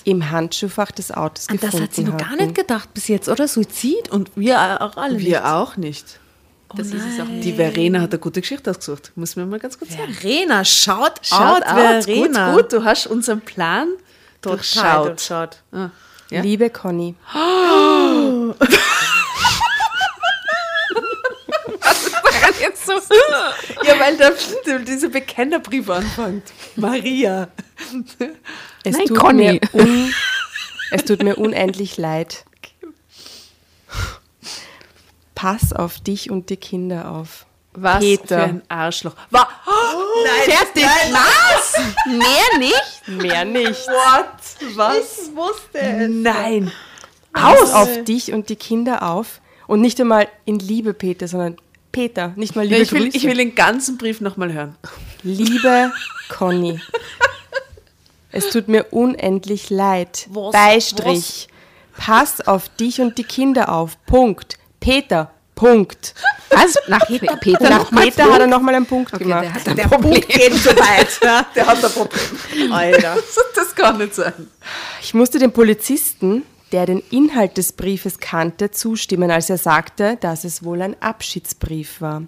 im 0.04 0.30
Handschuhfach 0.30 0.90
des 0.90 1.10
Autos 1.10 1.48
An 1.48 1.56
gefunden 1.56 1.76
das 1.76 1.82
hat 1.82 1.94
sie 1.94 2.04
noch 2.04 2.18
gar 2.18 2.36
nicht 2.36 2.54
gedacht 2.54 2.92
bis 2.92 3.08
jetzt, 3.08 3.30
oder? 3.30 3.48
Suizid 3.48 4.10
und 4.10 4.30
wir 4.36 4.82
auch 4.82 4.98
alle 4.98 5.14
nicht. 5.14 5.26
Wir 5.26 5.54
auch 5.54 5.78
nicht. 5.78 6.20
Das 6.76 6.88
ist 6.88 6.94
es 7.14 7.20
auch 7.20 7.28
nicht. 7.28 7.44
Die 7.44 7.52
Verena 7.54 8.00
hat 8.00 8.10
eine 8.10 8.18
gute 8.18 8.40
Geschichte 8.40 8.68
ausgesucht. 8.68 9.12
Muss 9.14 9.36
mir 9.36 9.46
mal 9.46 9.60
ganz 9.60 9.78
kurz 9.78 9.92
sagen. 9.92 10.12
Verena, 10.12 10.64
schaut, 10.64 11.20
Schaut 11.22 11.62
out, 11.62 11.66
out, 11.66 12.04
Verena. 12.04 12.52
gut, 12.52 12.62
gut, 12.64 12.72
du 12.72 12.84
hast 12.84 13.06
unseren 13.06 13.40
Plan 13.40 13.88
Total 14.42 14.56
durchschaut. 14.58 15.06
durchschaut. 15.06 15.62
Ah, 15.72 15.90
ja? 16.30 16.42
Liebe 16.42 16.68
Conny, 16.68 17.14
Jetzt 18.60 18.74
so. 22.86 22.92
Ja, 23.84 23.98
weil 23.98 24.16
da 24.16 24.30
dieser 24.78 25.08
Bekennerbrief 25.08 25.88
anfängt. 25.90 26.52
Maria. 26.76 27.48
es, 28.82 28.96
Nein, 28.96 29.06
tut 29.06 29.18
Conny. 29.18 29.60
Mir 29.60 29.60
un, 29.72 30.14
es 30.90 31.04
tut 31.04 31.22
mir 31.22 31.36
unendlich 31.36 31.96
leid. 31.96 32.44
Pass 35.34 35.72
auf 35.72 36.00
dich 36.00 36.30
und 36.30 36.50
die 36.50 36.56
Kinder 36.56 37.10
auf. 37.10 37.46
Was 37.76 38.00
Peter. 38.00 38.38
für 38.38 38.44
ein 38.44 38.62
Arschloch. 38.68 39.14
Wa 39.30 39.48
oh, 39.66 39.70
nein, 40.24 40.56
Fertig. 40.56 40.84
Was? 41.12 41.76
Mehr 42.06 42.58
nicht? 42.58 43.08
Mehr 43.08 43.44
nicht. 43.44 43.88
What? 43.88 44.76
Was? 44.76 45.18
Ich 45.18 45.36
wusste 45.36 45.78
es. 45.80 46.08
Nein. 46.08 46.70
Pass 47.32 47.72
auf 47.72 48.04
dich 48.04 48.32
und 48.32 48.48
die 48.48 48.56
Kinder 48.56 49.02
auf. 49.02 49.40
Und 49.66 49.80
nicht 49.80 50.00
einmal 50.00 50.28
in 50.44 50.58
Liebe, 50.58 50.94
Peter, 50.94 51.26
sondern 51.26 51.56
Peter, 51.94 52.32
nicht 52.36 52.56
mal 52.56 52.66
liebe 52.66 52.82
ich, 52.82 52.92
will, 52.92 53.04
Grüße. 53.04 53.16
ich 53.16 53.24
will 53.24 53.36
den 53.36 53.54
ganzen 53.54 53.96
Brief 53.98 54.20
nochmal 54.20 54.52
hören. 54.52 54.74
Liebe 55.22 55.92
Conny, 56.28 56.80
es 58.32 58.50
tut 58.50 58.68
mir 58.68 58.86
unendlich 58.92 59.70
leid. 59.70 60.26
Was? 60.30 60.52
Beistrich. 60.52 61.48
Pass 61.96 62.40
auf 62.40 62.68
dich 62.70 63.00
und 63.00 63.16
die 63.16 63.22
Kinder 63.24 63.68
auf. 63.72 63.96
Punkt. 64.06 64.58
Peter. 64.80 65.30
Punkt. 65.54 66.14
Was? 66.50 66.74
Nach 66.88 67.06
Peter, 67.06 67.36
Peter 67.36 67.70
Nach 67.70 67.88
Peter 67.90 68.24
hat 68.24 68.40
er 68.40 68.48
nochmal 68.48 68.74
einen 68.74 68.86
Punkt 68.86 69.12
gemacht. 69.16 69.44
der 69.44 69.54
hat 69.54 69.68
ein 69.68 69.76
Der 69.76 69.84
Problem. 69.84 70.12
Punkt 70.14 70.28
geht 70.28 70.52
so 70.54 70.70
weit. 70.70 71.20
Ja, 71.22 71.46
der 71.54 71.66
hat 71.66 71.84
ein 71.84 71.92
Problem. 71.92 72.72
Alter. 72.72 73.16
Das 73.54 73.72
kann 73.74 73.98
nicht 73.98 74.14
sein. 74.16 74.48
Ich 75.00 75.14
musste 75.14 75.38
dem 75.38 75.52
Polizisten, 75.52 76.42
der 76.74 76.86
den 76.86 77.04
Inhalt 77.12 77.56
des 77.56 77.70
Briefes 77.70 78.18
kannte, 78.18 78.72
zustimmen, 78.72 79.30
als 79.30 79.48
er 79.48 79.58
sagte, 79.58 80.18
dass 80.20 80.42
es 80.42 80.64
wohl 80.64 80.82
ein 80.82 81.00
Abschiedsbrief 81.00 82.00
war. 82.00 82.24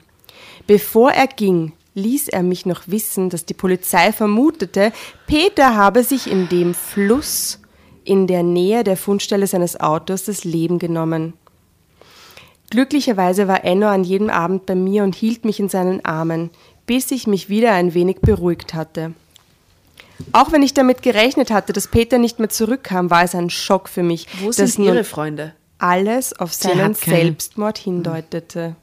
Bevor 0.69 1.11
er 1.11 1.27
ging, 1.27 1.73
ließ 1.95 2.29
er 2.29 2.45
mich 2.45 2.65
noch 2.65 2.83
wissen, 2.87 3.29
dass 3.29 3.45
die 3.45 3.55
Polizei 3.55 4.13
vermutete, 4.13 4.93
Peter 5.27 5.75
habe 5.75 6.05
sich 6.05 6.31
in 6.31 6.49
dem 6.49 6.75
Fluss 6.75 7.59
in 8.05 8.29
der 8.29 8.45
Nähe 8.45 8.85
der 8.85 8.97
Fundstelle 8.97 9.49
seines 9.49 9.81
Autos 9.81 10.27
das 10.27 10.45
Leben 10.45 10.79
genommen. 10.79 11.33
Glücklicherweise 12.71 13.49
war 13.49 13.65
Enno 13.65 13.89
an 13.89 14.05
jedem 14.05 14.31
Abend 14.31 14.65
bei 14.65 14.77
mir 14.77 15.03
und 15.03 15.17
hielt 15.17 15.45
mich 15.45 15.59
in 15.59 15.69
seinen 15.69 16.05
Armen, 16.05 16.51
bis 16.87 17.11
ich 17.11 17.27
mich 17.27 17.49
wieder 17.49 17.73
ein 17.73 17.95
wenig 17.95 18.21
beruhigt 18.21 18.75
hatte. 18.75 19.13
Auch 20.33 20.53
wenn 20.53 20.63
ich 20.63 20.75
damit 20.75 21.03
gerechnet 21.03 21.51
hatte, 21.51 21.73
dass 21.73 21.89
Peter 21.89 22.19
nicht 22.19 22.39
mehr 22.39 22.49
zurückkam, 22.49 23.11
war 23.11 23.23
es 23.23 23.35
ein 23.35 23.51
Schock 23.51 23.89
für 23.89 24.03
mich, 24.03 24.27
Wo 24.41 24.47
dass 24.47 24.57
sind 24.57 24.85
Ihre 24.85 25.05
Freunde? 25.05 25.55
alles 25.79 26.33
auf 26.33 26.55
seinen. 26.55 26.95
Selbstmord 26.95 27.79
hindeutete. 27.79 28.77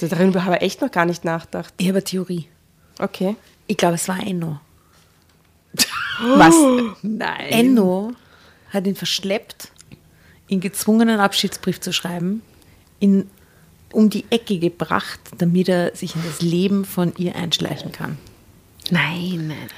Darüber 0.00 0.44
habe 0.44 0.56
ich 0.56 0.62
echt 0.62 0.80
noch 0.80 0.90
gar 0.90 1.04
nicht 1.06 1.24
nachgedacht. 1.24 1.72
Ich 1.78 1.86
habe 1.86 1.98
eine 1.98 2.04
Theorie. 2.04 2.48
Okay. 2.98 3.36
Ich 3.68 3.76
glaube, 3.76 3.94
es 3.94 4.08
war 4.08 4.18
Enno. 4.20 4.60
Was? 6.20 6.54
Nein. 7.02 7.46
Enno 7.48 8.12
hat 8.70 8.86
ihn 8.86 8.96
verschleppt, 8.96 9.68
ihn 10.48 10.60
gezwungen, 10.60 11.08
einen 11.08 11.20
Abschiedsbrief 11.20 11.80
zu 11.80 11.92
schreiben, 11.92 12.42
ihn 12.98 13.30
um 13.92 14.10
die 14.10 14.24
Ecke 14.30 14.58
gebracht, 14.58 15.20
damit 15.38 15.68
er 15.68 15.94
sich 15.94 16.16
in 16.16 16.22
das 16.24 16.42
Leben 16.42 16.84
von 16.84 17.12
ihr 17.16 17.36
einschleichen 17.36 17.92
kann. 17.92 18.18
Nein, 18.90 19.48
nein. 19.48 19.68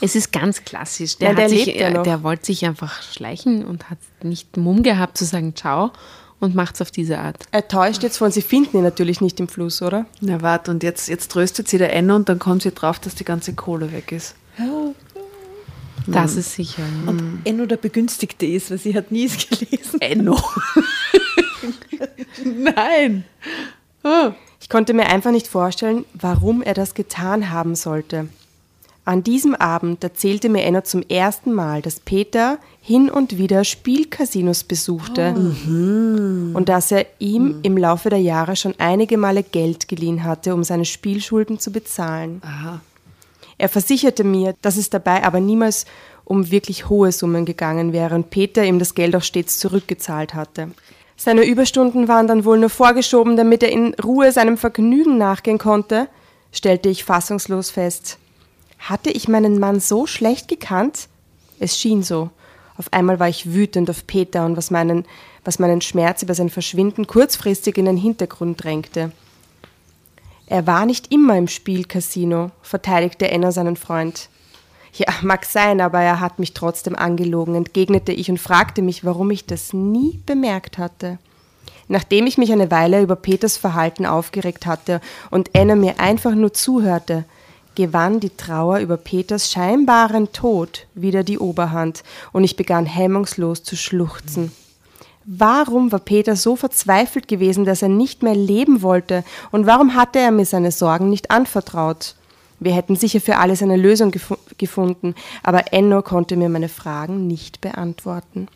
Es 0.00 0.14
ist 0.14 0.32
ganz 0.32 0.64
klassisch. 0.64 1.16
Der, 1.18 1.28
Nein, 1.28 1.36
der 1.36 1.44
hat 1.44 1.50
sich, 1.50 1.66
lebt 1.66 1.80
ja 1.80 1.90
noch. 1.90 2.02
der 2.02 2.22
wollte 2.22 2.46
sich 2.46 2.64
einfach 2.64 3.02
schleichen 3.02 3.64
und 3.64 3.88
hat 3.90 3.98
nicht 4.22 4.56
Mumm 4.56 4.82
gehabt 4.82 5.16
zu 5.16 5.24
sagen 5.24 5.54
Ciao 5.56 5.92
und 6.40 6.54
macht 6.54 6.74
es 6.74 6.82
auf 6.82 6.90
diese 6.90 7.18
Art. 7.18 7.44
Er 7.52 7.68
täuscht 7.68 8.02
jetzt 8.02 8.18
von, 8.18 8.30
sie 8.30 8.42
finden 8.42 8.78
ihn 8.78 8.82
natürlich 8.82 9.20
nicht 9.20 9.40
im 9.40 9.48
Fluss, 9.48 9.80
oder? 9.82 10.06
Na 10.20 10.42
warte, 10.42 10.70
und 10.70 10.82
jetzt, 10.82 11.08
jetzt 11.08 11.30
tröstet 11.30 11.68
sie 11.68 11.78
der 11.78 11.92
Enno 11.94 12.16
und 12.16 12.28
dann 12.28 12.38
kommt 12.38 12.62
sie 12.62 12.70
drauf, 12.72 12.98
dass 12.98 13.14
die 13.14 13.24
ganze 13.24 13.54
Kohle 13.54 13.92
weg 13.92 14.12
ist. 14.12 14.34
Das 16.06 16.34
ist 16.36 16.54
sicher. 16.54 16.82
Und 17.06 17.40
Enno 17.44 17.66
der 17.66 17.76
Begünstigte 17.76 18.46
ist, 18.46 18.70
weil 18.70 18.78
sie 18.78 18.94
hat 18.94 19.10
nie 19.12 19.26
es 19.26 19.36
gelesen. 19.48 20.00
Enno. 20.00 20.38
Nein. 22.44 23.24
Ich 24.60 24.68
konnte 24.68 24.94
mir 24.94 25.06
einfach 25.06 25.30
nicht 25.30 25.46
vorstellen, 25.46 26.04
warum 26.14 26.62
er 26.62 26.74
das 26.74 26.94
getan 26.94 27.50
haben 27.50 27.74
sollte. 27.74 28.28
An 29.10 29.24
diesem 29.24 29.56
Abend 29.56 30.04
erzählte 30.04 30.48
mir 30.48 30.62
Enno 30.62 30.82
zum 30.82 31.02
ersten 31.02 31.52
Mal, 31.52 31.82
dass 31.82 31.98
Peter 31.98 32.58
hin 32.80 33.10
und 33.10 33.38
wieder 33.38 33.64
Spielcasinos 33.64 34.62
besuchte 34.62 35.34
und 36.54 36.68
dass 36.68 36.92
er 36.92 37.06
ihm 37.18 37.58
im 37.64 37.76
Laufe 37.76 38.08
der 38.08 38.20
Jahre 38.20 38.54
schon 38.54 38.76
einige 38.78 39.18
Male 39.18 39.42
Geld 39.42 39.88
geliehen 39.88 40.22
hatte, 40.22 40.54
um 40.54 40.62
seine 40.62 40.84
Spielschulden 40.84 41.58
zu 41.58 41.72
bezahlen. 41.72 42.40
Aha. 42.44 42.82
Er 43.58 43.68
versicherte 43.68 44.22
mir, 44.22 44.54
dass 44.62 44.76
es 44.76 44.90
dabei 44.90 45.24
aber 45.24 45.40
niemals 45.40 45.86
um 46.24 46.52
wirklich 46.52 46.88
hohe 46.88 47.10
Summen 47.10 47.44
gegangen 47.44 47.92
wäre 47.92 48.14
und 48.14 48.30
Peter 48.30 48.64
ihm 48.64 48.78
das 48.78 48.94
Geld 48.94 49.16
auch 49.16 49.24
stets 49.24 49.58
zurückgezahlt 49.58 50.34
hatte. 50.34 50.70
Seine 51.16 51.42
Überstunden 51.42 52.06
waren 52.06 52.28
dann 52.28 52.44
wohl 52.44 52.60
nur 52.60 52.70
vorgeschoben, 52.70 53.36
damit 53.36 53.64
er 53.64 53.72
in 53.72 53.92
Ruhe 53.94 54.30
seinem 54.30 54.56
Vergnügen 54.56 55.18
nachgehen 55.18 55.58
konnte, 55.58 56.06
stellte 56.52 56.88
ich 56.88 57.02
fassungslos 57.02 57.70
fest. 57.70 58.19
Hatte 58.80 59.10
ich 59.10 59.28
meinen 59.28 59.58
Mann 59.58 59.78
so 59.78 60.06
schlecht 60.06 60.48
gekannt? 60.48 61.08
Es 61.58 61.78
schien 61.78 62.02
so. 62.02 62.30
Auf 62.76 62.92
einmal 62.92 63.20
war 63.20 63.28
ich 63.28 63.52
wütend 63.52 63.90
auf 63.90 64.06
Peter 64.06 64.46
und 64.46 64.56
was 64.56 64.70
meinen, 64.70 65.04
was 65.44 65.58
meinen 65.58 65.82
Schmerz 65.82 66.22
über 66.22 66.34
sein 66.34 66.48
Verschwinden 66.48 67.06
kurzfristig 67.06 67.76
in 67.76 67.84
den 67.84 67.98
Hintergrund 67.98 68.64
drängte. 68.64 69.12
Er 70.46 70.66
war 70.66 70.86
nicht 70.86 71.12
immer 71.12 71.36
im 71.36 71.46
Spielcasino, 71.46 72.50
verteidigte 72.62 73.30
Enno 73.30 73.50
seinen 73.50 73.76
Freund. 73.76 74.30
Ja, 74.94 75.06
mag 75.20 75.44
sein, 75.44 75.80
aber 75.80 76.00
er 76.00 76.18
hat 76.18 76.38
mich 76.38 76.54
trotzdem 76.54 76.96
angelogen, 76.96 77.54
entgegnete 77.54 78.12
ich 78.12 78.30
und 78.30 78.38
fragte 78.38 78.82
mich, 78.82 79.04
warum 79.04 79.30
ich 79.30 79.46
das 79.46 79.72
nie 79.72 80.20
bemerkt 80.26 80.78
hatte. 80.78 81.18
Nachdem 81.86 82.26
ich 82.26 82.38
mich 82.38 82.50
eine 82.50 82.70
Weile 82.70 83.02
über 83.02 83.14
Peters 83.14 83.56
Verhalten 83.58 84.06
aufgeregt 84.06 84.64
hatte 84.64 85.00
und 85.30 85.54
Enno 85.54 85.76
mir 85.76 86.00
einfach 86.00 86.34
nur 86.34 86.52
zuhörte, 86.52 87.26
gewann 87.74 88.20
die 88.20 88.30
Trauer 88.30 88.78
über 88.78 88.96
Peters 88.96 89.50
scheinbaren 89.50 90.32
Tod 90.32 90.86
wieder 90.94 91.24
die 91.24 91.38
Oberhand 91.38 92.02
und 92.32 92.44
ich 92.44 92.56
begann 92.56 92.86
hemmungslos 92.86 93.62
zu 93.62 93.76
schluchzen. 93.76 94.52
Warum 95.24 95.92
war 95.92 96.00
Peter 96.00 96.34
so 96.34 96.56
verzweifelt 96.56 97.28
gewesen, 97.28 97.64
dass 97.64 97.82
er 97.82 97.88
nicht 97.88 98.22
mehr 98.22 98.34
leben 98.34 98.82
wollte? 98.82 99.22
Und 99.50 99.66
warum 99.66 99.94
hatte 99.94 100.18
er 100.18 100.30
mir 100.30 100.46
seine 100.46 100.72
Sorgen 100.72 101.10
nicht 101.10 101.30
anvertraut? 101.30 102.16
Wir 102.58 102.74
hätten 102.74 102.96
sicher 102.96 103.20
für 103.20 103.36
alles 103.36 103.62
eine 103.62 103.76
Lösung 103.76 104.10
gefu 104.10 104.36
gefunden, 104.58 105.14
aber 105.42 105.72
Enno 105.72 106.02
konnte 106.02 106.36
mir 106.36 106.50
meine 106.50 106.68
Fragen 106.68 107.26
nicht 107.26 107.62
beantworten. 107.62 108.48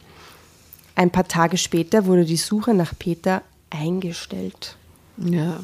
Ein 0.94 1.10
paar 1.10 1.26
Tage 1.26 1.56
später 1.56 2.04
wurde 2.04 2.26
die 2.26 2.36
Suche 2.36 2.74
nach 2.74 2.92
Peter 2.98 3.42
eingestellt. 3.70 4.76
Ja. 5.16 5.60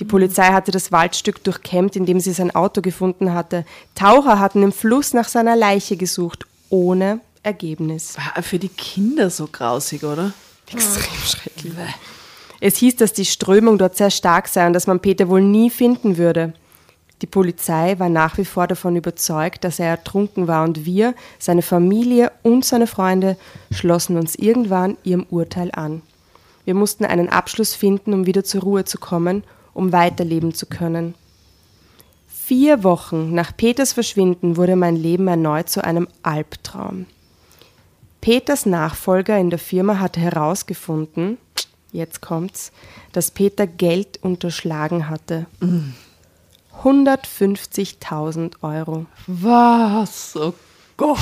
Die 0.00 0.04
Polizei 0.04 0.46
hatte 0.46 0.72
das 0.72 0.90
Waldstück 0.90 1.44
durchkämmt, 1.44 1.94
in 1.96 2.06
dem 2.06 2.18
sie 2.18 2.32
sein 2.32 2.54
Auto 2.54 2.80
gefunden 2.80 3.32
hatte. 3.32 3.64
Taucher 3.94 4.40
hatten 4.40 4.62
im 4.62 4.72
Fluss 4.72 5.14
nach 5.14 5.28
seiner 5.28 5.54
Leiche 5.54 5.96
gesucht, 5.96 6.46
ohne 6.68 7.20
Ergebnis. 7.42 8.16
War 8.16 8.42
für 8.42 8.58
die 8.58 8.68
Kinder 8.68 9.30
so 9.30 9.46
grausig, 9.50 10.02
oder? 10.02 10.32
Extrem 10.72 11.20
schrecklich. 11.24 11.72
Es 12.60 12.76
hieß, 12.76 12.96
dass 12.96 13.12
die 13.12 13.26
Strömung 13.26 13.78
dort 13.78 13.96
sehr 13.96 14.10
stark 14.10 14.48
sei 14.48 14.66
und 14.66 14.72
dass 14.72 14.86
man 14.86 15.00
Peter 15.00 15.28
wohl 15.28 15.42
nie 15.42 15.70
finden 15.70 16.16
würde. 16.16 16.54
Die 17.22 17.26
Polizei 17.26 17.98
war 17.98 18.08
nach 18.08 18.38
wie 18.38 18.44
vor 18.44 18.66
davon 18.66 18.96
überzeugt, 18.96 19.64
dass 19.64 19.78
er 19.78 19.86
ertrunken 19.86 20.48
war 20.48 20.64
und 20.64 20.84
wir, 20.84 21.14
seine 21.38 21.62
Familie 21.62 22.32
und 22.42 22.64
seine 22.64 22.86
Freunde 22.86 23.36
schlossen 23.70 24.16
uns 24.16 24.34
irgendwann 24.34 24.96
ihrem 25.04 25.24
Urteil 25.30 25.70
an. 25.72 26.02
Wir 26.64 26.74
mussten 26.74 27.04
einen 27.04 27.28
Abschluss 27.28 27.74
finden, 27.74 28.12
um 28.12 28.26
wieder 28.26 28.42
zur 28.44 28.62
Ruhe 28.62 28.84
zu 28.84 28.98
kommen, 28.98 29.44
um 29.74 29.92
weiterleben 29.92 30.54
zu 30.54 30.66
können. 30.66 31.14
Vier 32.26 32.84
Wochen 32.84 33.34
nach 33.34 33.56
Peters 33.56 33.92
Verschwinden 33.92 34.56
wurde 34.56 34.76
mein 34.76 34.96
Leben 34.96 35.28
erneut 35.28 35.68
zu 35.68 35.82
einem 35.82 36.08
Albtraum. 36.22 37.06
Peters 38.20 38.64
Nachfolger 38.64 39.38
in 39.38 39.50
der 39.50 39.58
Firma 39.58 39.98
hatte 39.98 40.20
herausgefunden, 40.20 41.38
jetzt 41.92 42.22
kommt's, 42.22 42.72
dass 43.12 43.30
Peter 43.30 43.66
Geld 43.66 44.18
unterschlagen 44.22 45.08
hatte. 45.08 45.46
150.000 46.82 48.62
Euro. 48.62 49.06
Was? 49.26 50.36
Oh 50.36 50.54
Gott. 50.96 51.18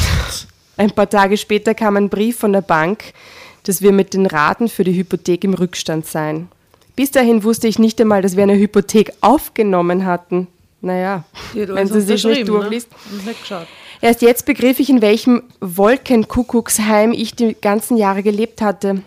Ein 0.77 0.91
paar 0.91 1.09
Tage 1.09 1.37
später 1.37 1.75
kam 1.75 1.97
ein 1.97 2.09
Brief 2.09 2.39
von 2.39 2.53
der 2.53 2.63
Bank, 2.63 3.13
dass 3.65 3.83
wir 3.83 3.93
mit 3.93 4.15
den 4.15 4.27
Raten 4.27 4.69
für 4.69 4.85
die 4.85 4.95
Hypothek 4.95 5.45
im 5.45 5.55
Rückstand 5.55 6.07
seien. 6.07 6.49
Bis 6.95 7.11
dahin 7.11 7.43
wusste 7.45 7.69
ich 7.69 7.79
nicht 7.79 8.01
einmal, 8.01 8.23
dass 8.23 8.37
wir 8.37 8.43
eine 8.43 8.57
Hypothek 8.59 9.13
aufgenommen 9.21 10.05
hatten. 10.05 10.49
Naja, 10.81 11.25
wenn 11.55 11.87
sie 11.87 12.01
sich 12.01 12.25
nicht 12.25 12.49
durchliest. 12.49 12.89
Ne? 13.25 13.67
Erst 14.01 14.21
jetzt 14.21 14.47
begriff 14.47 14.81
ich, 14.81 14.91
in 14.91 15.01
welchem 15.01 15.45
Wolkenkuckucksheim 15.61 17.13
ich 17.13 17.37
die 17.37 17.55
ganzen 17.55 17.97
Jahre 17.97 18.25
gelebt 18.25 18.61
hatte. 18.61 19.03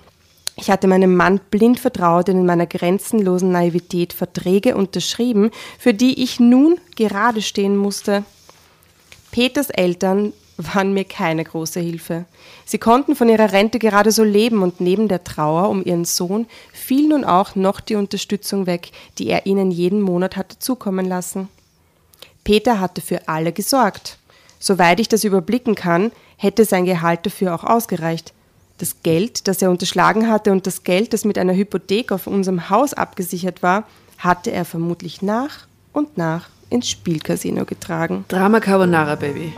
Ich 0.55 0.71
hatte 0.71 0.87
meinem 0.87 1.15
Mann 1.17 1.41
blind 1.51 1.79
vertraut 1.81 2.29
und 2.29 2.37
in 2.37 2.45
meiner 2.45 2.65
grenzenlosen 2.65 3.51
Naivität 3.51 4.13
Verträge 4.13 4.77
unterschrieben, 4.77 5.51
für 5.77 5.93
die 5.93 6.23
ich 6.23 6.39
nun 6.39 6.79
gerade 6.95 7.41
stehen 7.41 7.75
musste. 7.75 8.23
Peters 9.31 9.69
Eltern 9.69 10.31
waren 10.57 10.93
mir 10.93 11.03
keine 11.03 11.43
große 11.43 11.79
Hilfe. 11.79 12.25
Sie 12.65 12.77
konnten 12.77 13.15
von 13.15 13.29
ihrer 13.29 13.51
Rente 13.51 13.79
gerade 13.79 14.11
so 14.11 14.23
leben 14.23 14.61
und 14.61 14.79
neben 14.79 15.07
der 15.07 15.23
Trauer 15.23 15.69
um 15.69 15.83
ihren 15.83 16.05
Sohn 16.05 16.47
fiel 16.71 17.09
nun 17.09 17.25
auch 17.25 17.55
noch 17.55 17.79
die 17.79 17.95
Unterstützung 17.95 18.65
weg, 18.65 18.91
die 19.17 19.27
er 19.27 19.45
ihnen 19.45 19.71
jeden 19.71 20.01
Monat 20.01 20.37
hatte 20.37 20.59
zukommen 20.59 21.05
lassen. 21.05 21.49
Peter 22.43 22.79
hatte 22.79 23.01
für 23.01 23.27
alle 23.27 23.51
gesorgt. 23.51 24.17
Soweit 24.59 24.99
ich 24.99 25.09
das 25.09 25.23
überblicken 25.23 25.75
kann, 25.75 26.11
hätte 26.37 26.63
sein 26.65 26.85
Gehalt 26.85 27.25
dafür 27.25 27.55
auch 27.55 27.63
ausgereicht. 27.63 28.33
Das 28.77 29.03
Geld, 29.03 29.47
das 29.47 29.61
er 29.61 29.71
unterschlagen 29.71 30.29
hatte 30.29 30.51
und 30.51 30.67
das 30.67 30.83
Geld, 30.83 31.13
das 31.13 31.25
mit 31.25 31.37
einer 31.37 31.53
Hypothek 31.53 32.11
auf 32.11 32.27
unserem 32.27 32.69
Haus 32.69 32.93
abgesichert 32.93 33.63
war, 33.63 33.85
hatte 34.17 34.51
er 34.51 34.65
vermutlich 34.65 35.21
nach 35.21 35.67
und 35.93 36.17
nach 36.17 36.49
ins 36.69 36.89
Spielcasino 36.89 37.65
getragen. 37.65 38.25
Drama 38.27 38.59
Carbonara, 38.59 39.15
Baby. 39.15 39.53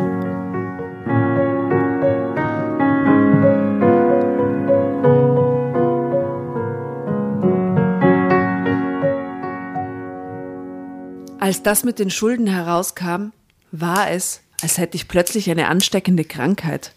Als 11.39 11.61
das 11.61 11.83
mit 11.83 11.99
den 11.99 12.09
Schulden 12.09 12.47
herauskam, 12.47 13.31
war 13.71 14.09
es, 14.09 14.41
als 14.61 14.77
hätte 14.77 14.97
ich 14.97 15.07
plötzlich 15.07 15.49
eine 15.51 15.67
ansteckende 15.67 16.23
Krankheit. 16.23 16.93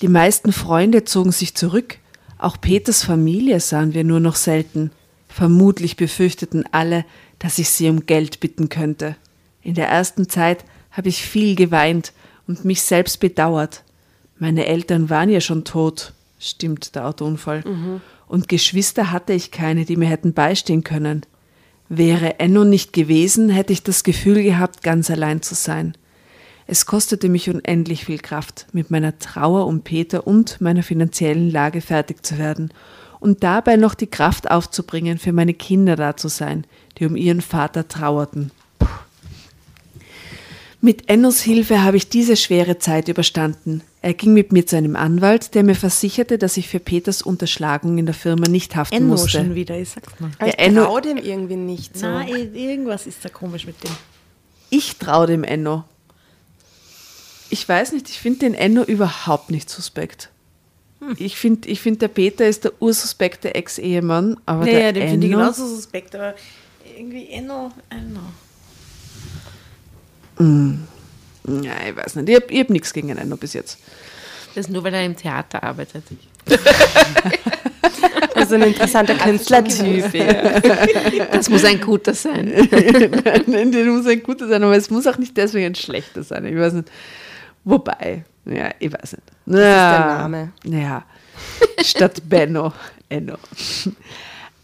Die 0.00 0.08
meisten 0.08 0.52
Freunde 0.52 1.04
zogen 1.04 1.32
sich 1.32 1.54
zurück, 1.54 1.98
auch 2.38 2.60
Peters 2.60 3.02
Familie 3.02 3.60
sahen 3.60 3.94
wir 3.94 4.04
nur 4.04 4.20
noch 4.20 4.36
selten. 4.36 4.90
Vermutlich 5.28 5.96
befürchteten 5.96 6.64
alle, 6.72 7.04
dass 7.38 7.58
ich 7.58 7.68
sie 7.68 7.90
um 7.90 8.06
Geld 8.06 8.40
bitten 8.40 8.68
könnte. 8.68 9.16
In 9.62 9.74
der 9.74 9.88
ersten 9.88 10.28
Zeit 10.28 10.64
habe 10.90 11.08
ich 11.08 11.22
viel 11.22 11.54
geweint 11.54 12.12
und 12.46 12.64
mich 12.64 12.82
selbst 12.82 13.20
bedauert. 13.20 13.82
Meine 14.38 14.66
Eltern 14.66 15.10
waren 15.10 15.28
ja 15.28 15.40
schon 15.40 15.64
tot, 15.64 16.14
stimmt 16.38 16.94
der 16.94 17.06
Autounfall. 17.06 17.64
Und 18.28 18.48
Geschwister 18.48 19.10
hatte 19.10 19.32
ich 19.32 19.50
keine, 19.50 19.84
die 19.84 19.96
mir 19.96 20.08
hätten 20.08 20.32
beistehen 20.32 20.84
können. 20.84 21.26
Wäre 21.88 22.38
Enno 22.38 22.64
nicht 22.64 22.92
gewesen, 22.92 23.48
hätte 23.48 23.72
ich 23.72 23.82
das 23.82 24.04
Gefühl 24.04 24.42
gehabt, 24.42 24.82
ganz 24.82 25.10
allein 25.10 25.42
zu 25.42 25.54
sein. 25.54 25.94
Es 26.66 26.84
kostete 26.84 27.30
mich 27.30 27.48
unendlich 27.48 28.04
viel 28.04 28.18
Kraft, 28.18 28.66
mit 28.72 28.90
meiner 28.90 29.18
Trauer 29.18 29.66
um 29.66 29.80
Peter 29.80 30.26
und 30.26 30.60
meiner 30.60 30.82
finanziellen 30.82 31.50
Lage 31.50 31.80
fertig 31.80 32.26
zu 32.26 32.36
werden 32.36 32.74
und 33.20 33.42
dabei 33.42 33.76
noch 33.76 33.94
die 33.94 34.06
Kraft 34.06 34.50
aufzubringen, 34.50 35.18
für 35.18 35.32
meine 35.32 35.54
Kinder 35.54 35.96
da 35.96 36.16
zu 36.16 36.28
sein, 36.28 36.66
die 36.98 37.06
um 37.06 37.16
ihren 37.16 37.40
Vater 37.40 37.88
trauerten. 37.88 38.50
Puh. 38.78 38.86
Mit 40.82 41.08
Ennos 41.08 41.40
Hilfe 41.40 41.82
habe 41.82 41.96
ich 41.96 42.10
diese 42.10 42.36
schwere 42.36 42.78
Zeit 42.78 43.08
überstanden. 43.08 43.82
Er 44.00 44.14
ging 44.14 44.32
mit 44.32 44.52
mir 44.52 44.64
zu 44.64 44.76
einem 44.76 44.94
Anwalt, 44.94 45.54
der 45.56 45.64
mir 45.64 45.74
versicherte, 45.74 46.38
dass 46.38 46.56
ich 46.56 46.68
für 46.68 46.78
Peters 46.78 47.20
Unterschlagung 47.20 47.98
in 47.98 48.06
der 48.06 48.14
Firma 48.14 48.46
nicht 48.48 48.76
haften 48.76 48.94
Enno 48.94 49.08
musste. 49.08 49.30
schon 49.30 49.54
wieder, 49.56 49.76
ich 49.78 49.90
sag's 49.90 50.12
mal. 50.20 50.30
Ich 50.40 50.46
Ja, 50.46 50.52
Enno- 50.58 50.84
traue 50.84 51.02
dem 51.02 51.16
irgendwie 51.16 51.56
nicht 51.56 51.96
so. 51.98 52.06
Na, 52.06 52.26
irgendwas 52.28 53.06
ist 53.08 53.24
da 53.24 53.28
komisch 53.28 53.66
mit 53.66 53.82
dem. 53.82 53.90
Ich 54.70 54.96
traue 54.98 55.26
dem 55.26 55.42
Enno. 55.42 55.82
Ich 57.50 57.68
weiß 57.68 57.92
nicht, 57.92 58.08
ich 58.08 58.20
finde 58.20 58.40
den 58.40 58.54
Enno 58.54 58.82
überhaupt 58.82 59.50
nicht 59.50 59.68
suspekt. 59.68 60.30
Ich 61.16 61.36
finde, 61.36 61.68
ich 61.68 61.80
find, 61.80 62.02
der 62.02 62.08
Peter 62.08 62.46
ist 62.46 62.64
der 62.64 62.72
ursuspekte 62.80 63.54
Ex-Ehemann, 63.54 64.36
aber 64.46 64.64
Naja, 64.64 64.92
der 64.92 64.92
den 64.94 65.08
finde 65.10 65.26
ich 65.28 65.32
genauso 65.32 65.66
suspekt, 65.66 66.14
aber 66.14 66.34
irgendwie 66.96 67.28
Enno, 67.30 67.72
Enno. 67.88 68.20
Ja, 71.62 71.72
ich 71.88 71.96
weiß 71.96 72.16
nicht. 72.16 72.28
Ich 72.28 72.36
habe 72.36 72.58
hab 72.58 72.70
nichts 72.70 72.92
gegen 72.92 73.10
Enno 73.10 73.36
bis 73.36 73.54
jetzt. 73.54 73.78
Das 74.54 74.66
ist 74.66 74.72
nur, 74.72 74.82
weil 74.84 74.94
er 74.94 75.04
im 75.04 75.16
Theater 75.16 75.62
arbeitet. 75.62 76.04
Also 78.34 78.54
ein 78.54 78.62
interessanter 78.62 79.14
Künstlertyp. 79.14 80.14
Ja. 80.14 80.60
Das 81.32 81.50
muss 81.50 81.64
ein 81.64 81.80
guter 81.80 82.14
sein. 82.14 82.46
Nein, 83.46 83.72
der 83.72 83.84
muss 83.86 84.06
ein 84.06 84.22
guter 84.22 84.48
sein, 84.48 84.62
aber 84.62 84.76
es 84.76 84.90
muss 84.90 85.06
auch 85.06 85.18
nicht 85.18 85.36
deswegen 85.36 85.66
ein 85.66 85.74
schlechter 85.74 86.22
sein. 86.22 86.46
Ich 86.46 86.56
weiß 86.56 86.74
nicht. 86.74 86.88
Wobei, 87.64 88.24
ja, 88.44 88.70
ich 88.78 88.92
weiß 88.92 89.12
nicht. 89.12 89.24
Das 89.46 89.56
der 89.56 89.98
Name. 89.98 90.52
Ja, 90.64 91.04
statt 91.82 92.22
Benno, 92.28 92.72
Enno. 93.08 93.36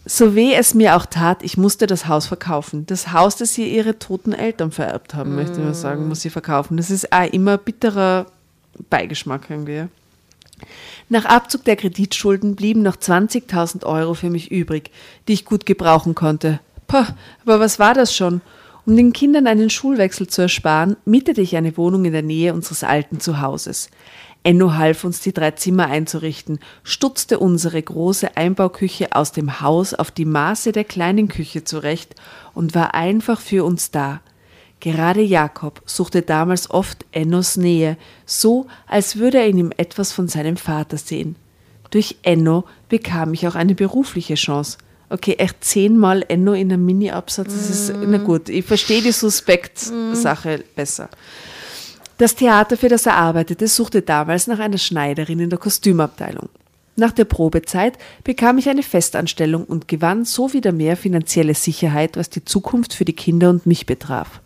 So 0.07 0.35
weh 0.35 0.53
es 0.53 0.75
mir 0.75 0.95
auch 0.95 1.07
tat, 1.07 1.41
ich 1.41 1.57
musste 1.57 1.87
das 1.87 2.07
Haus 2.07 2.27
verkaufen. 2.27 2.85
Das 2.85 3.11
Haus, 3.11 3.37
das 3.37 3.55
sie 3.55 3.67
ihre 3.67 3.97
toten 3.97 4.33
Eltern 4.33 4.71
vererbt 4.71 5.15
haben, 5.15 5.35
möchte 5.35 5.53
ich 5.53 5.65
mal 5.65 5.73
sagen, 5.73 6.07
muss 6.07 6.21
sie 6.21 6.29
verkaufen. 6.29 6.77
Das 6.77 6.91
ist 6.91 7.11
auch 7.11 7.31
immer 7.31 7.57
bitterer 7.57 8.27
Beigeschmack 8.91 9.49
irgendwie. 9.49 9.85
Nach 11.09 11.25
Abzug 11.25 11.63
der 11.65 11.75
Kreditschulden 11.75 12.55
blieben 12.55 12.83
noch 12.83 12.95
20.000 12.95 13.83
Euro 13.83 14.13
für 14.13 14.29
mich 14.29 14.51
übrig, 14.51 14.91
die 15.27 15.33
ich 15.33 15.45
gut 15.45 15.65
gebrauchen 15.65 16.13
konnte. 16.13 16.59
Poh, 16.87 17.05
aber 17.43 17.59
was 17.59 17.79
war 17.79 17.95
das 17.95 18.15
schon? 18.15 18.41
Um 18.85 18.95
den 18.95 19.13
Kindern 19.13 19.47
einen 19.47 19.71
Schulwechsel 19.71 20.27
zu 20.27 20.43
ersparen, 20.43 20.97
mietete 21.05 21.41
ich 21.41 21.55
eine 21.55 21.75
Wohnung 21.77 22.05
in 22.05 22.13
der 22.13 22.21
Nähe 22.21 22.53
unseres 22.53 22.83
alten 22.83 23.19
Zuhauses. 23.19 23.89
Enno 24.45 24.75
half 24.75 25.03
uns, 25.03 25.21
die 25.21 25.33
drei 25.33 25.51
Zimmer 25.51 25.87
einzurichten, 25.87 26.59
stutzte 26.83 27.39
unsere 27.39 27.81
große 27.81 28.37
Einbauküche 28.37 29.15
aus 29.15 29.31
dem 29.31 29.59
Haus 29.59 29.95
auf 29.95 30.11
die 30.11 30.23
Maße 30.23 30.71
der 30.71 30.83
kleinen 30.83 31.29
Küche 31.29 31.63
zurecht 31.63 32.13
und 32.53 32.75
war 32.75 32.93
einfach 32.93 33.41
für 33.41 33.65
uns 33.65 33.89
da. 33.89 34.21
Gerade 34.81 35.21
Jakob 35.21 35.81
suchte 35.87 36.21
damals 36.21 36.69
oft 36.69 37.07
Ennos 37.11 37.57
Nähe, 37.57 37.97
so 38.27 38.67
als 38.85 39.15
würde 39.15 39.39
er 39.39 39.47
in 39.47 39.57
ihm 39.57 39.71
etwas 39.77 40.11
von 40.11 40.27
seinem 40.27 40.57
Vater 40.57 40.97
sehen. 40.97 41.37
Durch 41.89 42.17
Enno 42.21 42.65
bekam 42.87 43.33
ich 43.33 43.47
auch 43.47 43.55
eine 43.55 43.73
berufliche 43.73 44.35
Chance. 44.35 44.77
Okay, 45.09 45.37
echt 45.39 45.63
zehnmal 45.63 46.23
Enno 46.27 46.53
in 46.53 46.71
einem 46.71 46.85
Mini-Absatz, 46.85 47.47
das 47.47 47.69
ist, 47.71 47.93
na 47.99 48.19
gut, 48.19 48.49
ich 48.49 48.65
verstehe 48.65 49.01
die 49.01 49.11
Suspekt-Sache 49.11 50.63
besser. 50.75 51.09
Das 52.17 52.35
Theater, 52.35 52.77
für 52.77 52.87
das 52.87 53.05
er 53.05 53.15
arbeitete, 53.15 53.67
suchte 53.67 54.01
damals 54.01 54.47
nach 54.47 54.59
einer 54.59 54.77
Schneiderin 54.77 55.39
in 55.39 55.49
der 55.49 55.59
Kostümabteilung. 55.59 56.49
Nach 56.95 57.11
der 57.11 57.25
Probezeit 57.25 57.97
bekam 58.23 58.57
ich 58.57 58.69
eine 58.69 58.83
Festanstellung 58.83 59.65
und 59.65 59.89
gewann 59.89 60.23
so 60.23 60.53
wieder 60.53 60.71
mehr 60.71 60.95
finanzielle 60.95 61.53
Sicherheit, 61.53 62.15
was 62.15 62.29
die 62.29 62.45
Zukunft 62.45 62.93
für 62.93 63.03
die 63.03 63.13
Kinder 63.13 63.49
und 63.49 63.65
mich 63.65 63.85
betraf. 63.85 64.39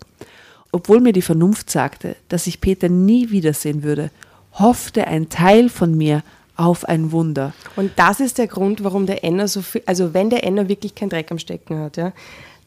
Obwohl 0.72 1.00
mir 1.00 1.14
die 1.14 1.22
Vernunft 1.22 1.70
sagte, 1.70 2.16
dass 2.28 2.48
ich 2.48 2.60
Peter 2.60 2.90
nie 2.90 3.30
wiedersehen 3.30 3.84
würde, 3.84 4.10
hoffte 4.54 5.06
ein 5.06 5.30
Teil 5.30 5.70
von 5.70 5.96
mir 5.96 6.24
auf 6.56 6.86
ein 6.86 7.12
Wunder. 7.12 7.54
Und 7.76 7.92
das 7.98 8.20
ist 8.20 8.40
der 8.40 8.48
Grund, 8.48 8.84
warum 8.84 9.06
der 9.06 9.24
Enno 9.24 9.46
so 9.46 9.62
viel, 9.62 9.84
also 9.86 10.16
wenn 10.16 10.32
der 10.32 10.44
Enno 10.44 10.68
wirklich 10.68 10.96
keinen 10.96 11.10
Dreck 11.10 11.32
am 11.32 11.40
Stecken 11.40 11.80
hat, 11.80 11.98
ja, 11.98 12.14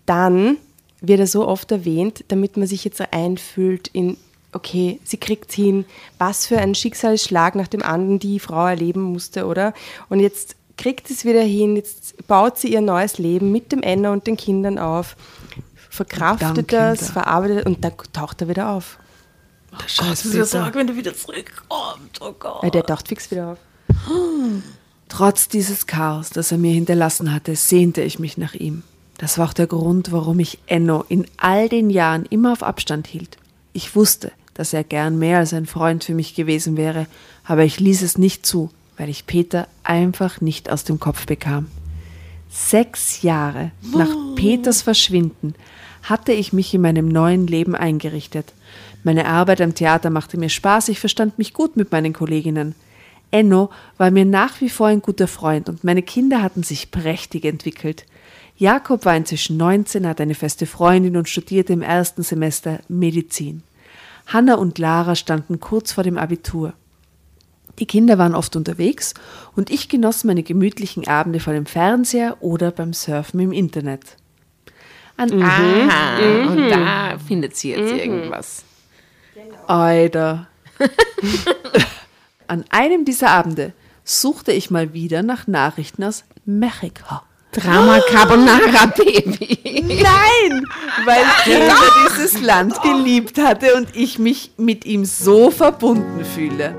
dann 0.07 0.59
wird 1.00 1.18
er 1.20 1.26
so 1.26 1.46
oft 1.46 1.70
erwähnt, 1.72 2.24
damit 2.28 2.57
man 2.57 2.68
sich 2.68 2.84
jetzt 2.84 3.03
einfühlt 3.12 3.88
in, 3.88 4.16
okay, 4.53 5.00
sie 5.05 5.16
kriegt 5.16 5.53
hin, 5.53 5.84
was 6.18 6.46
für 6.46 6.59
ein 6.59 6.74
Schicksalsschlag 6.74 7.55
nach 7.55 7.68
dem 7.68 7.82
anderen 7.82 8.18
die 8.18 8.38
Frau 8.38 8.66
erleben 8.66 9.03
musste, 9.03 9.46
oder? 9.46 9.72
Und 10.09 10.20
jetzt 10.20 10.57
kriegt 10.76 11.09
sie 11.09 11.14
es 11.14 11.24
wieder 11.24 11.42
hin, 11.42 11.76
jetzt 11.76 12.26
baut 12.26 12.59
sie 12.59 12.72
ihr 12.72 12.80
neues 12.80 13.18
Leben 13.18 13.53
mit 13.53 13.72
dem 13.72 13.82
Enno 13.82 14.12
und 14.12 14.26
den 14.26 14.36
Kindern 14.36 14.78
auf, 14.78 15.16
verkraftet 15.90 16.72
das, 16.72 16.98
Kinder. 16.98 17.12
verarbeitet 17.12 17.66
und 17.66 17.84
dann 17.84 17.92
taucht 18.12 18.40
er 18.42 18.48
wieder 18.48 18.70
auf. 18.70 18.98
Das 19.70 20.24
ist 20.24 20.34
ja 20.34 20.44
so 20.44 20.59
arg, 20.59 20.74
wenn 20.74 20.88
er 20.88 20.96
wieder 20.96 21.14
zurückkommt. 21.14 22.20
Oh 22.20 22.32
Gott. 22.38 22.62
Weil 22.62 22.70
der 22.70 22.84
taucht 22.84 23.09
fix 23.09 23.30
wieder 23.30 23.53
auf. 23.53 23.59
Trotz 25.09 25.48
dieses 25.48 25.86
Chaos, 25.86 26.30
das 26.30 26.53
er 26.53 26.59
mir 26.59 26.72
hinterlassen 26.72 27.32
hatte, 27.32 27.57
sehnte 27.57 28.03
ich 28.03 28.18
mich 28.18 28.36
nach 28.36 28.55
ihm. 28.55 28.82
Das 29.18 29.38
war 29.38 29.48
auch 29.48 29.53
der 29.53 29.66
Grund, 29.66 30.12
warum 30.12 30.40
ich 30.40 30.59
Enno 30.66 31.05
in 31.09 31.26
all 31.36 31.68
den 31.68 31.90
Jahren 31.90 32.26
immer 32.26 32.53
auf 32.53 32.62
Abstand 32.62 33.07
hielt. 33.07 33.36
Ich 33.72 33.94
wusste, 33.94 34.32
dass 34.62 34.72
er 34.72 34.84
gern 34.84 35.18
mehr 35.18 35.38
als 35.38 35.52
ein 35.52 35.66
Freund 35.66 36.04
für 36.04 36.14
mich 36.14 36.36
gewesen 36.36 36.76
wäre, 36.76 37.08
aber 37.42 37.64
ich 37.64 37.80
ließ 37.80 38.00
es 38.02 38.16
nicht 38.16 38.46
zu, 38.46 38.70
weil 38.96 39.08
ich 39.08 39.26
Peter 39.26 39.66
einfach 39.82 40.40
nicht 40.40 40.70
aus 40.70 40.84
dem 40.84 41.00
Kopf 41.00 41.26
bekam. 41.26 41.66
Sechs 42.48 43.22
Jahre 43.22 43.72
nach 43.92 44.14
Peters 44.36 44.80
Verschwinden 44.82 45.56
hatte 46.04 46.30
ich 46.30 46.52
mich 46.52 46.72
in 46.74 46.80
meinem 46.80 47.08
neuen 47.08 47.48
Leben 47.48 47.74
eingerichtet. 47.74 48.52
Meine 49.02 49.26
Arbeit 49.26 49.60
am 49.60 49.74
Theater 49.74 50.10
machte 50.10 50.38
mir 50.38 50.48
Spaß, 50.48 50.90
ich 50.90 51.00
verstand 51.00 51.38
mich 51.38 51.54
gut 51.54 51.74
mit 51.74 51.90
meinen 51.90 52.12
Kolleginnen. 52.12 52.76
Enno 53.32 53.70
war 53.96 54.12
mir 54.12 54.24
nach 54.24 54.60
wie 54.60 54.70
vor 54.70 54.86
ein 54.86 55.02
guter 55.02 55.26
Freund 55.26 55.68
und 55.68 55.82
meine 55.82 56.02
Kinder 56.02 56.40
hatten 56.40 56.62
sich 56.62 56.92
prächtig 56.92 57.46
entwickelt. 57.46 58.06
Jakob 58.56 59.06
war 59.06 59.16
inzwischen 59.16 59.56
19, 59.56 60.06
hat 60.06 60.20
eine 60.20 60.36
feste 60.36 60.66
Freundin 60.66 61.16
und 61.16 61.28
studierte 61.28 61.72
im 61.72 61.82
ersten 61.82 62.22
Semester 62.22 62.78
Medizin. 62.86 63.64
Hanna 64.27 64.55
und 64.55 64.79
Lara 64.79 65.14
standen 65.14 65.61
kurz 65.61 65.93
vor 65.93 66.05
dem 66.05 66.18
Abitur. 66.18 66.75
Die 67.79 67.87
Kinder 67.87 68.18
waren 68.18 68.35
oft 68.35 68.55
unterwegs 68.55 69.14
und 69.57 69.70
ich 69.70 69.89
genoss 69.89 70.25
meine 70.25 70.43
gemütlichen 70.43 71.07
Abende 71.09 71.41
vor 71.41 71.53
dem 71.53 71.66
Fernseher 71.66 72.37
oder 72.41 72.70
beim 72.70 72.93
Surfen 72.93 73.41
im 73.41 73.53
Internet. 73.53 74.16
An 75.16 75.43
Aha, 75.43 76.49
und 76.49 76.70
da 76.70 77.18
findet 77.18 77.57
sie 77.57 77.70
jetzt 77.70 77.93
irgendwas. 77.93 78.64
Alter. 79.66 80.49
An 82.47 82.64
einem 82.70 83.05
dieser 83.05 83.31
Abende 83.31 83.73
suchte 84.05 84.53
ich 84.53 84.70
mal 84.70 84.93
wieder 84.93 85.23
nach 85.23 85.47
Nachrichten 85.47 86.05
aus 86.05 86.25
Mexiko. 86.45 87.20
Drama 87.53 88.00
Carbonara 88.11 88.86
Baby. 88.96 89.59
Nein, 89.82 90.66
weil 91.05 91.24
Peter 91.44 91.76
dieses 92.09 92.40
Land 92.40 92.80
geliebt 92.82 93.38
hatte 93.38 93.74
und 93.76 93.94
ich 93.94 94.18
mich 94.18 94.53
mit 94.57 94.84
ihm 94.86 95.05
so 95.05 95.50
verbunden 95.50 96.24
fühle. 96.24 96.74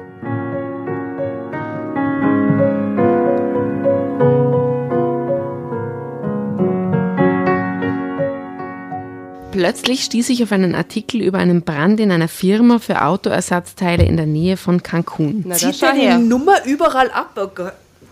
Plötzlich 9.51 10.03
stieß 10.03 10.29
ich 10.29 10.41
auf 10.41 10.51
einen 10.51 10.73
Artikel 10.73 11.21
über 11.21 11.37
einen 11.37 11.61
Brand 11.61 11.99
in 11.99 12.11
einer 12.11 12.27
Firma 12.27 12.79
für 12.79 13.03
Autoersatzteile 13.03 14.03
in 14.03 14.17
der 14.17 14.25
Nähe 14.25 14.57
von 14.57 14.81
Cancun. 14.81 15.43
Na, 15.47 15.53
Zieht 15.53 15.83
er 15.83 15.93
die. 15.93 16.23
Nummer 16.23 16.65
überall 16.65 17.11
ab? 17.11 17.35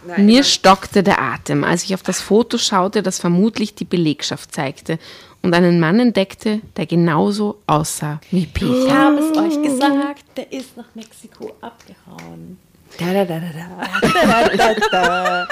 Nein. 0.06 0.26
Mir 0.26 0.44
stockte 0.44 1.04
der 1.04 1.22
Atem, 1.22 1.64
als 1.64 1.84
ich 1.84 1.94
auf 1.94 2.04
das 2.04 2.22
Foto 2.22 2.58
schaute, 2.58 3.04
das 3.04 3.20
vermutlich 3.20 3.76
die 3.76 3.86
Belegschaft 3.86 4.54
zeigte 4.54 4.98
und 5.42 5.54
einen 5.54 5.80
Mann 5.80 6.00
entdeckte, 6.00 6.62
der 6.78 6.86
genauso 6.86 7.60
aussah 7.68 8.20
wie 8.32 8.46
Peter. 8.46 8.86
Ich 8.86 8.92
habe 8.92 9.18
es 9.18 9.38
euch 9.38 9.62
gesagt, 9.62 10.24
der 10.38 10.52
ist 10.52 10.78
nach 10.78 10.88
Mexiko 10.94 11.56
abgehauen. 11.62 12.58
Da, 12.98 13.14
da, 13.14 13.26
da, 13.26 13.40
da, 13.40 13.50
da. 13.52 14.48
Da, 14.48 14.74
da, 14.74 14.90
da. 14.92 15.48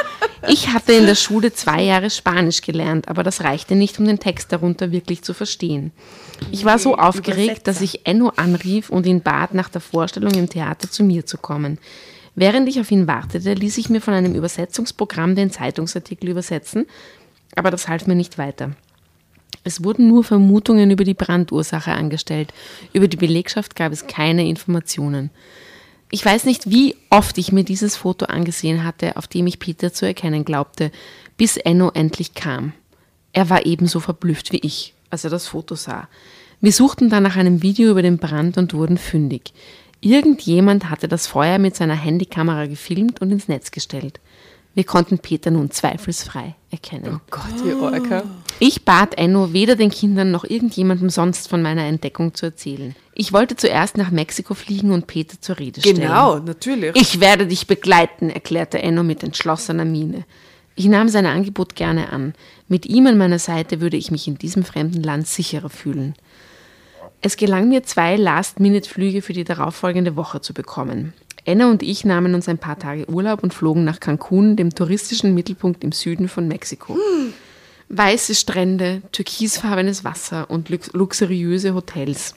Ich 0.47 0.69
hatte 0.69 0.93
in 0.93 1.05
der 1.05 1.15
Schule 1.15 1.53
zwei 1.53 1.81
Jahre 1.81 2.09
Spanisch 2.09 2.61
gelernt, 2.61 3.07
aber 3.07 3.23
das 3.23 3.43
reichte 3.43 3.75
nicht, 3.75 3.99
um 3.99 4.05
den 4.05 4.19
Text 4.19 4.51
darunter 4.51 4.91
wirklich 4.91 5.21
zu 5.21 5.33
verstehen. 5.33 5.91
Ich 6.51 6.65
war 6.65 6.79
so 6.79 6.95
aufgeregt, 6.95 7.67
dass 7.67 7.81
ich 7.81 8.05
Enno 8.05 8.33
anrief 8.35 8.89
und 8.89 9.05
ihn 9.05 9.21
bat, 9.21 9.53
nach 9.53 9.69
der 9.69 9.81
Vorstellung 9.81 10.33
im 10.33 10.49
Theater 10.49 10.89
zu 10.89 11.03
mir 11.03 11.25
zu 11.25 11.37
kommen. 11.37 11.77
Während 12.35 12.69
ich 12.69 12.79
auf 12.79 12.91
ihn 12.91 13.07
wartete, 13.07 13.53
ließ 13.53 13.77
ich 13.77 13.89
mir 13.89 14.01
von 14.01 14.13
einem 14.13 14.35
Übersetzungsprogramm 14.35 15.35
den 15.35 15.51
Zeitungsartikel 15.51 16.29
übersetzen, 16.29 16.85
aber 17.55 17.71
das 17.71 17.87
half 17.87 18.07
mir 18.07 18.15
nicht 18.15 18.37
weiter. 18.37 18.71
Es 19.63 19.83
wurden 19.83 20.07
nur 20.07 20.23
Vermutungen 20.23 20.91
über 20.91 21.03
die 21.03 21.13
Brandursache 21.13 21.91
angestellt. 21.91 22.53
Über 22.93 23.07
die 23.07 23.17
Belegschaft 23.17 23.75
gab 23.75 23.91
es 23.91 24.07
keine 24.07 24.47
Informationen. 24.47 25.31
Ich 26.11 26.25
weiß 26.25 26.45
nicht, 26.45 26.71
wie 26.71 26.95
oft 27.09 27.37
ich 27.37 27.51
mir 27.51 27.63
dieses 27.63 27.95
Foto 27.95 28.25
angesehen 28.25 28.83
hatte, 28.83 29.17
auf 29.17 29.27
dem 29.27 29.45
ich 29.47 29.59
Peter 29.59 29.93
zu 29.93 30.07
erkennen 30.07 30.45
glaubte, 30.45 30.91
bis 31.37 31.57
Enno 31.57 31.91
endlich 31.93 32.33
kam. 32.33 32.73
Er 33.31 33.49
war 33.49 33.65
ebenso 33.65 33.99
verblüfft 33.99 34.51
wie 34.51 34.59
ich, 34.59 34.93
als 35.09 35.23
er 35.23 35.29
das 35.29 35.47
Foto 35.47 35.75
sah. 35.75 36.07
Wir 36.61 36.71
suchten 36.71 37.09
dann 37.09 37.23
nach 37.23 37.35
einem 37.35 37.61
Video 37.61 37.91
über 37.91 38.01
den 38.01 38.17
Brand 38.17 38.57
und 38.57 38.73
wurden 38.73 38.97
fündig. 38.97 39.53
Irgendjemand 40.01 40.89
hatte 40.89 41.07
das 41.07 41.27
Feuer 41.27 41.59
mit 41.59 41.75
seiner 41.75 41.95
Handykamera 41.95 42.67
gefilmt 42.67 43.21
und 43.21 43.31
ins 43.31 43.47
Netz 43.47 43.71
gestellt. 43.71 44.19
Wir 44.75 44.83
konnten 44.83 45.19
Peter 45.19 45.51
nun 45.51 45.71
zweifelsfrei 45.71 46.55
erkennen. 46.71 47.19
Gott, 47.31 47.65
wie 47.65 47.73
Orca. 47.73 48.23
Ich 48.59 48.85
bat 48.85 49.17
Enno, 49.17 49.51
weder 49.51 49.75
den 49.75 49.89
Kindern 49.89 50.31
noch 50.31 50.43
irgendjemandem 50.43 51.09
sonst 51.09 51.49
von 51.49 51.61
meiner 51.61 51.83
Entdeckung 51.83 52.33
zu 52.33 52.45
erzählen. 52.45 52.95
Ich 53.13 53.33
wollte 53.33 53.55
zuerst 53.55 53.97
nach 53.97 54.11
Mexiko 54.11 54.53
fliegen 54.53 54.91
und 54.91 55.07
Peter 55.07 55.41
zur 55.41 55.59
Rede 55.59 55.81
stellen. 55.81 55.97
Genau, 55.97 56.39
natürlich. 56.39 56.95
Ich 56.95 57.19
werde 57.19 57.47
dich 57.47 57.67
begleiten, 57.67 58.29
erklärte 58.29 58.81
Enno 58.81 59.03
mit 59.03 59.23
entschlossener 59.23 59.85
Miene. 59.85 60.23
Ich 60.75 60.85
nahm 60.85 61.09
sein 61.09 61.25
Angebot 61.25 61.75
gerne 61.75 62.13
an. 62.13 62.33
Mit 62.69 62.85
ihm 62.85 63.07
an 63.07 63.17
meiner 63.17 63.39
Seite 63.39 63.81
würde 63.81 63.97
ich 63.97 64.11
mich 64.11 64.29
in 64.29 64.37
diesem 64.37 64.63
fremden 64.63 65.03
Land 65.03 65.27
sicherer 65.27 65.69
fühlen. 65.69 66.13
Es 67.21 67.35
gelang 67.35 67.67
mir, 67.67 67.83
zwei 67.83 68.15
Last-Minute-Flüge 68.15 69.21
für 69.21 69.33
die 69.33 69.43
darauffolgende 69.43 70.15
Woche 70.15 70.39
zu 70.39 70.53
bekommen. 70.53 71.13
Enna 71.43 71.69
und 71.69 71.83
ich 71.83 72.05
nahmen 72.05 72.33
uns 72.33 72.47
ein 72.47 72.57
paar 72.57 72.79
Tage 72.79 73.09
Urlaub 73.09 73.43
und 73.43 73.53
flogen 73.53 73.83
nach 73.83 73.99
Cancun, 73.99 74.55
dem 74.55 74.73
touristischen 74.73 75.33
Mittelpunkt 75.33 75.83
im 75.83 75.91
Süden 75.91 76.29
von 76.29 76.47
Mexiko. 76.47 76.97
Weiße 77.89 78.35
Strände, 78.35 79.01
türkisfarbenes 79.11 80.03
Wasser 80.03 80.49
und 80.49 80.69
lux 80.69 80.93
luxuriöse 80.93 81.73
Hotels. 81.73 82.35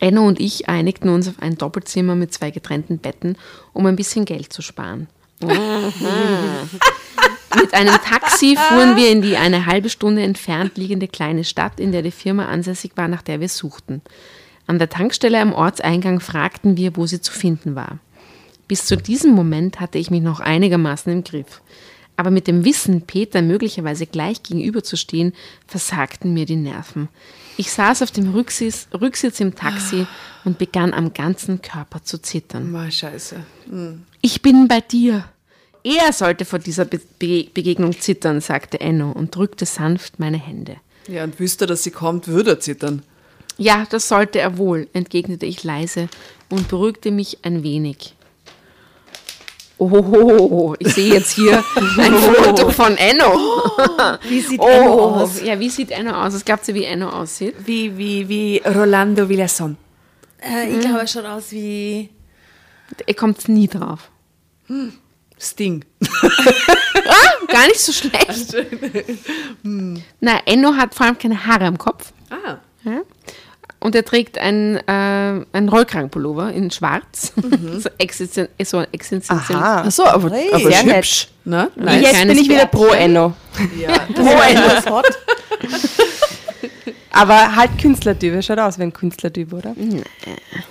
Enno 0.00 0.26
und 0.26 0.40
ich 0.40 0.68
einigten 0.68 1.10
uns 1.10 1.28
auf 1.28 1.40
ein 1.40 1.56
Doppelzimmer 1.56 2.16
mit 2.16 2.32
zwei 2.32 2.50
getrennten 2.50 2.98
Betten, 2.98 3.36
um 3.72 3.86
ein 3.86 3.96
bisschen 3.96 4.24
Geld 4.24 4.52
zu 4.52 4.62
sparen. 4.62 5.06
Mit 7.56 7.74
einem 7.74 7.94
Taxi 7.94 8.56
fuhren 8.56 8.96
wir 8.96 9.10
in 9.10 9.22
die 9.22 9.36
eine 9.36 9.66
halbe 9.66 9.88
Stunde 9.88 10.22
entfernt 10.22 10.76
liegende 10.76 11.08
kleine 11.08 11.44
Stadt, 11.44 11.80
in 11.80 11.92
der 11.92 12.02
die 12.02 12.10
Firma 12.10 12.46
ansässig 12.46 12.92
war, 12.96 13.08
nach 13.08 13.22
der 13.22 13.40
wir 13.40 13.48
suchten. 13.48 14.02
An 14.66 14.78
der 14.78 14.88
Tankstelle 14.88 15.40
am 15.40 15.52
Ortseingang 15.52 16.20
fragten 16.20 16.76
wir, 16.76 16.96
wo 16.96 17.06
sie 17.06 17.20
zu 17.20 17.32
finden 17.32 17.74
war. 17.74 17.98
Bis 18.68 18.84
zu 18.84 18.96
diesem 18.96 19.32
Moment 19.32 19.80
hatte 19.80 19.98
ich 19.98 20.10
mich 20.10 20.22
noch 20.22 20.40
einigermaßen 20.40 21.12
im 21.12 21.24
Griff. 21.24 21.62
Aber 22.16 22.30
mit 22.30 22.46
dem 22.46 22.64
Wissen, 22.64 23.02
Peter 23.02 23.42
möglicherweise 23.42 24.06
gleich 24.06 24.42
gegenüberzustehen, 24.42 25.34
versagten 25.66 26.32
mir 26.32 26.46
die 26.46 26.56
Nerven. 26.56 27.08
Ich 27.58 27.70
saß 27.70 28.02
auf 28.02 28.10
dem 28.10 28.32
Rücksitz, 28.32 28.88
Rücksitz 28.98 29.40
im 29.40 29.54
Taxi 29.54 30.06
und 30.44 30.58
begann 30.58 30.94
am 30.94 31.12
ganzen 31.12 31.60
Körper 31.62 32.02
zu 32.02 32.20
zittern. 32.20 32.70
Mal 32.70 32.90
scheiße. 32.90 33.36
Ich 34.22 34.42
bin 34.42 34.66
bei 34.66 34.80
dir. 34.80 35.24
Er 35.86 36.12
sollte 36.12 36.44
vor 36.44 36.58
dieser 36.58 36.84
Be 36.84 37.00
Be 37.20 37.46
Begegnung 37.54 37.98
zittern, 38.00 38.40
sagte 38.40 38.80
Enno 38.80 39.12
und 39.12 39.34
drückte 39.36 39.66
sanft 39.66 40.18
meine 40.18 40.36
Hände. 40.38 40.76
Ja, 41.06 41.22
und 41.22 41.38
wüsste, 41.38 41.66
dass 41.66 41.84
sie 41.84 41.92
kommt, 41.92 42.26
würde 42.26 42.50
er 42.52 42.60
zittern. 42.60 43.02
Ja, 43.56 43.86
das 43.88 44.08
sollte 44.08 44.40
er 44.40 44.58
wohl, 44.58 44.88
entgegnete 44.92 45.46
ich 45.46 45.62
leise 45.62 46.08
und 46.50 46.66
beruhigte 46.68 47.10
mich 47.12 47.38
ein 47.44 47.62
wenig. 47.62 48.14
Oh, 49.78 50.74
ich 50.78 50.94
sehe 50.94 51.12
jetzt 51.14 51.32
hier 51.32 51.62
ein 51.98 52.14
Foto 52.16 52.70
von 52.70 52.96
Enno. 52.96 53.36
Wie 54.28 54.40
sieht 54.40 54.58
Oh, 54.58 54.66
Enno 54.66 55.16
aus? 55.22 55.42
ja, 55.42 55.60
wie 55.60 55.68
sieht 55.68 55.90
Enno 55.90 56.12
aus? 56.12 56.32
Es 56.34 56.44
gab 56.44 56.64
sie, 56.64 56.74
wie 56.74 56.84
Enno 56.84 57.10
aussieht. 57.10 57.54
Wie, 57.64 57.96
wie, 57.96 58.26
wie 58.28 58.62
Rolando 58.64 59.28
Villason. 59.28 59.76
Äh, 60.40 60.70
ich 60.74 60.80
glaube, 60.80 61.00
er 61.00 61.06
schaut 61.06 61.26
aus 61.26 61.52
wie. 61.52 62.08
Er 63.06 63.14
kommt 63.14 63.48
nie 63.48 63.68
drauf. 63.68 64.10
Sting. 65.38 65.84
Gar 67.48 67.66
nicht 67.68 67.80
so 67.80 67.92
schlecht. 67.92 68.54
Na, 69.62 70.40
Enno 70.46 70.74
hat 70.76 70.94
vor 70.94 71.06
allem 71.06 71.18
keine 71.18 71.46
Haare 71.46 71.66
am 71.66 71.78
Kopf. 71.78 72.12
Ah. 72.30 72.56
Ja? 72.84 73.02
Und 73.78 73.94
er 73.94 74.04
trägt 74.04 74.38
ein, 74.38 74.76
äh, 74.88 75.44
ein 75.52 75.68
Rollkragenpullover 75.68 76.52
in 76.52 76.70
schwarz. 76.70 77.32
so 77.78 77.88
existen 77.98 78.48
so 78.64 78.80
existenziell. 78.90 79.58
Aha. 79.58 79.84
Ach 79.86 79.90
so, 79.90 80.04
aber, 80.06 80.30
Hey, 80.30 80.48
aber 80.52 80.70
sehr 80.70 80.82
nett. 80.82 80.96
hübsch. 80.96 81.28
Ne? 81.44 81.70
Nein. 81.76 82.02
jetzt 82.02 82.14
kleines 82.14 82.34
bin 82.34 82.42
ich 82.42 82.50
wieder 82.50 82.66
pro. 82.66 82.86
Enno. 82.88 83.34
Ja. 83.78 83.92
Pro 84.14 84.22
Enno 84.42 84.66
ist 84.78 84.90
hot. 84.90 85.06
Aber 87.16 87.56
halt 87.56 87.78
Künstlertyp. 87.80 88.34
Er 88.34 88.42
schaut 88.42 88.58
aus 88.58 88.78
wie 88.78 88.82
ein 88.82 88.92
Künstlertyp, 88.92 89.52
oder? 89.52 89.74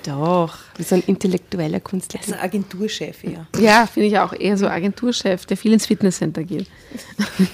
Doch. 0.06 0.56
Wie 0.78 0.84
so 0.84 0.96
ein 0.96 1.04
intellektueller 1.08 1.80
Künstlertyp. 1.80 2.34
Also 2.34 2.44
Agenturchef 2.44 3.24
eher. 3.24 3.48
Ja, 3.58 3.88
finde 3.88 4.10
ich 4.10 4.20
auch 4.20 4.34
eher 4.34 4.58
so 4.58 4.68
Agenturchef, 4.68 5.46
der 5.46 5.58
viel 5.58 5.74
ins 5.74 5.86
Fitnesscenter 5.86 6.44
geht. 6.44 6.68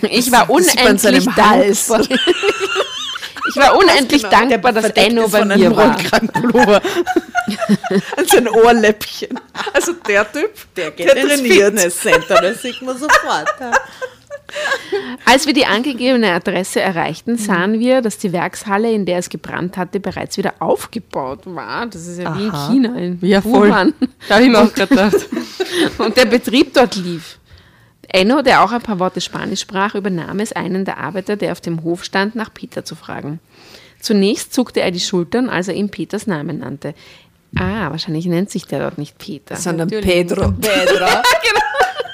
Ich 0.01 0.31
war 0.31 0.49
unendlich 0.49 1.25
dankbar. 1.25 2.01
Ich 3.49 3.55
war 3.55 3.75
unendlich 3.77 4.23
dankbar, 4.23 4.73
dass 4.73 4.89
Enno 4.91 5.27
bei 5.27 5.39
von 5.39 5.47
mir 5.49 5.53
einem 5.55 5.75
war. 5.75 5.95
Rollkragenpullover. 5.95 6.81
An 8.17 8.25
sein 8.27 8.47
Ohrläppchen. 8.47 9.39
Also 9.73 9.93
der 10.07 10.31
Typ, 10.31 10.51
der, 10.75 10.91
Geht 10.91 11.13
ins 11.13 11.41
Fitnesscenter, 11.41 12.41
das 12.41 12.61
sieht 12.61 12.81
man 12.81 12.97
sofort. 12.97 13.49
Als 15.25 15.45
wir 15.45 15.53
die 15.53 15.65
angegebene 15.65 16.31
Adresse 16.31 16.81
erreichten, 16.81 17.37
sahen 17.37 17.79
wir, 17.79 18.01
dass 18.01 18.17
die 18.17 18.33
Werkshalle, 18.33 18.91
in 18.91 19.05
der 19.05 19.19
es 19.19 19.29
gebrannt 19.29 19.77
hatte, 19.77 19.99
bereits 19.99 20.37
wieder 20.37 20.55
aufgebaut 20.59 21.41
war. 21.45 21.85
Das 21.87 22.05
ist 22.07 22.19
ja 22.19 22.35
wie 22.37 22.45
in 22.45 22.51
Aha. 22.51 22.67
China, 22.69 22.97
in 22.97 23.19
Ja, 23.21 23.41
voll. 23.41 23.69
Wuhan. 23.69 23.93
Da 24.27 24.35
habe 24.35 24.43
ich 24.45 24.49
mir 24.51 24.59
auch 24.59 24.73
gedacht. 24.73 25.15
Und 25.97 26.17
der 26.17 26.25
Betrieb 26.25 26.73
dort 26.73 26.95
lief. 26.95 27.37
Enno, 28.09 28.41
der 28.41 28.61
auch 28.63 28.71
ein 28.73 28.81
paar 28.81 28.99
Worte 28.99 29.21
Spanisch 29.21 29.61
sprach, 29.61 29.95
übernahm 29.95 30.39
es, 30.39 30.51
einen 30.51 30.83
der 30.83 30.97
Arbeiter, 30.97 31.37
der 31.37 31.53
auf 31.53 31.61
dem 31.61 31.83
Hof 31.83 32.03
stand, 32.03 32.35
nach 32.35 32.53
Peter 32.53 32.83
zu 32.83 32.95
fragen. 32.95 33.39
Zunächst 34.01 34.53
zuckte 34.53 34.81
er 34.81 34.91
die 34.91 34.99
Schultern, 34.99 35.49
als 35.49 35.69
er 35.69 35.75
ihm 35.75 35.89
Peters 35.89 36.27
Namen 36.27 36.59
nannte. 36.59 36.93
Ah, 37.55 37.89
wahrscheinlich 37.91 38.25
nennt 38.25 38.49
sich 38.49 38.65
der 38.65 38.79
dort 38.79 38.97
nicht 38.97 39.17
Peter. 39.17 39.55
sondern 39.55 39.87
Pedro. 39.89 40.51
Pedro. 40.51 41.05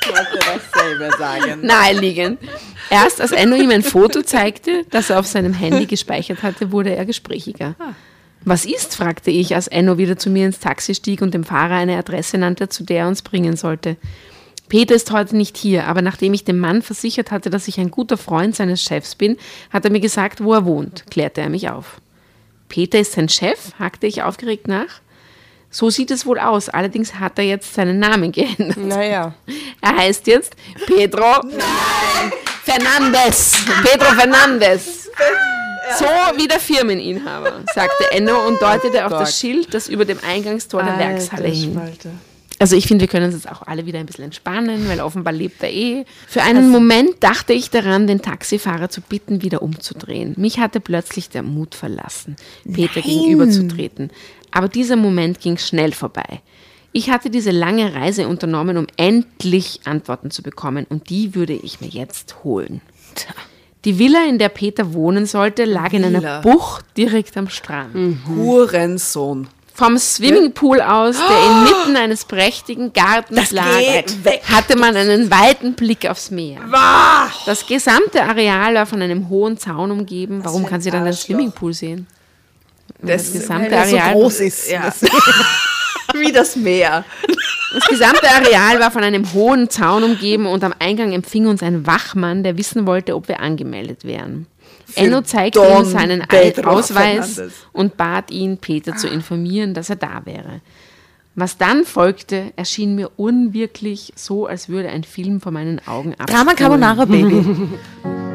Ich 0.09 0.76
dasselbe 0.87 1.17
sagen. 1.17 1.65
Naheliegend. 1.65 2.39
Erst 2.89 3.21
als 3.21 3.31
Enno 3.31 3.55
ihm 3.55 3.71
ein 3.71 3.83
Foto 3.83 4.21
zeigte, 4.21 4.85
das 4.89 5.09
er 5.09 5.19
auf 5.19 5.27
seinem 5.27 5.53
Handy 5.53 5.85
gespeichert 5.85 6.43
hatte, 6.43 6.71
wurde 6.71 6.95
er 6.95 7.05
gesprächiger. 7.05 7.75
Was 8.45 8.65
ist? 8.65 8.95
fragte 8.95 9.31
ich, 9.31 9.55
als 9.55 9.67
Enno 9.67 9.97
wieder 9.97 10.17
zu 10.17 10.29
mir 10.29 10.45
ins 10.45 10.59
Taxi 10.59 10.95
stieg 10.95 11.21
und 11.21 11.33
dem 11.33 11.43
Fahrer 11.43 11.75
eine 11.75 11.97
Adresse 11.97 12.37
nannte, 12.37 12.69
zu 12.69 12.83
der 12.83 12.99
er 13.01 13.07
uns 13.07 13.21
bringen 13.21 13.57
sollte. 13.57 13.97
Peter 14.69 14.95
ist 14.95 15.11
heute 15.11 15.35
nicht 15.35 15.57
hier, 15.57 15.87
aber 15.87 16.01
nachdem 16.01 16.33
ich 16.33 16.43
dem 16.43 16.59
Mann 16.59 16.81
versichert 16.81 17.31
hatte, 17.31 17.49
dass 17.49 17.67
ich 17.67 17.79
ein 17.79 17.91
guter 17.91 18.17
Freund 18.17 18.55
seines 18.55 18.83
Chefs 18.83 19.15
bin, 19.15 19.37
hat 19.69 19.85
er 19.85 19.91
mir 19.91 20.01
gesagt, 20.01 20.43
wo 20.43 20.53
er 20.53 20.65
wohnt, 20.65 21.05
klärte 21.09 21.41
er 21.41 21.49
mich 21.49 21.69
auf. 21.69 22.01
Peter 22.69 22.99
ist 22.99 23.13
sein 23.13 23.29
Chef? 23.29 23.73
hakte 23.79 24.07
ich 24.07 24.23
aufgeregt 24.23 24.67
nach. 24.67 25.01
So 25.69 25.89
sieht 25.89 26.11
es 26.11 26.25
wohl 26.25 26.39
aus, 26.39 26.69
allerdings 26.69 27.15
hat 27.15 27.37
er 27.37 27.45
jetzt 27.45 27.73
seinen 27.73 27.99
Namen 27.99 28.31
geändert. 28.31 28.77
Naja. 28.77 29.33
Er 29.81 29.95
heißt 29.95 30.27
jetzt 30.27 30.55
Pedro 30.85 31.41
Fernandes. 32.63 33.53
Pedro 33.83 34.05
Fernandes. 34.15 35.09
So 35.99 36.05
wie 36.35 36.47
der 36.47 36.59
Firmeninhaber, 36.59 37.63
sagte 37.73 38.11
Enno 38.11 38.45
und 38.47 38.61
deutete 38.61 39.05
auf 39.05 39.11
das 39.11 39.39
Schild, 39.39 39.73
das 39.73 39.87
über 39.87 40.05
dem 40.05 40.19
Eingangstor 40.27 40.83
der 40.83 40.99
Werkshalle 40.99 41.47
hing. 41.47 41.79
Also 42.59 42.75
ich 42.75 42.87
finde, 42.87 43.01
wir 43.01 43.07
können 43.07 43.25
uns 43.25 43.35
jetzt 43.35 43.49
auch 43.49 43.61
alle 43.67 43.85
wieder 43.85 43.99
ein 43.99 44.07
bisschen 44.07 44.25
entspannen, 44.25 44.89
weil 44.89 44.99
offenbar 44.99 45.31
lebt 45.31 45.61
er 45.61 45.71
eh. 45.71 46.05
Für 46.27 46.41
einen 46.41 46.69
Moment 46.71 47.11
dachte 47.19 47.53
ich 47.53 47.69
daran, 47.69 48.07
den 48.07 48.21
Taxifahrer 48.21 48.89
zu 48.89 49.01
bitten, 49.01 49.43
wieder 49.43 49.61
umzudrehen. 49.61 50.33
Mich 50.37 50.57
hatte 50.59 50.79
plötzlich 50.79 51.29
der 51.29 51.43
Mut 51.43 51.75
verlassen, 51.75 52.35
Peter 52.73 53.01
gegenüberzutreten. 53.01 54.09
Aber 54.51 54.67
dieser 54.67 54.95
Moment 54.95 55.39
ging 55.39 55.57
schnell 55.57 55.91
vorbei. 55.91 56.41
Ich 56.91 57.09
hatte 57.09 57.29
diese 57.29 57.51
lange 57.51 57.93
Reise 57.93 58.27
unternommen, 58.27 58.77
um 58.77 58.87
endlich 58.97 59.81
Antworten 59.85 60.31
zu 60.31 60.41
bekommen 60.41 60.85
und 60.89 61.09
die 61.09 61.35
würde 61.35 61.53
ich 61.53 61.81
mir 61.81 61.89
jetzt 61.89 62.43
holen. 62.43 62.81
Die 63.85 63.99
Villa, 63.99 64.25
in 64.27 64.39
der 64.39 64.49
Peter 64.49 64.93
wohnen 64.93 65.25
sollte, 65.25 65.65
lag 65.65 65.93
in 65.93 66.03
einer 66.03 66.19
Villa. 66.19 66.41
Bucht 66.41 66.85
direkt 66.97 67.37
am 67.37 67.49
Strand. 67.49 67.93
Hurensohn. 68.27 69.47
Vom 69.73 69.95
Swimmingpool 69.99 70.81
aus, 70.81 71.17
der 71.17 71.51
inmitten 71.51 71.95
eines 71.97 72.25
prächtigen 72.25 72.93
Gartens 72.93 73.51
lag, 73.51 73.77
geht 73.77 74.25
weg. 74.25 74.41
hatte 74.51 74.75
man 74.75 74.95
einen 74.95 75.29
weiten 75.29 75.73
Blick 75.73 76.09
aufs 76.09 76.31
Meer. 76.31 76.61
Das 77.45 77.67
gesamte 77.67 78.23
Areal 78.23 78.73
war 78.73 78.87
von 78.87 79.03
einem 79.03 79.29
hohen 79.29 79.59
Zaun 79.59 79.91
umgeben. 79.91 80.43
Warum 80.43 80.65
kann 80.65 80.81
sie 80.81 80.89
dann 80.89 81.05
den 81.05 81.13
Swimmingpool 81.13 81.75
sehen? 81.75 82.07
Das, 83.01 83.31
gesamte 83.31 83.71
Weil 83.71 83.73
er 83.73 83.87
so 83.87 83.97
Areal, 83.97 84.13
groß 84.13 84.39
ist. 84.41 84.71
Ja. 84.71 84.93
Wie 86.13 86.31
das 86.31 86.55
Meer. 86.55 87.05
das 87.73 87.87
gesamte 87.87 88.27
Areal 88.29 88.79
war 88.79 88.91
von 88.91 89.03
einem 89.03 89.33
hohen 89.33 89.69
Zaun 89.69 90.03
umgeben 90.03 90.47
und 90.47 90.63
am 90.63 90.73
Eingang 90.79 91.11
empfing 91.11 91.47
uns 91.47 91.61
ein 91.61 91.85
Wachmann, 91.85 92.43
der 92.43 92.57
wissen 92.57 92.87
wollte, 92.87 93.15
ob 93.15 93.27
wir 93.27 93.39
angemeldet 93.39 94.03
wären. 94.03 94.47
Enno 94.95 95.21
zeigte 95.21 95.59
Don 95.59 95.83
ihm 95.83 95.91
seinen 95.91 96.21
Pedro 96.21 96.71
Ausweis 96.71 97.35
Fernandes. 97.35 97.53
und 97.73 97.97
bat 97.97 98.31
ihn, 98.31 98.57
Peter 98.57 98.95
zu 98.95 99.07
informieren, 99.07 99.73
dass 99.73 99.89
er 99.89 99.97
da 99.97 100.21
wäre. 100.25 100.61
Was 101.35 101.57
dann 101.57 101.83
folgte, 101.85 102.51
erschien 102.55 102.95
mir 102.95 103.11
unwirklich 103.17 104.13
so, 104.15 104.47
als 104.47 104.69
würde 104.69 104.89
ein 104.89 105.03
Film 105.03 105.39
vor 105.39 105.51
meinen 105.51 105.79
Augen 105.87 106.15
ab. 106.17 106.27
Drama 106.27 106.53
Carbonara 106.53 107.05
Baby. 107.05 107.45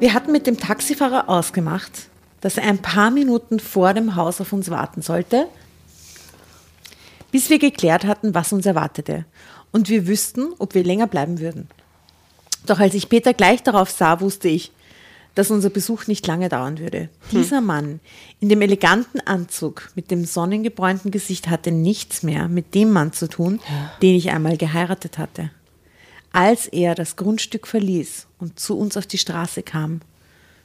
Wir 0.00 0.14
hatten 0.14 0.30
mit 0.30 0.46
dem 0.46 0.58
Taxifahrer 0.58 1.28
ausgemacht, 1.28 2.08
dass 2.40 2.56
er 2.56 2.62
ein 2.64 2.78
paar 2.78 3.10
Minuten 3.10 3.58
vor 3.58 3.94
dem 3.94 4.14
Haus 4.14 4.40
auf 4.40 4.52
uns 4.52 4.70
warten 4.70 5.02
sollte, 5.02 5.48
bis 7.32 7.50
wir 7.50 7.58
geklärt 7.58 8.04
hatten, 8.04 8.32
was 8.32 8.52
uns 8.52 8.64
erwartete. 8.64 9.24
Und 9.72 9.88
wir 9.88 10.06
wüssten, 10.06 10.52
ob 10.60 10.74
wir 10.74 10.84
länger 10.84 11.08
bleiben 11.08 11.40
würden. 11.40 11.68
Doch 12.64 12.78
als 12.78 12.94
ich 12.94 13.08
Peter 13.08 13.34
gleich 13.34 13.64
darauf 13.64 13.90
sah, 13.90 14.20
wusste 14.20 14.46
ich, 14.46 14.70
dass 15.34 15.50
unser 15.50 15.70
Besuch 15.70 16.06
nicht 16.06 16.26
lange 16.28 16.48
dauern 16.48 16.78
würde. 16.78 17.08
Dieser 17.32 17.60
Mann 17.60 17.98
in 18.38 18.48
dem 18.48 18.62
eleganten 18.62 19.20
Anzug 19.20 19.90
mit 19.96 20.12
dem 20.12 20.24
sonnengebräunten 20.24 21.10
Gesicht 21.10 21.48
hatte 21.48 21.72
nichts 21.72 22.22
mehr 22.22 22.48
mit 22.48 22.74
dem 22.76 22.92
Mann 22.92 23.12
zu 23.12 23.28
tun, 23.28 23.60
den 24.00 24.14
ich 24.14 24.30
einmal 24.30 24.56
geheiratet 24.56 25.18
hatte. 25.18 25.50
Als 26.38 26.68
er 26.68 26.94
das 26.94 27.16
Grundstück 27.16 27.66
verließ 27.66 28.28
und 28.38 28.60
zu 28.60 28.78
uns 28.78 28.96
auf 28.96 29.08
die 29.08 29.18
Straße 29.18 29.64
kam, 29.64 30.02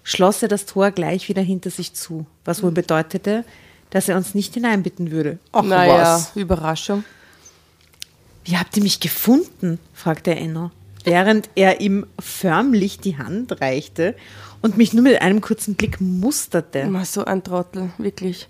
schloss 0.04 0.44
er 0.44 0.48
das 0.48 0.68
Tor 0.68 0.92
gleich 0.92 1.30
wieder 1.30 1.42
hinter 1.42 1.72
sich 1.72 1.96
zu, 1.96 2.28
was 2.46 2.62
wohl 2.62 2.70
bedeutete, 2.70 3.44
dass 3.90 4.08
er 4.08 4.16
uns 4.16 4.36
nicht 4.36 4.54
hineinbitten 4.54 5.10
würde. 5.10 5.40
Ach 5.52 5.64
Naja, 5.64 6.14
was. 6.14 6.36
Überraschung. 6.36 7.04
Wie 8.46 8.56
habt 8.56 8.78
ihr 8.78 8.84
mich 8.84 9.00
gefunden? 9.00 9.80
fragte 9.96 10.30
er 10.30 10.42
Enno, 10.42 10.70
während 11.06 11.50
er 11.56 11.82
ihm 11.82 12.06
förmlich 12.20 13.00
die 13.00 13.18
Hand 13.18 13.60
reichte 13.60 14.14
und 14.62 14.78
mich 14.78 14.94
nur 14.94 15.02
mit 15.02 15.24
einem 15.24 15.42
kurzen 15.42 15.74
Blick 15.74 16.00
musterte. 16.00 16.82
Immer 16.82 17.06
so 17.06 17.26
ein 17.26 17.44
Trottel, 17.44 17.90
wirklich. 17.98 18.48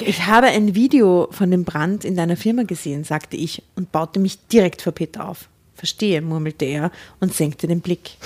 Ich 0.00 0.24
habe 0.24 0.46
ein 0.46 0.74
Video 0.74 1.28
von 1.30 1.50
dem 1.50 1.64
Brand 1.64 2.06
in 2.06 2.16
deiner 2.16 2.38
Firma 2.38 2.62
gesehen, 2.62 3.04
sagte 3.04 3.36
ich 3.36 3.62
und 3.76 3.92
baute 3.92 4.18
mich 4.18 4.38
direkt 4.48 4.80
vor 4.80 4.94
Peter 4.94 5.28
auf. 5.28 5.50
Verstehe, 5.74 6.22
murmelte 6.22 6.64
er 6.64 6.90
und 7.20 7.34
senkte 7.34 7.66
den 7.66 7.80
Blick. 7.80 8.16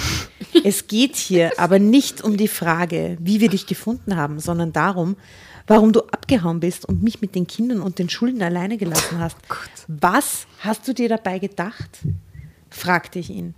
Es 0.65 0.87
geht 0.87 1.17
hier 1.17 1.53
aber 1.59 1.79
nicht 1.79 2.23
um 2.23 2.37
die 2.37 2.49
Frage, 2.49 3.17
wie 3.21 3.41
wir 3.41 3.49
dich 3.49 3.67
gefunden 3.67 4.17
haben, 4.17 4.39
sondern 4.39 4.73
darum, 4.73 5.17
warum 5.67 5.93
du 5.93 6.01
abgehauen 6.01 6.61
bist 6.61 6.85
und 6.85 7.03
mich 7.03 7.21
mit 7.21 7.35
den 7.35 7.47
Kindern 7.47 7.81
und 7.81 7.99
den 7.99 8.09
Schulden 8.09 8.43
alleine 8.43 8.77
gelassen 8.77 9.19
hast. 9.19 9.37
Was 9.87 10.47
hast 10.61 10.87
du 10.89 10.95
dir 10.95 11.09
dabei 11.09 11.39
gedacht? 11.39 12.01
fragte 12.71 13.19
ich 13.19 13.31
ihn. 13.31 13.55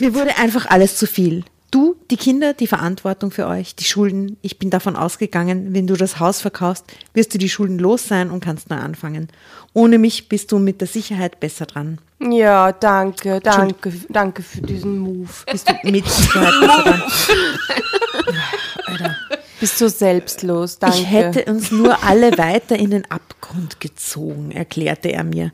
Mir 0.00 0.14
wurde 0.14 0.36
einfach 0.36 0.66
alles 0.66 0.96
zu 0.96 1.06
viel. 1.06 1.44
Du, 1.72 1.96
die 2.10 2.18
Kinder, 2.18 2.52
die 2.52 2.66
Verantwortung 2.66 3.30
für 3.30 3.46
euch, 3.46 3.74
die 3.74 3.84
Schulden. 3.84 4.36
Ich 4.42 4.58
bin 4.58 4.68
davon 4.68 4.94
ausgegangen, 4.94 5.72
wenn 5.72 5.86
du 5.86 5.94
das 5.94 6.20
Haus 6.20 6.42
verkaufst, 6.42 6.84
wirst 7.14 7.32
du 7.32 7.38
die 7.38 7.48
Schulden 7.48 7.78
los 7.78 8.06
sein 8.06 8.30
und 8.30 8.44
kannst 8.44 8.68
neu 8.68 8.76
anfangen. 8.76 9.28
Ohne 9.72 9.96
mich 9.96 10.28
bist 10.28 10.52
du 10.52 10.58
mit 10.58 10.82
der 10.82 10.88
Sicherheit 10.88 11.40
besser 11.40 11.64
dran. 11.64 11.96
Ja, 12.20 12.72
danke, 12.72 13.40
danke, 13.40 13.90
danke 14.10 14.42
für 14.42 14.60
diesen 14.60 14.98
Move. 14.98 15.30
Bist 15.50 15.66
du 15.66 15.90
mit 15.90 16.06
Sicherheit 16.10 16.60
besser 16.60 16.82
dran. 16.82 17.02
Bist 19.58 19.78
so 19.78 19.88
selbstlos, 19.88 20.78
danke. 20.78 20.98
Ich 20.98 21.10
hätte 21.10 21.50
uns 21.50 21.70
nur 21.70 22.04
alle 22.04 22.36
weiter 22.36 22.76
in 22.76 22.90
den 22.90 23.10
Abgrund 23.10 23.80
gezogen, 23.80 24.50
erklärte 24.50 25.10
er 25.10 25.24
mir. 25.24 25.52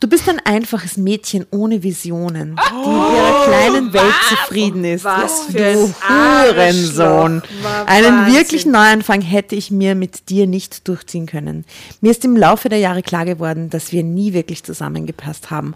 Du 0.00 0.06
bist 0.06 0.28
ein 0.28 0.40
einfaches 0.44 0.96
Mädchen 0.96 1.44
ohne 1.50 1.82
Visionen, 1.82 2.56
die 2.70 2.84
in 2.84 2.90
ihrer 2.92 3.44
kleinen 3.46 3.92
Welt 3.92 4.14
zufrieden 4.28 4.84
ist. 4.84 5.04
was 5.04 5.46
du 5.48 5.52
für 5.52 5.64
ein 6.08 6.54
Hurensohn. 6.54 7.42
Einen 7.86 8.32
wirklichen 8.32 8.70
Neuanfang 8.70 9.22
hätte 9.22 9.56
ich 9.56 9.72
mir 9.72 9.96
mit 9.96 10.28
dir 10.30 10.46
nicht 10.46 10.86
durchziehen 10.86 11.26
können. 11.26 11.64
Mir 12.00 12.12
ist 12.12 12.24
im 12.24 12.36
Laufe 12.36 12.68
der 12.68 12.78
Jahre 12.78 13.02
klar 13.02 13.24
geworden, 13.24 13.70
dass 13.70 13.90
wir 13.90 14.04
nie 14.04 14.32
wirklich 14.34 14.62
zusammengepasst 14.62 15.50
haben. 15.50 15.74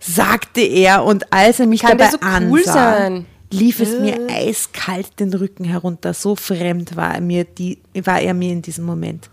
Sagte 0.00 0.60
er 0.62 1.04
und 1.04 1.32
als 1.32 1.60
er 1.60 1.66
mich 1.66 1.82
Kann 1.82 1.96
dabei 1.96 2.10
so 2.10 2.18
cool 2.20 2.58
ansah, 2.58 2.72
sein? 2.72 3.26
lief 3.52 3.78
es 3.78 4.00
mir 4.00 4.18
eiskalt 4.28 5.20
den 5.20 5.32
Rücken 5.32 5.64
herunter. 5.64 6.12
So 6.12 6.34
fremd 6.34 6.96
war 6.96 7.14
er 7.14 7.20
mir, 7.20 7.44
die, 7.44 7.78
war 8.02 8.20
er 8.20 8.34
mir 8.34 8.50
in 8.50 8.62
diesem 8.62 8.84
Moment. 8.84 9.30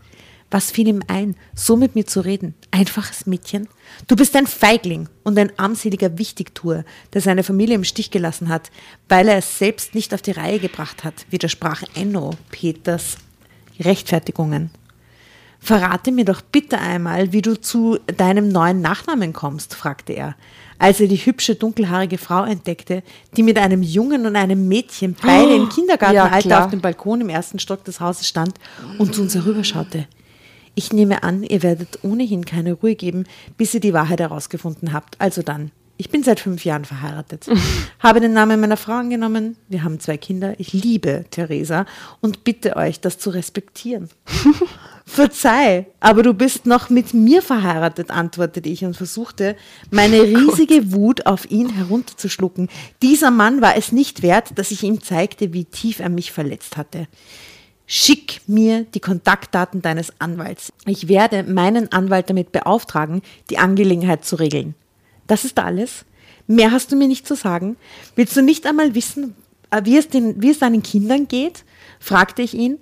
Was 0.52 0.72
fiel 0.72 0.88
ihm 0.88 1.04
ein, 1.08 1.36
so 1.54 1.76
mit 1.76 1.95
mir 1.95 2.08
zu 2.08 2.22
reden? 2.22 2.56
Einfaches 2.72 3.28
Mädchen? 3.28 3.68
Du 4.08 4.16
bist 4.16 4.36
ein 4.36 4.47
Feigling 4.47 5.08
und 5.24 5.38
ein 5.38 5.52
armseliger 5.60 6.18
Wichtigtuer, 6.18 6.86
der 7.14 7.22
seine 7.22 7.43
Familie 7.43 7.76
im 7.76 7.84
Stich 7.84 8.10
gelassen 8.10 8.50
hat, 8.50 8.72
weil 9.08 9.28
er 9.28 9.38
es 9.38 9.60
selbst 9.60 9.93
nicht 9.93 10.14
auf 10.14 10.24
die 10.24 10.32
Reihe 10.32 10.60
gebracht 10.60 11.04
hat, 11.04 11.26
widersprach 11.30 11.84
Enno 11.93 12.32
Peters 12.50 13.18
Rechtfertigungen. 13.80 14.72
Verrate 15.62 16.12
mir 16.12 16.26
doch 16.26 16.41
bitte 16.41 16.80
einmal, 16.80 17.32
wie 17.34 17.41
du 17.41 17.60
zu 17.60 18.00
deinem 18.18 18.47
neuen 18.47 18.82
Nachnamen 18.82 19.34
kommst, 19.34 19.76
fragte 19.76 20.14
er, 20.14 20.36
als 20.80 21.02
er 21.02 21.08
die 21.08 21.18
hübsche 21.18 21.56
dunkelhaarige 21.56 22.18
Frau 22.18 22.45
entdeckte, 22.45 23.04
die 23.36 23.43
mit 23.43 23.58
einem 23.58 23.84
Jungen 23.84 24.26
und 24.26 24.38
einem 24.38 24.68
Mädchen 24.70 25.16
beide 25.22 25.54
im 25.54 25.68
Kindergartenalter 25.70 26.50
ja, 26.50 26.64
auf 26.64 26.72
dem 26.72 26.80
Balkon 26.80 27.22
im 27.22 27.30
ersten 27.30 27.60
Stock 27.60 27.84
des 27.84 28.00
Hauses 28.00 28.28
stand 28.28 28.54
und 28.97 29.14
zu 29.14 29.22
uns 29.22 29.36
herüberschaute. 29.36 30.08
Ich 30.80 30.94
nehme 30.94 31.24
an, 31.24 31.44
ihr 31.44 31.62
werdet 31.62 32.00
ohnehin 32.04 32.46
keine 32.46 32.72
Ruhe 32.72 32.96
geben, 32.96 33.26
bis 33.58 33.74
ihr 33.74 33.82
die 33.82 33.92
Wahrheit 33.92 34.22
herausgefunden 34.22 34.94
habt. 34.94 35.20
Also 35.20 35.42
dann. 35.42 35.72
Ich 35.98 36.10
bin 36.10 36.24
seit 36.24 36.40
fünf 36.40 36.64
Jahren 36.64 36.86
verheiratet, 36.86 37.48
habe 38.00 38.22
den 38.22 38.32
Namen 38.32 38.62
meiner 38.62 38.78
Frau 38.78 38.94
angenommen, 38.94 39.58
wir 39.68 39.84
haben 39.84 40.00
zwei 40.00 40.16
Kinder, 40.16 40.58
ich 40.58 40.72
liebe 40.72 41.26
Theresa 41.32 41.86
und 42.22 42.46
bitte 42.46 42.78
euch, 42.78 43.02
das 43.02 43.18
zu 43.18 43.30
respektieren. 43.30 44.08
Verzeih, 45.06 45.88
aber 46.00 46.24
du 46.24 46.34
bist 46.34 46.66
noch 46.66 46.90
mit 46.90 47.14
mir 47.14 47.42
verheiratet, 47.42 48.10
antwortete 48.10 48.70
ich 48.70 48.86
und 48.86 48.96
versuchte, 48.96 49.58
meine 49.92 50.22
riesige 50.22 50.94
Wut 50.94 51.26
auf 51.26 51.52
ihn 51.52 51.68
herunterzuschlucken. 51.68 52.70
Dieser 53.02 53.32
Mann 53.32 53.60
war 53.60 53.76
es 53.76 53.92
nicht 53.92 54.22
wert, 54.22 54.58
dass 54.58 54.72
ich 54.72 54.84
ihm 54.84 55.04
zeigte, 55.04 55.52
wie 55.52 55.66
tief 55.66 56.00
er 56.00 56.08
mich 56.08 56.32
verletzt 56.32 56.78
hatte. 56.78 57.10
Schick 57.92 58.42
mir 58.46 58.84
die 58.84 59.00
Kontaktdaten 59.00 59.82
deines 59.82 60.14
Anwalts. 60.20 60.72
Ich 60.86 61.08
werde 61.08 61.42
meinen 61.42 61.92
Anwalt 61.92 62.30
damit 62.30 62.52
beauftragen, 62.52 63.24
die 63.50 63.58
Angelegenheit 63.58 64.24
zu 64.24 64.36
regeln. 64.36 64.76
Das 65.26 65.44
ist 65.44 65.58
alles. 65.58 66.06
Mehr 66.46 66.72
hast 66.72 66.92
du 66.92 66.96
mir 66.96 67.08
nicht 67.08 67.28
zu 67.28 67.34
sagen. 67.34 67.78
Willst 68.16 68.38
du 68.38 68.44
nicht 68.44 68.68
einmal 68.68 68.94
wissen, 68.94 69.36
äh, 69.72 69.82
wie 69.86 69.98
es, 69.98 70.08
den, 70.08 70.40
wie 70.40 70.52
es 70.52 70.60
deinen 70.60 70.84
Kindern 70.84 71.28
geht? 71.28 71.66
fragte 72.00 72.44
ich 72.44 72.54
ihn. 72.54 72.78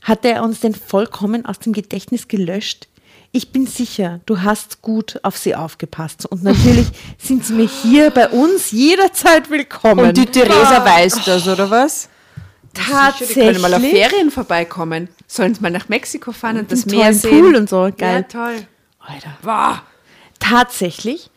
Hatte 0.00 0.28
er 0.28 0.44
uns 0.44 0.60
denn 0.60 0.76
vollkommen 0.76 1.44
aus 1.44 1.58
dem 1.58 1.72
Gedächtnis 1.72 2.28
gelöscht? 2.28 2.86
Ich 3.32 3.50
bin 3.50 3.66
sicher, 3.66 4.20
du 4.26 4.42
hast 4.42 4.80
gut 4.80 5.18
auf 5.24 5.36
sie 5.38 5.56
aufgepasst. 5.56 6.24
Und 6.26 6.44
natürlich 6.44 6.86
sind 7.18 7.44
sie 7.44 7.54
mir 7.54 7.68
hier 7.68 8.10
bei 8.10 8.28
uns 8.28 8.70
jederzeit 8.70 9.50
willkommen. 9.50 10.06
Und 10.06 10.16
die 10.16 10.26
Theresa 10.26 10.84
weiß 10.84 11.24
das, 11.24 11.48
oder 11.48 11.68
was? 11.68 12.08
Tatsächlich. 12.74 13.28
Die 13.28 13.40
können 13.40 13.60
mal 13.60 13.74
auf 13.74 13.82
Ferien 13.82 14.30
vorbeikommen. 14.30 15.08
Sollen 15.26 15.54
sie 15.54 15.60
mal 15.60 15.70
nach 15.70 15.88
Mexiko 15.88 16.32
fahren 16.32 16.58
und 16.58 16.72
das 16.72 16.86
Einen 16.86 16.96
Meer 16.96 17.14
sehen. 17.14 17.30
Pool 17.30 17.56
und 17.56 17.68
so. 17.68 17.90
Geil. 17.96 18.26
Ja, 18.32 18.46
toll. 18.46 18.66
Alter. 19.00 19.38
Wow. 19.42 19.82
Tatsächlich? 20.38 21.30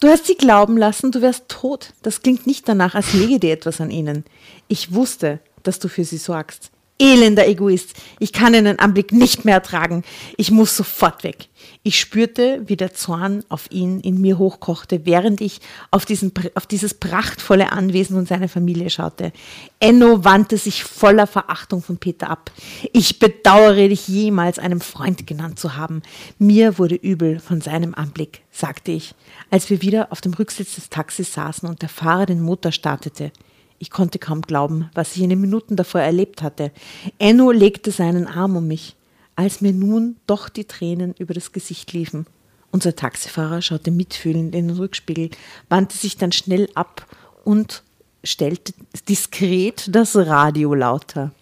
Du 0.00 0.08
hast 0.08 0.26
sie 0.26 0.34
glauben 0.34 0.76
lassen, 0.76 1.10
du 1.10 1.22
wärst 1.22 1.48
tot. 1.48 1.94
Das 2.02 2.20
klingt 2.22 2.46
nicht 2.46 2.68
danach, 2.68 2.94
als 2.94 3.14
läge 3.14 3.40
dir 3.40 3.52
etwas 3.52 3.80
an 3.80 3.90
ihnen. 3.90 4.24
Ich 4.68 4.92
wusste, 4.92 5.40
dass 5.62 5.78
du 5.78 5.88
für 5.88 6.04
sie 6.04 6.18
sorgst. 6.18 6.70
Elender 6.98 7.46
Egoist. 7.46 7.94
Ich 8.18 8.32
kann 8.32 8.52
den 8.52 8.78
Anblick 8.78 9.12
nicht 9.12 9.44
mehr 9.44 9.56
ertragen. 9.56 10.02
Ich 10.36 10.50
muss 10.50 10.76
sofort 10.76 11.24
weg. 11.24 11.48
Ich 11.86 12.00
spürte, 12.00 12.62
wie 12.66 12.74
der 12.74 12.94
Zorn 12.94 13.44
auf 13.48 13.70
ihn 13.70 14.00
in 14.00 14.20
mir 14.20 14.38
hochkochte, 14.38 15.06
während 15.06 15.40
ich 15.40 15.60
auf, 15.92 16.04
diesen, 16.04 16.32
auf 16.56 16.66
dieses 16.66 16.94
prachtvolle 16.94 17.70
Anwesen 17.70 18.16
und 18.16 18.26
seine 18.26 18.48
Familie 18.48 18.90
schaute. 18.90 19.32
Enno 19.78 20.24
wandte 20.24 20.58
sich 20.58 20.82
voller 20.82 21.28
Verachtung 21.28 21.84
von 21.84 21.98
Peter 21.98 22.28
ab. 22.28 22.50
Ich 22.92 23.20
bedauere 23.20 23.88
dich 23.88 24.08
jemals 24.08 24.58
einem 24.58 24.80
Freund 24.80 25.28
genannt 25.28 25.60
zu 25.60 25.76
haben. 25.76 26.02
Mir 26.40 26.76
wurde 26.76 26.96
übel 26.96 27.38
von 27.38 27.60
seinem 27.60 27.94
Anblick, 27.94 28.42
sagte 28.50 28.90
ich, 28.90 29.14
als 29.52 29.70
wir 29.70 29.80
wieder 29.80 30.10
auf 30.10 30.20
dem 30.20 30.34
Rücksitz 30.34 30.74
des 30.74 30.90
Taxis 30.90 31.34
saßen 31.34 31.68
und 31.68 31.82
der 31.82 31.88
Fahrer 31.88 32.26
den 32.26 32.40
Motor 32.40 32.72
startete. 32.72 33.30
Ich 33.78 33.92
konnte 33.92 34.18
kaum 34.18 34.42
glauben, 34.42 34.90
was 34.92 35.14
ich 35.14 35.22
in 35.22 35.30
den 35.30 35.40
Minuten 35.40 35.76
davor 35.76 36.00
erlebt 36.00 36.42
hatte. 36.42 36.72
Enno 37.20 37.52
legte 37.52 37.92
seinen 37.92 38.26
Arm 38.26 38.56
um 38.56 38.66
mich, 38.66 38.95
als 39.36 39.60
mir 39.60 39.72
nun 39.72 40.16
doch 40.26 40.48
die 40.48 40.64
Tränen 40.64 41.14
über 41.18 41.34
das 41.34 41.52
Gesicht 41.52 41.92
liefen. 41.92 42.26
Unser 42.72 42.96
Taxifahrer 42.96 43.62
schaute 43.62 43.90
mitfühlend 43.90 44.54
in 44.54 44.68
den 44.68 44.76
Rückspiegel, 44.76 45.30
wandte 45.68 45.96
sich 45.96 46.16
dann 46.16 46.32
schnell 46.32 46.68
ab 46.74 47.06
und 47.44 47.82
stellte 48.24 48.72
diskret 49.08 49.88
das 49.94 50.16
Radio 50.16 50.74
lauter. 50.74 51.32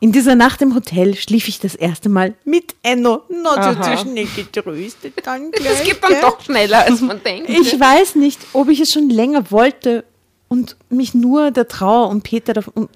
In 0.00 0.12
dieser 0.12 0.34
Nacht 0.34 0.60
im 0.60 0.74
Hotel 0.74 1.14
schlief 1.14 1.48
ich 1.48 1.58
das 1.58 1.74
erste 1.74 2.08
Mal 2.08 2.34
mit 2.44 2.74
Enno. 2.82 3.22
Na, 3.30 3.72
so 3.72 4.02
schnell 4.02 4.26
getröstet 4.36 5.14
dann 5.24 5.50
gleich. 5.50 5.80
Es 5.80 5.84
geht 5.84 6.02
dann 6.02 6.10
gell? 6.10 6.20
doch 6.20 6.40
schneller, 6.40 6.84
als 6.84 7.00
man 7.00 7.22
denkt. 7.22 7.48
Ich 7.48 7.78
weiß 7.78 8.16
nicht, 8.16 8.40
ob 8.52 8.68
ich 8.68 8.80
es 8.80 8.92
schon 8.92 9.08
länger 9.08 9.50
wollte 9.50 10.04
und 10.48 10.76
mich 10.90 11.14
nur 11.14 11.50
der 11.50 11.68
Trauer 11.68 12.10
um 12.10 12.20
Peter 12.20 12.52
davon. 12.52 12.88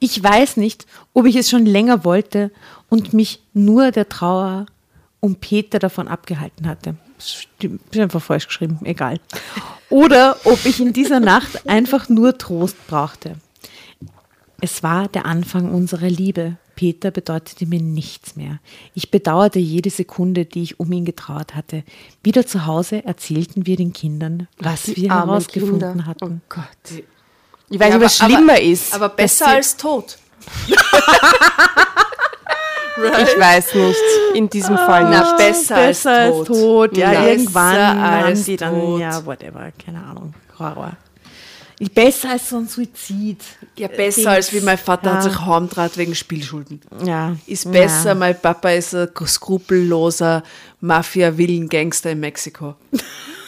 Ich 0.00 0.22
weiß 0.22 0.56
nicht, 0.56 0.86
ob 1.14 1.26
ich 1.26 1.36
es 1.36 1.50
schon 1.50 1.66
länger 1.66 2.04
wollte 2.04 2.50
und 2.88 3.12
mich 3.12 3.40
nur 3.52 3.90
der 3.90 4.08
Trauer 4.08 4.66
um 5.20 5.36
Peter 5.36 5.78
davon 5.78 6.08
abgehalten 6.08 6.66
hatte. 6.66 6.96
Stimmt, 7.18 7.80
ist 7.90 8.00
einfach 8.00 8.22
falsch 8.22 8.46
geschrieben, 8.46 8.78
egal. 8.84 9.18
Oder 9.88 10.36
ob 10.44 10.64
ich 10.66 10.80
in 10.80 10.92
dieser 10.92 11.20
Nacht 11.20 11.68
einfach 11.68 12.08
nur 12.08 12.36
Trost 12.36 12.76
brauchte. 12.86 13.36
Es 14.60 14.82
war 14.82 15.08
der 15.08 15.26
Anfang 15.26 15.72
unserer 15.72 16.08
Liebe. 16.08 16.56
Peter 16.74 17.10
bedeutete 17.10 17.66
mir 17.66 17.80
nichts 17.80 18.36
mehr. 18.36 18.60
Ich 18.94 19.10
bedauerte 19.10 19.58
jede 19.58 19.88
Sekunde, 19.88 20.44
die 20.44 20.62
ich 20.62 20.78
um 20.78 20.92
ihn 20.92 21.06
getrauert 21.06 21.54
hatte. 21.54 21.84
Wieder 22.22 22.46
zu 22.46 22.66
Hause 22.66 23.04
erzählten 23.04 23.66
wir 23.66 23.76
den 23.76 23.94
Kindern, 23.94 24.46
was 24.58 24.94
wir 24.94 25.10
armen 25.10 25.28
herausgefunden 25.30 25.92
Kinder. 25.92 26.06
hatten. 26.06 26.42
Oh 26.44 26.54
Gott. 26.54 27.02
Ich 27.68 27.80
weiß 27.80 27.94
nicht, 27.94 28.02
was 28.04 28.16
schlimmer 28.18 28.60
ist. 28.60 28.94
Aber 28.94 29.08
besser 29.08 29.46
sie- 29.46 29.50
als 29.52 29.76
tot. 29.76 30.16
Ich 32.98 33.38
weiß 33.38 33.74
nicht. 33.74 33.96
In 34.34 34.48
diesem 34.48 34.76
Fall 34.76 35.04
Na, 35.04 35.20
nicht. 35.20 35.36
besser, 35.36 35.74
Besser 35.74 36.10
als 36.12 36.34
tot. 36.36 36.46
tot. 36.46 36.96
Ja, 36.96 37.10
Besser 37.10 37.28
irgendwann 37.28 37.76
als 37.76 38.44
die 38.44 38.56
dann, 38.56 38.74
tot. 38.80 39.00
ja, 39.00 39.26
whatever, 39.26 39.70
keine 39.84 40.02
Ahnung. 40.02 40.32
Horror. 40.58 40.92
Besser 41.94 42.30
als 42.30 42.48
so 42.48 42.56
ein 42.56 42.66
Suizid. 42.68 43.42
Ja, 43.76 43.88
besser 43.88 44.14
Dings. 44.22 44.26
als 44.26 44.52
wie 44.54 44.60
mein 44.62 44.78
Vater 44.78 45.12
hat 45.12 45.24
Ja. 45.24 45.30
sich 45.30 45.38
heimdraht 45.44 45.98
wegen 45.98 46.14
Spielschulden. 46.14 46.80
Ja. 47.04 47.36
Ist 47.46 47.70
besser, 47.70 48.08
Ja. 48.10 48.14
mein 48.14 48.40
Papa 48.40 48.70
ist 48.70 48.94
ein 48.94 49.08
skrupelloser 49.26 50.42
Mafia-Willen-Gangster 50.80 52.12
in 52.12 52.20
Mexiko. 52.20 52.76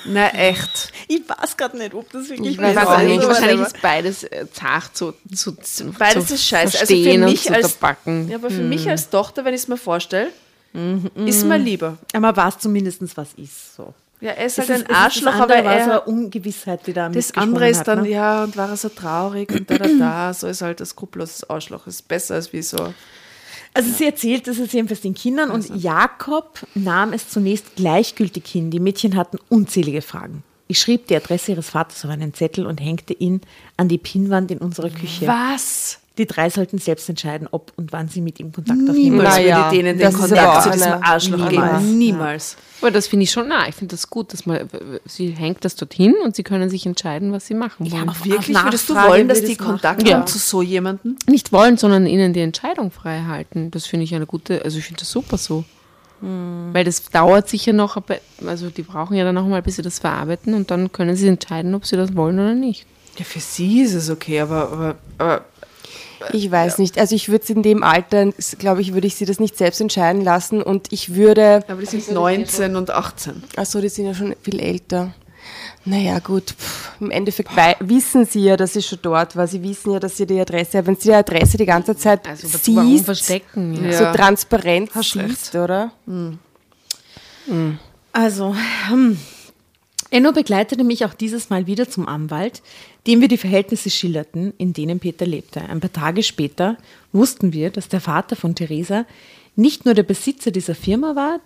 Na 0.06 0.28
echt. 0.30 0.92
Ich 1.08 1.22
weiß 1.28 1.56
gerade 1.56 1.76
nicht, 1.78 1.94
ob 1.94 2.10
das 2.12 2.28
wirklich 2.28 2.52
Ich 2.52 2.58
weiß 2.58 2.74
besser 2.74 2.88
auch 2.88 2.98
ist. 3.00 3.06
nicht. 3.06 3.22
Wahrscheinlich 3.26 3.60
ist 3.66 3.82
beides 3.82 4.22
äh, 4.24 4.46
zart 4.52 4.96
zu, 4.96 5.14
zu, 5.34 5.52
zu 5.52 5.92
Beides 5.92 6.26
zu 6.28 6.34
ist 6.34 6.44
scheiße. 6.46 6.78
Also 6.78 6.94
verstehen 6.94 7.20
für 7.20 7.26
und 7.26 7.30
mich 7.32 7.42
zu 7.44 7.54
als, 7.54 7.78
ja, 8.28 8.36
aber 8.36 8.50
für 8.50 8.62
mich 8.62 8.88
als 8.88 9.10
Tochter, 9.10 9.44
wenn 9.44 9.54
ich 9.54 9.62
es 9.62 9.68
mir 9.68 9.76
vorstelle, 9.76 10.28
ist 11.26 11.44
mir 11.44 11.58
lieber. 11.58 11.98
Aber 12.12 12.36
weiß 12.36 12.58
zumindest, 12.58 13.00
was 13.16 13.28
ist. 13.36 13.74
So. 13.76 13.92
Ja, 14.20 14.32
er 14.32 14.46
ist 14.46 14.58
Es 14.58 14.68
halt 14.68 14.80
ist- 14.80 14.86
ein 14.86 14.90
ist 14.90 14.96
Arschloch, 14.96 15.34
aber 15.34 15.54
andere 15.56 15.64
war 15.64 15.84
so 15.84 15.90
er, 15.90 15.92
eine 15.92 16.00
Ungewissheit, 16.02 16.86
die 16.86 16.92
da 16.92 17.08
das 17.08 17.36
andere 17.36 17.68
ist 17.68 17.78
hat, 17.80 17.88
dann, 17.88 18.02
ne? 18.02 18.08
ja, 18.10 18.44
und 18.44 18.56
war 18.56 18.68
er 18.70 18.76
so 18.76 18.88
traurig 18.88 19.50
und 19.52 19.70
da, 19.70 19.78
da, 19.78 19.88
da, 19.98 20.34
so 20.34 20.46
ist 20.48 20.60
halt 20.60 20.80
das 20.80 20.90
skrupelloses 20.90 21.48
Arschloch. 21.48 21.86
Ist 21.86 22.06
besser 22.08 22.34
als 22.34 22.52
wie 22.52 22.62
so. 22.62 22.92
Also 23.78 23.92
sie 23.92 24.06
erzählt 24.06 24.48
jetzt 24.48 24.72
jedenfalls 24.72 25.02
den 25.02 25.14
Kindern 25.14 25.52
und 25.52 25.70
Jakob 25.80 26.66
nahm 26.74 27.12
es 27.12 27.28
zunächst 27.28 27.76
gleichgültig 27.76 28.44
hin. 28.44 28.72
Die 28.72 28.80
Mädchen 28.80 29.14
hatten 29.14 29.38
unzählige 29.48 30.02
Fragen. 30.02 30.42
Ich 30.66 30.80
schrieb 30.80 31.06
die 31.06 31.14
Adresse 31.14 31.52
ihres 31.52 31.70
Vaters 31.70 32.04
auf 32.04 32.10
einen 32.10 32.34
Zettel 32.34 32.66
und 32.66 32.80
hängte 32.80 33.14
ihn 33.14 33.40
an 33.76 33.86
die 33.86 33.98
Pinnwand 33.98 34.50
in 34.50 34.58
unserer 34.58 34.90
Küche. 34.90 35.28
Was? 35.28 36.00
Die 36.18 36.26
drei 36.26 36.50
sollten 36.50 36.78
selbst 36.78 37.08
entscheiden, 37.08 37.46
ob 37.50 37.72
und 37.76 37.92
wann 37.92 38.08
sie 38.08 38.20
mit 38.20 38.40
ihm 38.40 38.52
Kontakt 38.52 38.78
aufnehmen. 38.80 39.16
Niemals 39.18 39.36
Naja, 39.36 39.56
würde 39.70 39.76
denen 39.76 39.98
den 39.98 40.04
das 40.04 40.14
aber 40.16 40.26
Kontakt 40.26 40.62
zu 40.64 40.70
diesem 40.70 40.92
Arschloch 41.02 41.48
Niemals. 41.50 41.82
geben. 41.82 41.98
Niemals. 41.98 42.56
Aber 42.80 42.90
das 42.90 43.06
finde 43.06 43.22
ich 43.24 43.30
schon, 43.30 43.46
na, 43.48 43.68
ich 43.68 43.74
finde 43.76 43.94
das 43.94 44.10
gut, 44.10 44.32
dass 44.32 44.44
man, 44.44 44.68
sie 45.04 45.30
hängt 45.30 45.64
das 45.64 45.76
dorthin 45.76 46.14
und 46.24 46.34
sie 46.36 46.42
können 46.42 46.68
sich 46.70 46.84
entscheiden, 46.86 47.32
was 47.32 47.46
sie 47.46 47.54
machen 47.54 47.90
wollen. 47.90 48.08
auf- 48.08 48.24
Wirklich? 48.24 48.56
auf 48.56 48.64
Würdest 48.64 48.88
du 48.88 48.94
Nachfrage 48.94 49.12
wollen, 49.12 49.28
dass 49.28 49.42
die. 49.44 49.56
Kontakt 49.56 50.06
Ja. 50.08 50.16
haben 50.18 50.26
zu 50.26 50.38
so 50.38 50.60
jemandem? 50.62 51.16
Nicht 51.28 51.52
wollen, 51.52 51.76
sondern 51.76 52.06
ihnen 52.06 52.32
die 52.32 52.40
Entscheidung 52.40 52.90
frei 52.90 53.22
halten. 53.28 53.70
Das 53.70 53.86
finde 53.86 54.04
ich 54.04 54.14
eine 54.14 54.26
gute, 54.26 54.62
also 54.64 54.78
ich 54.78 54.84
finde 54.84 55.00
das 55.00 55.10
super 55.10 55.38
so. 55.38 55.64
Weil 56.20 56.84
das 56.84 57.04
dauert 57.10 57.48
sicher 57.48 57.72
noch, 57.72 57.96
aber- 57.96 58.18
also 58.44 58.70
die 58.70 58.82
brauchen 58.82 59.16
ja 59.16 59.22
dann 59.24 59.36
noch 59.36 59.46
mal, 59.46 59.62
bis 59.62 59.76
sie 59.76 59.82
das 59.82 60.00
verarbeiten 60.00 60.52
und 60.54 60.68
dann 60.72 60.90
können 60.90 61.14
sie 61.14 61.28
entscheiden, 61.28 61.74
ob 61.76 61.86
sie 61.86 61.96
das 61.96 62.16
wollen 62.16 62.40
oder 62.40 62.54
nicht. 62.54 62.86
Ja, 63.18 63.24
für 63.24 63.38
sie 63.40 63.82
ist 63.82 63.94
es 63.94 64.10
okay, 64.10 64.40
aber, 64.40 64.72
aber, 64.72 64.94
aber 65.18 65.44
Ich 66.32 66.50
weiß 66.50 66.78
nicht. 66.78 66.98
Also 66.98 67.14
ich 67.14 67.28
würde 67.28 67.44
es 67.44 67.50
in 67.50 67.62
dem 67.62 67.82
Alter, 67.82 68.32
glaube 68.58 68.80
ich, 68.80 68.92
würde 68.94 69.06
ich 69.06 69.14
sie 69.16 69.24
das 69.24 69.40
nicht 69.40 69.56
selbst 69.56 69.80
entscheiden 69.80 70.22
lassen 70.22 70.62
und 70.62 70.92
ich 70.92 71.14
würde, 71.14 71.62
Aber 71.68 71.80
die 71.80 71.86
sind 71.86 72.12
19 72.12 72.76
und 72.76 72.90
18. 72.90 73.42
achso, 73.56 73.80
die 73.80 73.88
sind 73.88 74.06
ja 74.06 74.14
schon 74.14 74.34
viel 74.42 74.60
älter. 74.60 75.12
Naja, 75.84 76.18
gut, 76.18 76.50
pff, 76.50 76.90
im 77.00 77.10
Endeffekt 77.10 77.50
wissen 77.80 78.26
sie 78.26 78.40
ja, 78.40 78.56
dass 78.56 78.74
sie 78.74 78.82
schon 78.82 78.98
dort 79.00 79.36
war. 79.36 79.46
Sie 79.46 79.62
wissen 79.62 79.92
ja, 79.92 80.00
dass 80.00 80.16
sie 80.16 80.26
die 80.26 80.38
Adresse 80.38 80.78
hat. 80.78 80.86
Wenn 80.86 80.96
sie 80.96 81.08
die 81.08 81.14
Adresse 81.14 81.56
die 81.56 81.64
ganze 81.66 81.96
Zeit 81.96 82.26
Also 82.28 82.46
siehst, 82.48 83.04
verstecken? 83.06 83.84
Ja. 83.84 83.92
so 83.96 84.04
Ja. 84.04 84.12
transparent 84.12 84.90
Hast 84.94 85.12
siehst, 85.12 85.54
oder? 85.54 85.92
Also, 88.12 88.54
hm. 88.88 89.18
Enno 90.10 90.32
begleitete 90.32 90.84
mich 90.84 91.04
auch 91.04 91.12
dieses 91.12 91.50
Mal 91.50 91.66
wieder 91.66 91.88
zum 91.90 92.08
Anwalt, 92.08 92.62
dem 93.06 93.20
wir 93.20 93.28
die 93.28 93.36
Verhältnisse 93.36 93.90
schilderten, 93.90 94.54
in 94.56 94.72
denen 94.72 95.00
Peter 95.00 95.26
lebte. 95.26 95.60
Ein 95.60 95.80
paar 95.80 95.92
Tage 95.92 96.22
später 96.22 96.78
wussten 97.12 97.52
wir, 97.52 97.70
dass 97.70 97.88
der 97.88 98.00
Vater 98.00 98.34
von 98.34 98.54
Theresa 98.54 99.04
nicht 99.54 99.84
nur 99.84 99.94
der 99.94 100.04
Besitzer 100.04 100.50
dieser 100.50 100.74
Firma 100.74 101.14
war, 101.14 101.40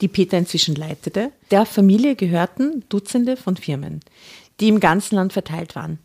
die 0.00 0.08
Peter 0.08 0.38
inzwischen 0.38 0.74
leitete, 0.74 1.30
der 1.50 1.66
Familie 1.66 2.16
gehörten 2.16 2.84
Dutzende 2.88 3.36
von 3.36 3.56
Firmen, 3.56 4.00
die 4.60 4.68
im 4.68 4.80
ganzen 4.80 5.16
Land 5.16 5.32
verteilt 5.32 5.74
waren. 5.74 5.98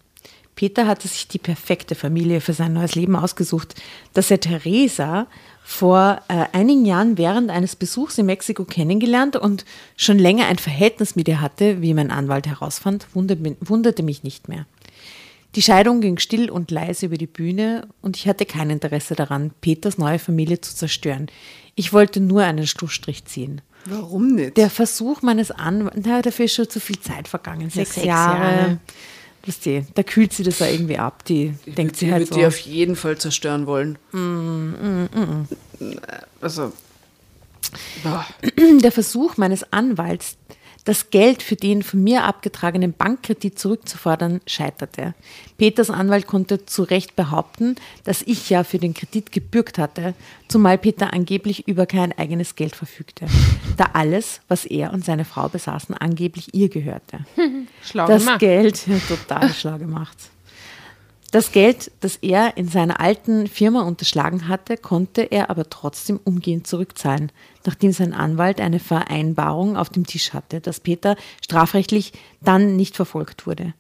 Peter 0.56 0.88
hatte 0.88 1.08
sich 1.08 1.28
die 1.28 1.40
perfekte 1.40 1.96
Familie 1.96 2.42
für 2.42 2.54
sein 2.54 2.74
neues 2.74 2.96
Leben 2.96 3.16
ausgesucht, 3.16 3.76
dass 4.14 4.32
er 4.32 4.40
Theresa 4.40 5.28
vor 5.64 6.22
äh, 6.28 6.46
einigen 6.52 6.86
Jahren 6.86 7.18
während 7.18 7.50
eines 7.50 7.76
Besuchs 7.76 8.18
in 8.18 8.26
Mexiko 8.26 8.66
kennengelernt 8.66 9.36
und 9.36 9.66
schon 9.96 10.20
länger 10.20 10.48
ein 10.48 10.58
Verhältnis 10.58 11.16
mit 11.16 11.28
ihr 11.28 11.40
hatte, 11.40 11.82
wie 11.82 11.94
mein 11.94 12.12
Anwalt 12.12 12.48
herausfand, 12.48 13.08
wunderte, 13.14 13.56
wunderte 13.62 14.04
mich 14.04 14.24
nicht 14.24 14.50
mehr. 14.50 14.66
Die 15.56 15.62
Scheidung 15.62 16.00
ging 16.02 16.18
still 16.18 16.50
und 16.50 16.72
leise 16.72 17.08
über 17.08 17.18
die 17.18 17.28
Bühne 17.28 17.88
und 18.02 18.16
ich 18.16 18.28
hatte 18.28 18.46
kein 18.46 18.70
Interesse 18.70 19.16
daran, 19.16 19.52
Peters 19.62 19.98
neue 19.98 20.20
Familie 20.20 20.62
zu 20.62 20.76
zerstören. 20.76 21.28
Ich 21.76 21.92
wollte 21.94 22.22
nur 22.22 22.44
einen 22.44 22.68
Schlussstrich 22.68 23.26
ziehen. 23.26 23.62
Warum 23.86 24.36
nicht? 24.36 24.58
Der 24.58 24.70
Versuch 24.70 25.22
meines 25.22 25.52
Anwalts, 25.52 26.24
dafür 26.24 26.46
ist 26.46 26.56
schon 26.56 26.70
zu 26.70 26.80
viel 26.80 27.00
Zeit 27.00 27.28
vergangen. 27.28 27.70
Sechs, 27.70 27.96
sechs 27.96 28.06
Jahre. 28.06 28.56
Jahre. 28.56 28.80
Wisst 29.44 29.66
ihr, 29.66 29.86
da 29.96 30.04
kühlt 30.04 30.34
sie 30.34 30.44
das 30.44 30.60
ja 30.60 30.68
irgendwie 30.68 30.98
ab. 30.98 31.26
Die 31.26 31.54
denkt 31.66 31.96
sie 31.96 32.06
die 32.06 32.12
halt 32.12 32.28
so. 32.28 32.36
die 32.36 32.46
auf 32.46 32.60
jeden 32.60 32.96
Fall 32.96 33.18
zerstören 33.18 33.66
wollen. 33.66 33.98
Also, 36.40 36.74
boah. 38.04 38.26
Der 38.84 38.92
Versuch 38.92 39.38
meines 39.38 39.74
Anwalts, 39.74 40.38
das 40.86 41.12
Geld 41.12 41.44
für 41.44 41.56
den 41.56 41.84
von 41.84 42.04
mir 42.04 42.24
abgetragenen 42.24 42.94
Bankkredit 42.94 43.58
zurückzufordern, 43.58 44.42
scheiterte. 44.48 45.14
Peters 45.58 45.90
Anwalt 45.90 46.28
konnte 46.28 46.66
zu 46.66 46.84
Recht 46.84 47.16
behaupten, 47.16 47.76
dass 48.04 48.22
ich 48.24 48.50
ja 48.50 48.64
für 48.64 48.80
den 48.80 48.94
Kredit 48.94 49.32
gebürgt 49.32 49.78
hatte, 49.78 50.16
zumal 50.48 50.78
Peter 50.78 51.14
angeblich 51.14 51.68
über 51.68 51.86
kein 51.86 52.18
eigenes 52.18 52.56
Geld 52.56 52.76
verfügte, 52.76 53.28
da 53.78 53.90
alles, 53.94 54.42
was 54.48 54.66
er 54.66 54.92
und 54.94 55.06
seine 55.06 55.26
Frau 55.26 55.50
besaßen, 55.50 55.96
angeblich 55.96 56.54
ihr 56.54 56.70
gehörte. 56.70 57.26
Schlau 57.84 58.08
das 58.08 58.24
gemacht. 58.24 58.40
Geld, 58.40 58.84
total 59.08 59.54
schlau 59.54 59.78
gemacht. 59.78 60.18
Das 61.32 61.54
Geld, 61.54 61.92
das 62.02 62.18
er 62.18 62.58
in 62.58 62.68
seiner 62.68 63.00
alten 63.00 63.48
Firma 63.48 63.84
unterschlagen 63.84 64.50
hatte, 64.50 64.76
konnte 64.76 65.22
er 65.22 65.50
aber 65.50 65.70
trotzdem 65.70 66.20
umgehend 66.22 66.68
zurückzahlen, 66.68 67.32
nachdem 67.66 67.94
sein 67.94 68.14
Anwalt 68.14 68.60
eine 68.60 68.80
Vereinbarung 68.80 69.78
auf 69.78 69.90
dem 69.90 70.06
Tisch 70.06 70.34
hatte, 70.34 70.60
dass 70.60 70.82
Peter 70.82 71.16
strafrechtlich 71.42 72.12
dann 72.42 72.76
nicht 72.76 72.98
verfolgt 72.98 73.48
wurde. 73.48 73.74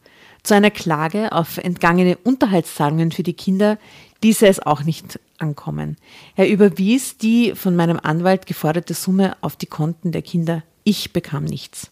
Zu 0.43 0.55
einer 0.55 0.71
Klage 0.71 1.33
auf 1.33 1.57
entgangene 1.57 2.17
Unterhaltszahlungen 2.23 3.11
für 3.11 3.23
die 3.23 3.33
Kinder 3.33 3.77
ließ 4.23 4.41
er 4.43 4.49
es 4.49 4.65
auch 4.65 4.83
nicht 4.83 5.19
ankommen. 5.37 5.97
Er 6.37 6.49
überwies 6.49 7.17
die 7.17 7.53
von 7.53 7.75
meinem 7.75 7.99
Anwalt 8.01 8.45
geforderte 8.45 8.93
Summe 8.93 9.35
auf 9.41 9.57
die 9.57 9.65
Konten 9.65 10.13
der 10.13 10.21
Kinder. 10.21 10.63
Ich 10.83 11.11
bekam 11.11 11.43
nichts. 11.43 11.91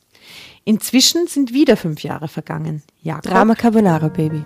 Inzwischen 0.63 1.27
sind 1.27 1.53
wieder 1.53 1.75
fünf 1.75 2.01
Jahre 2.01 2.27
vergangen. 2.27 2.81
Jakob, 3.01 3.31
Drama 3.31 3.55
Carbonara, 3.55 4.07
Baby. 4.07 4.43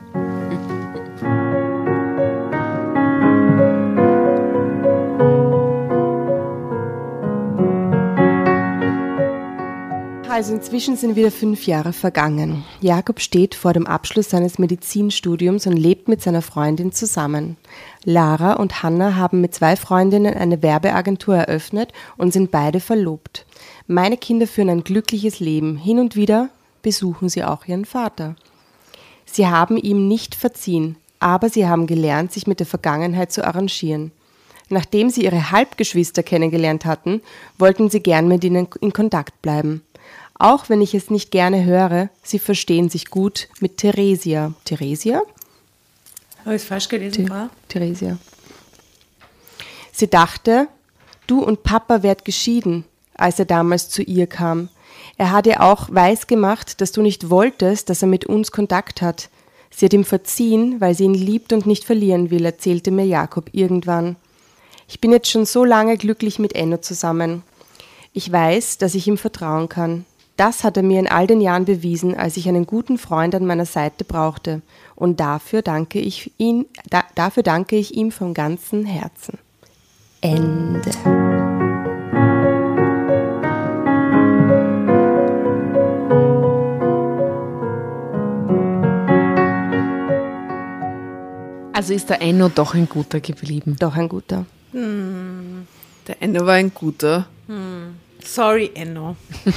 Also 10.34 10.56
inzwischen 10.56 10.98
sind 10.98 11.16
wieder 11.16 11.30
fünf 11.30 11.68
Jahre 11.68 11.94
vergangen. 11.94 12.64
Jakob 12.82 13.20
steht 13.20 13.54
vor 13.54 13.72
dem 13.72 13.86
Abschluss 13.86 14.32
seines 14.32 14.58
Medizinstudiums 14.58 15.68
und 15.68 15.78
lebt 15.78 16.08
mit 16.08 16.24
seiner 16.24 16.42
Freundin 16.42 16.92
zusammen. 16.92 17.56
Lara 18.04 18.54
und 18.54 18.82
Hanna 18.82 19.16
haben 19.16 19.42
mit 19.42 19.54
zwei 19.54 19.76
Freundinnen 19.76 20.34
eine 20.34 20.64
Werbeagentur 20.64 21.36
eröffnet 21.36 21.94
und 22.18 22.34
sind 22.34 22.50
beide 22.50 22.80
verlobt. 22.80 23.46
Meine 23.86 24.18
Kinder 24.18 24.48
führen 24.48 24.72
ein 24.72 24.84
glückliches 24.84 25.40
Leben. 25.40 25.78
Hin 25.78 26.00
und 26.00 26.16
wieder 26.16 26.50
besuchen 26.82 27.30
sie 27.30 27.44
auch 27.44 27.68
ihren 27.68 27.86
Vater. 27.86 28.36
Sie 29.26 29.46
haben 29.46 29.78
ihm 29.78 30.08
nicht 30.08 30.34
verziehen, 30.34 30.96
aber 31.20 31.50
sie 31.50 31.68
haben 31.68 31.86
gelernt, 31.86 32.32
sich 32.32 32.48
mit 32.48 32.60
der 32.60 32.66
Vergangenheit 32.66 33.32
zu 33.32 33.46
arrangieren. 33.46 34.12
Nachdem 34.70 35.12
sie 35.12 35.26
ihre 35.26 35.52
Halbgeschwister 35.52 36.24
kennengelernt 36.24 36.86
hatten, 36.86 37.22
wollten 37.60 37.92
sie 37.92 38.00
gern 38.00 38.28
mit 38.28 38.44
ihnen 38.44 38.68
in 38.82 38.94
Kontakt 38.94 39.40
bleiben. 39.44 39.84
Auch 40.44 40.68
wenn 40.68 40.82
ich 40.82 40.94
es 40.94 41.10
nicht 41.10 41.32
gerne 41.32 41.64
höre, 41.64 42.10
sie 42.22 42.38
verstehen 42.38 42.90
sich 42.90 43.10
gut 43.10 43.48
mit 43.62 43.78
Theresia. 43.78 44.54
Theresia? 44.66 45.22
Habe 46.44 46.56
ich 46.56 46.64
es 46.64 46.68
falsch 46.68 46.90
gelesen, 46.90 47.28
Frau? 47.28 47.48
Theresia. 47.70 48.18
Sie 49.94 50.10
dachte, 50.10 50.68
du 51.28 51.42
und 51.42 51.64
Papa 51.64 52.04
werdet 52.04 52.26
geschieden, 52.26 52.84
als 53.14 53.40
er 53.40 53.46
damals 53.46 53.88
zu 53.88 54.02
ihr 54.02 54.28
kam. 54.28 54.68
Er 55.16 55.32
hat 55.32 55.48
ihr 55.48 55.64
auch 55.64 55.88
weiß 55.90 56.28
gemacht, 56.28 56.82
dass 56.82 56.92
du 56.92 57.02
nicht 57.02 57.30
wolltest, 57.30 57.90
dass 57.90 58.02
er 58.02 58.10
mit 58.10 58.26
uns 58.26 58.52
Kontakt 58.52 59.02
hat. 59.02 59.30
Sie 59.72 59.86
hat 59.86 59.94
ihm 59.94 60.04
verziehen, 60.04 60.82
weil 60.82 60.94
sie 60.94 61.06
ihn 61.06 61.14
liebt 61.14 61.54
und 61.54 61.66
nicht 61.66 61.86
verlieren 61.86 62.32
will, 62.32 62.44
erzählte 62.44 62.92
mir 62.92 63.06
Jakob 63.06 63.50
irgendwann. 63.54 64.18
Ich 64.90 65.00
bin 65.00 65.14
jetzt 65.14 65.32
schon 65.32 65.46
so 65.46 65.64
lange 65.64 65.96
glücklich 65.96 66.38
mit 66.38 66.54
Enno 66.54 66.80
zusammen. 66.80 67.44
Ich 68.12 68.30
weiß, 68.30 68.78
dass 68.78 68.94
ich 68.94 69.08
ihm 69.08 69.18
vertrauen 69.18 69.70
kann. 69.70 70.06
Das 70.36 70.64
hat 70.64 70.78
er 70.78 70.84
mir 70.84 71.00
in 71.00 71.08
all 71.08 71.28
den 71.28 71.42
Jahren 71.42 71.66
bewiesen, 71.66 72.16
als 72.16 72.38
ich 72.38 72.48
einen 72.50 72.66
guten 72.66 72.98
Freund 72.98 73.36
an 73.36 73.46
meiner 73.46 73.68
Seite 73.68 74.04
brauchte. 74.04 74.64
Und 74.96 75.20
dafür 75.20 75.62
danke 75.62 76.00
ich, 76.00 76.32
ihn, 76.38 76.66
da, 76.90 77.04
dafür 77.14 77.44
danke 77.44 77.76
ich 77.76 77.96
ihm 77.96 78.12
von 78.12 78.34
ganzem 78.34 78.84
Herzen. 78.86 79.38
Ende. 80.22 80.92
Also 91.74 91.94
ist 91.94 92.10
der 92.10 92.22
Enno 92.22 92.50
doch 92.50 92.74
ein 92.74 92.90
guter 92.90 93.20
geblieben. 93.20 93.76
Doch 93.78 93.96
ein 93.96 94.10
guter. 94.10 94.46
Der 96.08 96.22
Enno 96.22 96.46
war 96.46 96.54
ein 96.54 96.74
guter. 96.74 97.28
Sorry, 98.26 98.72
Enno, 98.74 99.16
dass 99.46 99.56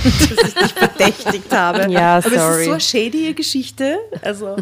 ich 0.49 0.55
dich 0.55 0.73
verdächtigt 0.73 1.53
habe. 1.53 1.91
Ja, 1.91 2.17
Aber 2.17 2.27
es 2.27 2.33
ist 2.33 2.39
sorry. 2.41 2.65
so 2.65 2.71
eine 2.73 2.81
shady 2.81 3.35
Geschichte. 3.35 3.99
Also, 4.23 4.57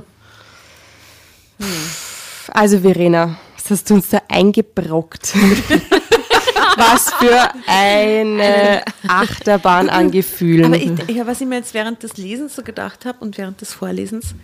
Also 2.48 2.78
Verena, 2.80 3.38
was 3.56 3.70
hast 3.70 3.90
du 3.90 3.94
uns 3.94 4.08
da 4.10 4.20
eingebrockt? 4.28 5.34
was 6.76 7.12
für 7.14 7.50
eine 7.66 8.82
Achterbahn 9.06 9.88
an 9.88 10.10
Gefühlen. 10.10 10.66
aber 10.66 10.76
ich, 10.76 11.16
ja, 11.16 11.26
was 11.26 11.40
ich 11.40 11.46
mir 11.46 11.56
jetzt 11.56 11.74
während 11.74 12.02
des 12.02 12.16
Lesens 12.16 12.56
so 12.56 12.62
gedacht 12.62 13.04
habe 13.04 13.18
und 13.20 13.38
während 13.38 13.60
des 13.60 13.72
Vorlesens, 13.72 14.34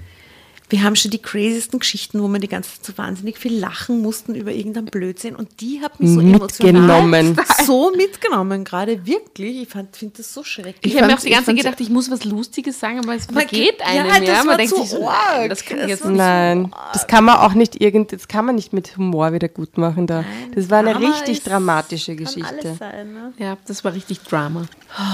wir 0.70 0.82
haben 0.82 0.96
schon 0.96 1.10
die 1.10 1.20
crazysten 1.20 1.78
Geschichten, 1.80 2.22
wo 2.22 2.28
wir 2.28 2.38
die 2.38 2.48
ganze 2.48 2.70
Zeit 2.70 2.86
so 2.86 2.98
wahnsinnig 2.98 3.38
viel 3.38 3.58
lachen 3.58 4.00
mussten 4.02 4.34
über 4.34 4.52
irgendeinen 4.52 4.86
Blödsinn 4.86 5.36
und 5.36 5.60
die 5.60 5.80
hat 5.82 6.00
mich 6.00 6.10
so 6.10 6.20
Mitgenommen. 6.20 7.12
emotional 7.14 7.46
so 7.66 7.92
mitgenommen 7.96 8.64
gerade, 8.64 9.04
wirklich. 9.06 9.62
Ich 9.62 9.68
finde 9.68 9.90
das 10.16 10.32
so 10.32 10.42
schrecklich. 10.44 10.76
Ich 10.94 10.96
habe 10.96 11.08
mir 11.08 11.16
auch 11.16 11.20
die 11.20 11.28
ich 11.28 11.34
ganze 11.34 11.46
Zeit 11.50 11.56
gedacht, 11.56 11.80
ich 11.80 11.90
muss 11.90 12.10
was 12.10 12.24
Lustiges 12.24 12.78
sagen, 12.80 12.98
aber 13.00 13.14
es 13.14 13.28
Aber 13.28 13.40
vergeht 13.40 13.80
ja, 13.80 13.86
einem 14.04 14.08
das 14.08 14.28
ja. 14.28 14.34
war 14.38 14.44
Man 14.44 14.56
denkt 14.58 14.74
zu 14.74 14.80
sich 14.82 14.90
so, 14.90 15.08
arg. 15.08 15.18
nein, 15.38 15.48
das 15.50 15.64
kann 15.64 15.76
ich 15.78 15.82
Das 15.82 15.90
jetzt 15.90 16.04
war 16.04 16.10
nicht. 16.10 16.18
Nein, 16.18 16.72
das 16.92 17.06
kann 17.06 17.24
man 17.24 17.36
auch 17.38 17.54
nicht 17.54 17.80
irgend, 17.80 18.12
das 18.12 18.28
kann 18.28 18.46
man 18.46 18.54
nicht 18.54 18.72
mit 18.72 18.96
Humor 18.96 19.32
wieder 19.32 19.48
gut 19.48 19.76
machen 19.76 20.06
da. 20.06 20.24
Das 20.54 20.70
war 20.70 20.78
eine 20.78 20.92
Drama 20.92 21.08
richtig 21.08 21.38
ist- 21.38 21.46
dramatische 21.48 22.14
Kann 22.14 22.24
Geschichte. 22.24 22.48
alles 22.48 22.78
sein, 22.78 23.12
ne? 23.12 23.32
Ja, 23.38 23.56
das 23.66 23.84
war 23.84 23.92
richtig 23.94 24.20
Drama. 24.20 24.66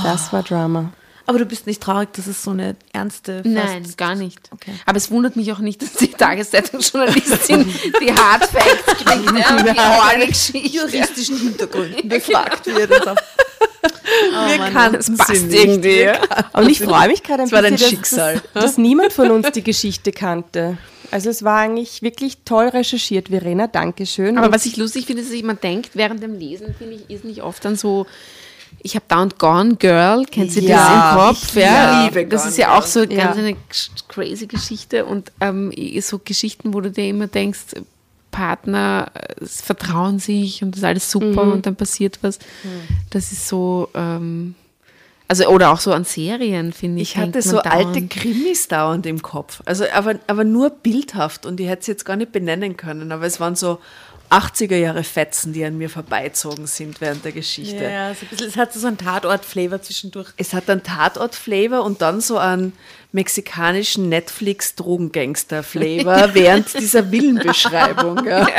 Das 0.05 0.33
war 0.33 0.43
Drama. 0.43 0.93
Aber 1.27 1.39
du 1.39 1.45
bist 1.45 1.67
nicht 1.67 1.83
traurig, 1.83 2.13
dass 2.13 2.27
es 2.29 2.43
so 2.43 2.53
eine 2.53 2.77
ernste 2.93 3.43
fast 3.43 3.47
Nein, 3.55 3.85
gar 3.97 4.15
nicht. 4.15 4.39
Okay. 4.53 4.73
Aber 4.87 4.97
es 4.97 5.11
wundert 5.11 5.35
mich 5.37 5.53
auch 5.53 5.59
nicht, 5.59 5.83
dass 5.83 5.95
die 5.95 6.09
Tageszeitungsjournalistin 6.09 7.65
die 8.01 8.13
Hard 8.13 8.45
Facts 8.45 9.05
kriegt, 9.05 9.39
ja, 9.39 9.63
die 9.63 9.79
Orgelgeschichte. 9.79 10.69
juristischen 10.69 11.39
Hintergründen 11.39 12.09
befragt 12.09 12.67
wird. 12.67 12.91
Und 12.91 13.05
so. 13.05 13.15
wir 14.47 14.71
kannten 14.73 14.97
Das 14.97 15.17
passt 15.17 15.43
nicht. 15.47 15.55
irgendwie. 15.55 16.09
Und 16.53 16.69
ich 16.71 16.81
freue 16.81 17.09
mich 17.09 17.23
gerade 17.23 17.43
ein 17.43 17.49
Das 17.49 17.53
war 17.53 17.63
dein 17.63 17.73
bisschen, 17.75 17.91
Schicksal. 17.91 18.35
dass, 18.35 18.43
dass, 18.53 18.63
dass 18.65 18.79
niemand 18.79 19.13
von 19.13 19.31
uns 19.31 19.51
die 19.53 19.63
Geschichte 19.63 20.13
kannte. 20.13 20.79
Also 21.11 21.31
es 21.31 21.45
war 21.45 21.59
eigentlich 21.61 22.03
wirklich 22.03 22.39
toll 22.45 22.67
recherchiert, 22.69 23.29
Verena, 23.29 23.69
Dankeschön. 23.69 24.39
Aber 24.39 24.49
Und 24.49 24.55
was 24.55 24.67
ich 24.67 24.77
lustig 24.77 25.07
finde, 25.07 25.23
ist, 25.23 25.33
dass 25.33 25.43
man 25.43 25.59
denkt, 25.61 25.91
während 25.95 26.23
dem 26.23 26.39
Lesen, 26.39 26.75
finde 26.77 26.95
ich, 26.97 27.11
ist 27.15 27.25
nicht 27.25 27.43
oft 27.43 27.65
dann 27.65 27.77
so, 27.77 28.07
ich 28.87 28.95
habe 28.97 29.23
und 29.23 29.39
Gone 29.39 29.77
Girl, 29.77 30.25
kennt 30.27 30.55
ihr 30.57 30.63
Ja, 30.63 30.77
das 30.77 31.13
im 31.13 31.19
Kopf? 31.19 31.57
ich 31.57 31.63
Ja, 31.63 32.05
liebe 32.05 32.27
das 32.27 32.43
Gone 32.43 32.51
ist 32.53 32.59
ja 32.59 32.79
auch 32.79 32.83
so 32.87 33.01
Ja. 33.03 33.07
ganz 33.27 33.37
eine 33.39 33.51
ch- 33.53 33.91
crazy 34.09 34.47
Geschichte 34.47 35.05
und 35.05 35.31
ähm, 35.41 35.73
so 36.01 36.19
Geschichten, 36.19 36.73
wo 36.73 36.81
du 36.81 36.91
dir 36.91 37.09
immer 37.09 37.27
denkst, 37.27 37.75
Partner 38.31 39.11
äh, 39.15 39.45
vertrauen 39.47 40.19
sich 40.19 40.63
und 40.63 40.73
das 40.73 40.79
ist 40.81 40.85
alles 40.85 41.11
super 41.11 41.45
Mhm. 41.45 41.53
und 41.53 41.67
dann 41.67 41.77
passiert 41.77 42.19
was. 42.23 42.39
Das 43.11 43.33
ist 43.33 43.49
so, 43.49 43.89
ähm, 43.95 44.55
also 45.29 45.47
oder 45.49 45.73
auch 45.73 45.81
so 45.81 45.93
an 45.93 46.05
Serien, 46.05 46.73
finde 46.73 47.03
ich. 47.03 47.13
Ich 47.13 47.17
hatte 47.17 47.43
so 47.43 47.57
man 47.57 47.67
alte 47.67 47.93
dauernd. 47.93 48.11
Krimis 48.11 48.69
dauernd 48.69 49.07
im 49.07 49.23
Kopf. 49.23 49.63
Also, 49.65 49.85
aber, 49.93 50.17
aber 50.27 50.45
nur 50.45 50.71
bildhaft 50.71 51.47
und 51.47 51.59
ich 51.61 51.67
hätte 51.69 51.81
es 51.81 51.87
jetzt 51.89 52.05
gar 52.05 52.17
nicht 52.17 52.31
benennen 52.33 52.77
können, 52.77 53.11
aber 53.11 53.25
es 53.27 53.41
waren 53.41 53.57
so 53.57 53.79
80er 54.31 54.77
Jahre 54.77 55.05
Fetzen, 55.05 55.53
die 55.53 55.65
an 55.65 55.79
mir 55.79 55.91
vorbeizogen 55.91 56.67
sind 56.67 57.01
während 57.01 57.25
der 57.25 57.33
Geschichte. 57.33 57.85
Ja, 57.85 58.15
so 58.15 58.23
ein 58.23 58.29
bisschen, 58.29 58.49
es 58.49 58.57
hat 58.57 58.73
so 58.73 58.87
einen 58.87 58.99
Tatort-Flavor 58.99 59.83
zwischendurch. 59.83 60.29
Es 60.37 60.53
hat 60.53 60.69
einen 60.69 60.83
Tatort-Flavor 60.83 61.85
und 61.85 62.03
dann 62.03 62.21
so 62.21 62.39
einen 62.39 62.73
mexikanischen 63.17 64.09
Netflix-Drogengangster-Flavor 64.11 66.31
während 66.35 66.79
dieser 66.79 67.11
Villenbeschreibung. 67.11 68.25
Ja. 68.25 68.47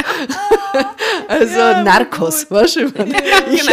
Also 1.28 1.58
Narcos, 1.84 2.52
war 2.52 2.68
schon 2.68 2.94
mal. 2.94 3.08
Ich, 3.52 3.64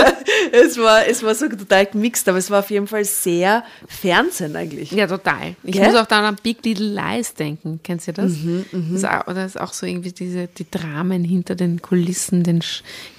es, 0.53 0.79
war, 0.79 1.07
es 1.07 1.23
war 1.23 1.35
so 1.35 1.47
total 1.49 1.85
gemixt, 1.87 2.27
aber 2.29 2.39
es 2.39 2.51
war 2.51 2.61
auf 2.61 2.71
jeden 2.71 2.87
Fall 2.87 3.05
sehr 3.05 3.63
Fernsehen 3.87 4.57
eigentlich. 4.57 4.91
Ja, 4.91 5.07
total. 5.07 5.55
Ich 5.63 5.73
Gell? 5.73 5.87
muss 5.87 5.97
auch 5.97 6.07
dann 6.07 6.25
an 6.25 6.39
Big 6.43 6.65
Little 6.65 6.95
Lies 6.95 7.35
denken. 7.35 7.81
Kennst 7.83 8.09
du 8.09 8.15
das? 8.15 8.33
Mhm, 8.33 8.65
das 8.73 8.91
ist 8.91 9.05
auch, 9.05 9.27
oder 9.27 9.45
ist 9.45 9.61
auch 9.61 9.75
so 9.75 9.85
irgendwie 9.87 10.13
diese, 10.13 10.47
die 10.47 10.65
Dramen 10.71 11.25
hinter 11.25 11.55
den 11.55 11.83
Kulissen, 11.83 12.43
den, 12.43 12.63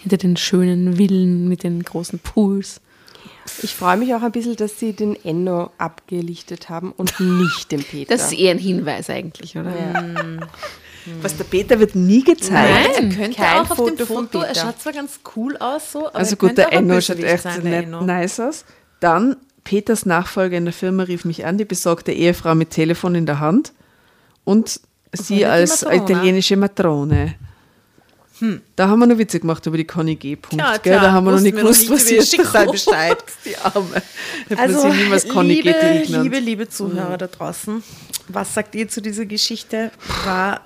hinter 0.02 0.18
den 0.18 0.36
schönen 0.36 0.98
Villen 0.98 1.48
mit 1.48 1.62
den 1.64 1.84
großen 1.84 2.18
Pools. 2.20 2.82
Ich 3.62 3.76
freue 3.76 3.98
mich 3.98 4.14
auch 4.16 4.22
ein 4.24 4.32
bisschen, 4.32 4.56
dass 4.56 4.80
sie 4.80 4.94
den 4.94 5.16
Enno 5.24 5.72
abgelichtet 5.78 6.70
haben 6.70 6.92
und 6.92 7.20
nicht 7.20 7.72
den 7.72 7.84
Peter. 7.84 8.16
Das 8.16 8.32
ist 8.32 8.40
eher 8.40 8.52
ein 8.52 8.58
Hinweis 8.60 9.10
eigentlich, 9.10 9.58
oder? 9.58 9.72
Was 11.22 11.38
der 11.38 11.44
Peter 11.44 11.80
wird 11.80 11.94
nie 11.96 12.24
gezeigt. 12.24 12.52
Nein, 12.52 13.10
Er 13.12 13.16
könnte 13.16 13.38
kein 13.38 13.60
auch 13.62 13.70
auf 13.70 13.78
Foto 13.78 13.96
dem 13.96 14.08
Foto, 14.08 14.40
er 14.42 14.56
schaut 14.56 14.82
zwar 14.82 14.94
ganz 14.94 15.20
cool 15.36 15.56
aus, 15.58 15.92
so, 15.92 16.08
aber 16.08 16.16
Also 16.16 16.32
er 16.34 16.38
gut, 16.38 16.58
der 16.58 16.74
Enno 16.74 17.00
schaut 17.00 17.20
echt 17.20 17.44
sein, 17.44 17.62
nicht 17.64 17.74
Enno. 17.74 18.02
nice 18.02 18.40
aus. 18.40 18.66
Dann 19.00 19.36
Peters 19.64 20.06
Nachfolger 20.06 20.58
in 20.58 20.66
der 20.66 20.74
Firma 20.74 21.04
rief 21.04 21.24
mich 21.26 21.46
an, 21.46 21.58
die 21.60 21.66
besorgte 21.66 22.12
Ehefrau 22.12 22.56
mit 22.56 22.72
Telefon 22.72 23.14
in 23.16 23.26
der 23.28 23.40
Hand 23.40 23.74
und 24.44 24.80
sie 25.12 25.46
als 25.46 25.84
Matrone. 25.84 26.04
italienische 26.04 26.58
Matrone. 26.58 27.36
Da 28.76 28.88
haben 28.88 29.00
wir 29.00 29.08
noch 29.08 29.18
Witze 29.18 29.40
gemacht 29.40 29.66
über 29.66 29.78
die 29.78 29.86
Conny 29.86 30.16
G. 30.16 30.36
Punkt, 30.36 30.64
Tja, 30.64 30.78
gell? 30.78 31.00
Da 31.00 31.12
haben 31.12 31.26
wir 31.26 31.32
noch 31.32 31.40
nicht 31.42 31.56
gewusst, 31.56 31.90
was 31.90 32.06
sie 32.06 32.16
ihr 32.16 32.26
Schicksal 32.26 32.68
Bescheid. 32.68 33.18
Die 33.46 33.58
Arme. 33.58 34.02
Hätte 34.48 34.62
Also, 34.62 34.88
niemals 34.90 35.28
Conny 35.28 35.62
liebe, 35.62 35.74
G. 35.74 36.04
liebe, 36.06 36.40
liebe 36.40 36.70
Zuhörer 36.70 37.18
da 37.18 37.28
draußen, 37.28 37.84
was 38.28 38.54
sagt 38.54 38.76
ihr 38.76 38.88
zu 38.88 39.02
dieser 39.02 39.26
Geschichte? 39.26 39.92
War, 40.26 40.62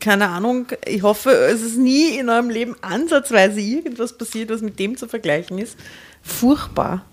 keine 0.00 0.28
Ahnung, 0.28 0.66
ich 0.86 1.02
hoffe, 1.02 1.30
es 1.30 1.62
ist 1.62 1.78
nie 1.78 2.18
in 2.18 2.28
eurem 2.28 2.50
Leben 2.50 2.76
ansatzweise 2.82 3.60
irgendwas 3.60 4.16
passiert, 4.16 4.50
was 4.50 4.60
mit 4.60 4.78
dem 4.78 4.96
zu 4.96 5.08
vergleichen 5.08 5.58
ist. 5.58 5.76
Furchtbar. 6.22 7.04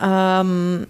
Ähm, 0.00 0.86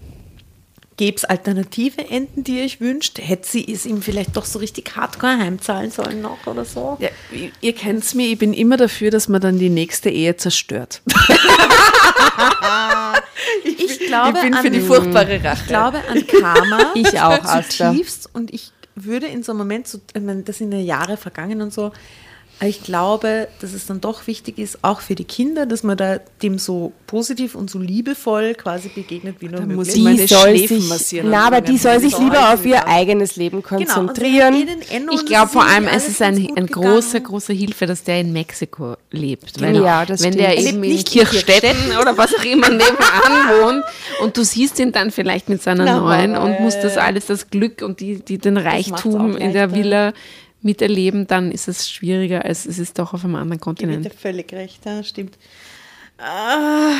Gäbe 0.99 1.17
es 1.17 1.25
alternative 1.25 2.09
Enden, 2.11 2.45
die 2.45 2.59
ihr 2.59 2.65
euch 2.65 2.81
wünscht? 2.81 3.19
Hätte 3.21 3.49
sie 3.49 3.73
es 3.73 3.87
ihm 3.87 4.03
vielleicht 4.03 4.37
doch 4.37 4.45
so 4.45 4.59
richtig 4.59 4.95
hardcore 4.95 5.39
heimzahlen 5.39 5.91
sollen 5.91 6.21
noch 6.21 6.47
oder 6.47 6.65
so? 6.65 6.97
Ja, 7.01 7.09
ihr- 7.61 7.73
kennt 7.75 8.15
mich, 8.15 8.33
ich 8.33 8.39
bin 8.39 8.53
immer 8.53 8.77
dafür, 8.77 9.11
dass 9.11 9.29
man 9.29 9.41
dann 9.41 9.59
die 9.59 9.71
nächste 9.71 10.11
Ehe 10.11 10.37
zerstört. 10.37 11.03
Ich 13.65 13.99
glaube, 13.99 14.39
ich 14.39 14.43
bin 14.45 14.55
für 14.55 14.67
an, 14.67 14.73
die 14.73 14.81
furchtbare 14.81 15.43
Rache. 15.43 15.61
Ich 15.63 15.67
glaube 15.67 15.99
an 16.09 16.27
Karma. 16.27 16.79
Ich 16.95 17.21
auch, 17.21 17.39
zutiefst. 17.69 18.29
Und 18.33 18.53
ich 18.53 18.73
würde 18.95 19.27
in 19.27 19.43
so 19.43 19.53
einem 19.53 19.59
Moment, 19.59 19.89
so, 19.89 19.99
ich 20.15 20.23
meine, 20.23 20.43
das 20.43 20.59
sind 20.59 20.73
ja 20.73 20.79
Jahre 20.79 21.17
vergangen 21.17 21.61
und 21.63 21.73
so, 21.73 21.93
aber 22.63 22.69
ich 22.69 22.85
glaube, 22.85 23.49
dass 23.61 23.73
es 23.73 23.87
dann 23.87 24.01
doch 24.01 24.29
wichtig 24.29 24.57
ist, 24.57 24.79
auch 24.83 25.01
für 25.01 25.17
die 25.17 25.25
Kinder, 25.25 25.67
dass 25.67 25.83
man 25.83 25.97
da 25.97 26.21
dem 26.45 26.61
so 26.61 26.93
positiv 27.09 27.57
und 27.57 27.69
so 27.69 27.81
liebevoll 27.81 28.55
quasi 28.55 28.89
begegnet 28.89 29.39
wie 29.41 29.49
nur 29.49 29.63
Da 29.63 29.67
muss 29.67 29.89
möglich. 29.89 29.97
ich 29.97 30.03
meine 30.05 30.17
die 30.19 30.27
soll 30.29 30.57
sich, 30.57 30.89
massieren 30.89 31.31
na, 31.31 31.49
aber 31.49 31.61
die 31.61 31.77
soll 31.77 31.99
sich 31.99 32.17
lieber 32.17 32.55
auf 32.55 32.65
ihr 32.65 32.87
eigenes 32.87 33.35
Leben 33.35 33.63
Genau, 33.63 33.79
konzentrieren. 33.95 34.55
Enno 34.91 35.13
Ich 35.13 35.27
glaube 35.27 35.51
vor 35.51 35.65
allem, 35.65 35.89
es 35.89 36.07
ist 36.07 36.23
ein, 36.23 36.37
ganz 36.37 36.47
gut 36.51 36.57
ein 36.59 36.67
großer, 36.69 37.19
großer 37.19 37.53
Hilfe, 37.53 37.87
dass 37.87 38.05
der 38.05 38.21
in 38.21 38.33
Mexiko 38.33 38.95
lebt. 39.11 39.61
Weil, 39.61 39.83
Ja, 39.83 40.07
das 40.07 40.23
wenn 40.23 40.35
stimmt. 40.35 40.47
der 40.47 40.57
Er 40.57 40.63
eben 40.63 40.85
in 40.85 40.91
nicht 40.93 41.13
in 41.13 41.21
Kirchstetten 41.25 41.97
oder 42.01 42.17
was 42.17 42.33
auch 42.33 42.45
immer 42.45 42.69
nebenan 42.71 43.61
wohnt 43.61 43.85
und 44.23 44.37
du 44.37 44.45
siehst 44.45 44.79
ihn 44.79 44.93
dann 44.93 45.11
vielleicht 45.11 45.49
mit 45.49 45.65
seiner 45.65 45.85
Na, 45.85 45.99
neuen 45.99 46.37
und 46.37 46.61
musst 46.61 46.85
das 46.85 46.95
ja. 46.95 47.03
alles, 47.03 47.27
das 47.27 47.51
Glück 47.51 47.83
und 47.83 47.99
die, 47.99 48.21
die 48.25 48.39
den 48.39 48.57
Reichtum 48.57 49.37
in 49.37 49.53
der. 49.53 49.73
Villa 49.75 50.13
miterleben, 50.65 51.27
dann 51.27 51.51
ist 51.53 51.69
es 51.69 51.91
schwieriger, 51.91 52.45
als 52.45 52.67
es 52.67 52.79
ist 52.79 52.99
doch 52.99 53.13
auf 53.15 53.25
einem 53.25 53.35
anderen 53.37 53.61
Gebe 53.61 53.61
ich 53.61 53.65
Kontinent. 53.65 54.15
völlig 54.15 54.53
recht, 54.53 54.85
ja, 54.87 55.03
stimmt. 55.03 55.37
Ah, 56.19 56.95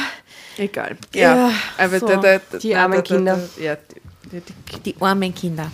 Egal. 0.59 0.97
Ja, 1.15 1.49
Ja, 1.49 1.55
aber 1.79 1.99
so. 2.01 2.07
der, 2.07 2.17
der, 2.19 2.39
der, 2.41 2.61
Die 2.61 2.75
armen 2.75 2.95
der, 2.95 3.03
der, 3.03 3.17
Kinder. 3.17 3.49
Der, 3.57 3.65
ja, 3.65 3.77
die, 4.33 4.43
die, 4.85 4.93
die 4.93 5.01
armen 5.01 5.35
Kinder. 5.35 5.71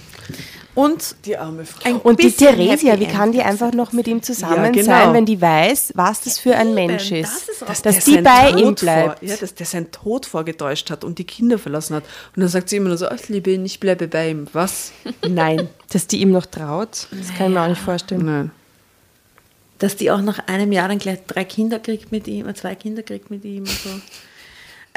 Und 0.79 1.17
die 1.25 1.37
arme 1.37 1.65
Frau. 1.65 1.81
ein 1.89 1.97
Und 1.97 2.23
die 2.23 2.31
Theresia, 2.31 3.01
wie 3.01 3.07
kann 3.07 3.33
die 3.33 3.43
einfach 3.43 3.73
noch 3.73 3.93
mit 3.93 4.07
ihm 4.07 4.23
zusammen 4.23 4.67
Ja, 4.67 4.71
genau. 4.71 4.85
sein, 4.87 5.13
wenn 5.13 5.27
die 5.27 5.41
weiß, 5.41 5.93
was 5.97 6.21
das 6.21 6.39
für 6.39 6.55
ein 6.55 6.73
Mensch 6.73 7.11
ist? 7.11 7.49
das 7.67 7.79
ist 7.79 7.87
dass 7.87 8.05
der 8.05 8.15
die 8.15 8.23
bei 8.23 8.53
Tod 8.53 8.61
ihm 8.61 8.65
Vor, 8.67 8.75
bleibt. 8.77 9.23
ja, 9.25 9.37
dass 9.37 9.55
der 9.55 9.67
seinen 9.67 9.91
Tod 9.91 10.25
vorgetäuscht 10.25 10.89
hat 10.91 11.03
und 11.03 11.19
die 11.19 11.25
Kinder 11.25 11.59
verlassen 11.59 11.97
hat. 11.97 12.05
Und 12.37 12.43
dann 12.43 12.49
sagt 12.49 12.69
sie 12.69 12.77
immer 12.77 12.91
nur 12.91 12.97
so, 12.97 13.09
ach, 13.09 13.17
ich 13.21 13.29
liebe 13.29 13.51
ihn, 13.51 13.65
ich 13.65 13.81
bleibe 13.81 14.07
bei 14.07 14.31
ihm. 14.31 14.47
Was? 14.53 14.93
Nein, 15.29 15.69
dass 15.91 16.07
die 16.07 16.21
ihm 16.21 16.31
noch 16.31 16.47
traut, 16.47 17.09
das 17.11 17.35
kann 17.37 17.49
ich 17.49 17.55
mir 17.55 17.63
auch 17.63 17.69
nicht 17.69 17.83
vorstellen. 17.83 18.25
Nein. 18.25 18.51
Dass 19.81 19.97
die 19.97 20.13
auch 20.13 20.21
nach 20.21 20.47
einem 20.47 20.71
Jahr 20.71 20.87
dann 20.87 20.99
gleich 21.01 21.19
drei 21.27 21.43
Kinder 21.45 21.81
kriegt 21.81 22.13
mit 22.13 22.29
ihm, 22.29 22.49
äh, 22.49 22.55
zwei 22.55 22.77
Kinder 22.77 23.03
kriegt 23.03 23.31
mit 23.33 23.45
ihm 23.45 23.63
und 23.63 23.69
so. 23.69 23.91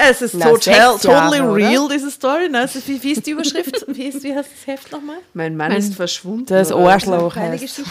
Es 0.10 0.22
ist 0.22 0.34
Na, 0.36 0.46
total, 0.50 0.74
Jahre, 0.76 1.00
totally 1.00 1.42
oder? 1.42 1.54
real, 1.56 1.88
diese 1.92 2.10
Story. 2.12 2.50
Ne? 2.50 2.60
Also, 2.60 2.80
wie, 2.88 3.02
wie 3.04 3.12
ist 3.12 3.26
die 3.26 3.32
Überschrift? 3.32 3.86
Wie, 3.88 4.04
ist, 4.06 4.24
wie 4.24 4.34
heißt 4.36 4.50
das 4.58 4.68
Heft 4.68 4.92
nochmal? 4.92 5.18
Mein 5.34 5.56
Mann 5.56 5.70
Mein- 5.70 5.78
ist 5.80 5.94
verschwunden. 5.96 6.46
Das? 6.48 6.72
Arschloch 6.72 7.36
heißt. 7.36 7.62
Geschichte. 7.62 7.84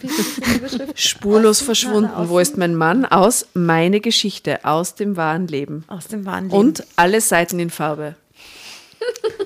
Wie 0.00 0.06
ist 0.06 0.36
die 0.46 0.56
Überschrift? 0.56 1.00
Spurlos 1.00 1.60
Außen- 1.60 1.64
verschwunden. 1.64 2.10
na, 2.16 2.28
Wo 2.28 2.38
ist 2.38 2.56
mein 2.56 2.74
Mann? 2.74 3.04
Aus 3.04 3.46
meine 3.54 4.00
Geschichte, 4.00 4.64
aus 4.64 4.94
dem 4.94 5.16
wahren 5.16 5.46
Leben. 5.46 5.84
Aus 5.88 6.06
dem 6.08 6.24
wahren 6.26 6.44
Leben. 6.44 6.56
Und 6.56 6.84
alle 6.96 7.20
Seiten 7.20 7.58
in 7.60 7.70
Farbe. 7.70 8.16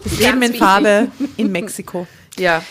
das 0.05 0.19
Leben 0.19 0.43
in 0.43 0.55
Farbe 0.55 1.09
in 1.37 1.51
Mexiko. 1.53 2.07
Ja. 2.39 2.63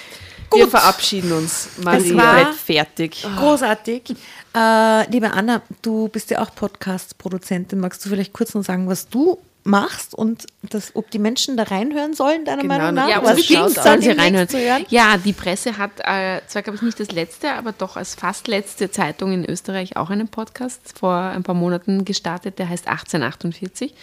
Wir 0.54 0.68
verabschieden 0.68 1.32
uns. 1.32 1.70
War- 1.78 1.94
Komplett 2.42 2.56
fertig. 2.56 3.26
Großartig. 3.38 4.16
Äh, 4.56 5.12
liebe 5.12 5.32
Anna, 5.32 5.62
du 5.82 6.08
bist 6.08 6.30
ja 6.32 6.42
auch 6.42 6.54
Podcast-Produzentin. 6.56 7.80
Magst 7.80 8.06
du 8.06 8.10
vielleicht 8.10 8.34
kurz 8.34 8.54
noch 8.54 8.64
sagen, 8.64 8.88
was 8.88 9.08
du 9.10 9.38
machst 9.68 10.14
und 10.14 10.46
das, 10.62 10.96
ob 10.96 11.10
die 11.12 11.18
Menschen 11.20 11.58
da 11.58 11.64
reinhören 11.64 12.14
sollen, 12.14 12.46
deiner 12.46 12.62
Genau, 12.62 12.76
Meinung 12.78 12.94
nach? 12.96 13.10
Ja, 13.10 13.24
was 13.24 13.44
Shoutout. 13.44 13.82
dann 13.84 14.02
Sie 14.02 14.12
reinhören. 14.12 14.48
zu 14.48 14.60
hören? 14.60 14.86
Ja, 14.90 15.18
die 15.18 15.34
Presse 15.34 15.78
hat 15.78 15.92
äh, 16.04 16.40
zwar, 16.48 16.62
glaube 16.62 16.78
ich, 16.78 16.84
nicht 16.84 17.00
das 17.00 17.12
letzte, 17.12 17.52
aber 17.54 17.72
doch 17.72 17.98
als 17.98 18.14
fast 18.16 18.48
letzte 18.48 18.92
Zeitung 18.92 19.34
in 19.34 19.44
Österreich 19.44 19.98
auch 19.98 20.12
einen 20.12 20.28
Podcast 20.28 20.98
vor 20.98 21.16
ein 21.16 21.42
paar 21.44 21.56
Monaten 21.56 22.06
gestartet, 22.06 22.60
der 22.60 22.70
heißt 22.70 22.88
1848. 22.88 23.94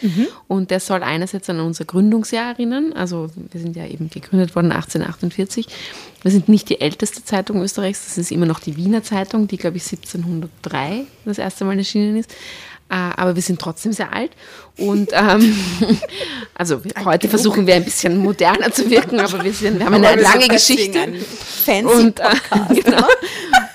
Und 0.49 0.69
der 0.69 0.79
soll 0.81 1.01
einerseits 1.01 1.49
an 1.49 1.59
unser 1.61 1.85
Gründungsjahr 1.85 2.51
erinnern. 2.51 2.91
Also 2.93 3.29
wir 3.35 3.61
sind 3.61 3.75
ja 3.77 3.85
eben 3.85 4.09
gegründet 4.09 4.55
worden 4.55 4.71
1848. 4.73 5.67
Wir 6.23 6.31
sind 6.31 6.49
nicht 6.49 6.69
die 6.69 6.81
älteste 6.81 7.23
Zeitung 7.23 7.61
Österreichs, 7.61 8.05
das 8.05 8.17
ist 8.17 8.31
immer 8.31 8.45
noch 8.45 8.59
die 8.59 8.75
Wiener 8.77 9.03
Zeitung, 9.03 9.47
die, 9.47 9.57
glaube 9.57 9.77
ich, 9.77 9.83
1703 9.83 11.05
das 11.25 11.37
erste 11.37 11.65
Mal 11.65 11.77
erschienen 11.77 12.17
ist. 12.17 12.33
Äh, 12.93 13.11
aber 13.15 13.35
wir 13.35 13.41
sind 13.41 13.59
trotzdem 13.59 13.91
sehr 13.91 14.13
alt. 14.13 14.29
Und 14.77 15.09
ähm, 15.13 15.55
also 16.55 16.81
heute 17.03 17.27
versuchen 17.27 17.65
wir 17.65 17.73
ein 17.73 17.83
bisschen 17.83 18.17
moderner 18.17 18.71
zu 18.71 18.87
wirken, 18.87 19.19
aber 19.19 19.43
wir, 19.43 19.53
sind, 19.53 19.79
wir 19.79 19.85
haben 19.87 19.95
eine 19.95 20.21
lange 20.21 20.47
Geschichte. 20.47 20.99
Fancy 21.65 21.85
Und, 21.85 22.19
äh, 22.19 22.25
genau. 22.83 23.07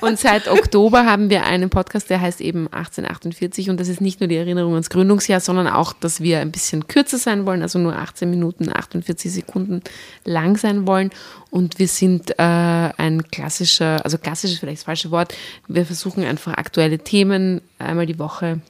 und 0.03 0.21
seit 0.21 0.47
Oktober 0.47 1.05
haben 1.05 1.31
wir 1.31 1.45
einen 1.45 1.69
Podcast, 1.69 2.11
der 2.11 2.21
heißt 2.21 2.41
eben 2.41 2.69
1848 2.69 3.71
und 3.71 3.81
das 3.81 3.89
ist 3.89 4.01
nicht 4.01 4.21
nur 4.21 4.29
die 4.29 4.37
Erinnerung 4.37 4.73
ans 4.75 4.89
Gründungsjahr, 4.89 5.41
sondern 5.41 5.67
auch, 5.67 5.95
dass 5.95 6.21
wir 6.21 6.39
ein 6.39 6.53
bisschen 6.53 6.87
kürzer 6.87 7.19
sein 7.19 7.45
wollen, 7.45 7.63
also 7.63 7.81
nur 7.81 7.97
18 7.97 8.31
Minuten, 8.31 8.69
48 8.73 9.33
Sekunden 9.33 9.83
lang 10.25 10.57
sein 10.57 10.87
wollen 10.87 11.11
und 11.51 11.81
wir 11.81 11.89
sind 11.89 12.39
äh, 12.39 12.43
ein 12.43 13.25
klassischer, 13.33 14.05
also 14.05 14.17
klassisch 14.19 14.53
ist 14.53 14.61
vielleicht 14.61 14.79
das 14.79 14.85
falsche 14.85 15.11
Wort, 15.11 15.35
wir 15.67 15.87
versuchen 15.87 16.23
einfach 16.25 16.55
aktuelle 16.55 16.99
Themen 16.99 17.63
einmal 17.79 18.07
die 18.07 18.21
Woche 18.21 18.61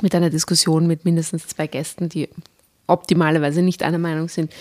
mit 0.00 0.14
einer 0.14 0.30
Diskussion 0.30 0.86
mit 0.86 1.04
mindestens 1.04 1.46
zwei 1.46 1.66
Gästen, 1.66 2.08
die 2.08 2.28
optimalerweise 2.86 3.62
nicht 3.62 3.82
einer 3.82 3.98
Meinung 3.98 4.28
sind, 4.28 4.52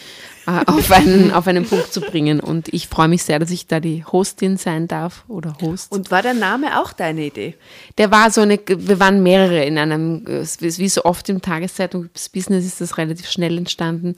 äh, 0.48 0.62
auf, 0.66 0.92
einen, 0.92 1.32
auf 1.32 1.48
einen 1.48 1.66
Punkt 1.66 1.92
zu 1.92 2.02
bringen. 2.02 2.40
Und 2.40 2.74
ich 2.74 2.88
freue 2.88 3.08
mich 3.08 3.24
sehr, 3.24 3.40
dass 3.40 3.52
ich 3.52 3.68
da 3.68 3.80
die 3.80 4.06
Hostin 4.06 4.58
sein 4.58 4.88
darf 4.88 5.26
oder 5.28 5.56
Host. 5.62 5.92
Und 5.92 6.12
war 6.12 6.22
der 6.22 6.34
Name 6.34 6.80
auch 6.80 6.94
deine 6.94 7.26
Idee? 7.26 7.56
Der 7.98 8.12
war 8.12 8.32
so 8.32 8.42
eine, 8.42 8.60
wir 8.66 9.00
waren 9.00 9.24
mehrere 9.24 9.66
in 9.66 9.78
einem, 9.78 10.26
wie 10.26 10.90
so 10.90 11.04
oft 11.04 11.28
im 11.30 11.42
Tageszeitungsbusiness 11.42 12.66
ist 12.66 12.82
das 12.82 12.98
relativ 12.98 13.30
schnell 13.30 13.58
entstanden. 13.58 14.16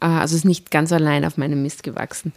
Äh, 0.00 0.06
also 0.06 0.36
ist 0.36 0.44
nicht 0.44 0.70
ganz 0.70 0.92
allein 0.92 1.24
auf 1.24 1.36
meinem 1.36 1.62
Mist 1.62 1.82
gewachsen. 1.82 2.32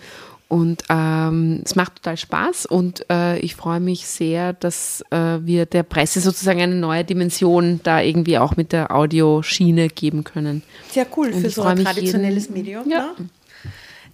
Und 0.50 0.84
ähm, 0.90 1.62
es 1.64 1.76
macht 1.76 1.98
total 1.98 2.18
Spaß 2.18 2.66
und 2.66 3.06
äh, 3.12 3.38
ich 3.38 3.56
freue 3.56 3.80
mich 3.80 4.08
sehr, 4.08 4.54
dass 4.54 5.04
äh, 5.12 5.38
wir 5.42 5.68
der 5.68 5.84
Presse 5.84 6.22
sozusagen 6.22 6.60
eine 6.60 6.74
neue 6.76 7.06
Dimension 7.06 7.80
da 7.84 8.02
irgendwie 8.02 8.40
auch 8.40 8.58
mit 8.58 8.72
der 8.72 8.94
Audioschiene 8.94 9.90
geben 9.90 10.24
können. 10.24 10.64
Sehr 10.92 11.06
cool 11.16 11.30
Und 11.30 11.42
für 11.42 11.52
so 11.52 11.62
ein 11.62 11.84
traditionelles 11.84 12.46
jeden- 12.48 12.54
Medium. 12.58 12.90
Ja. 12.90 13.14
Ne? 13.20 13.30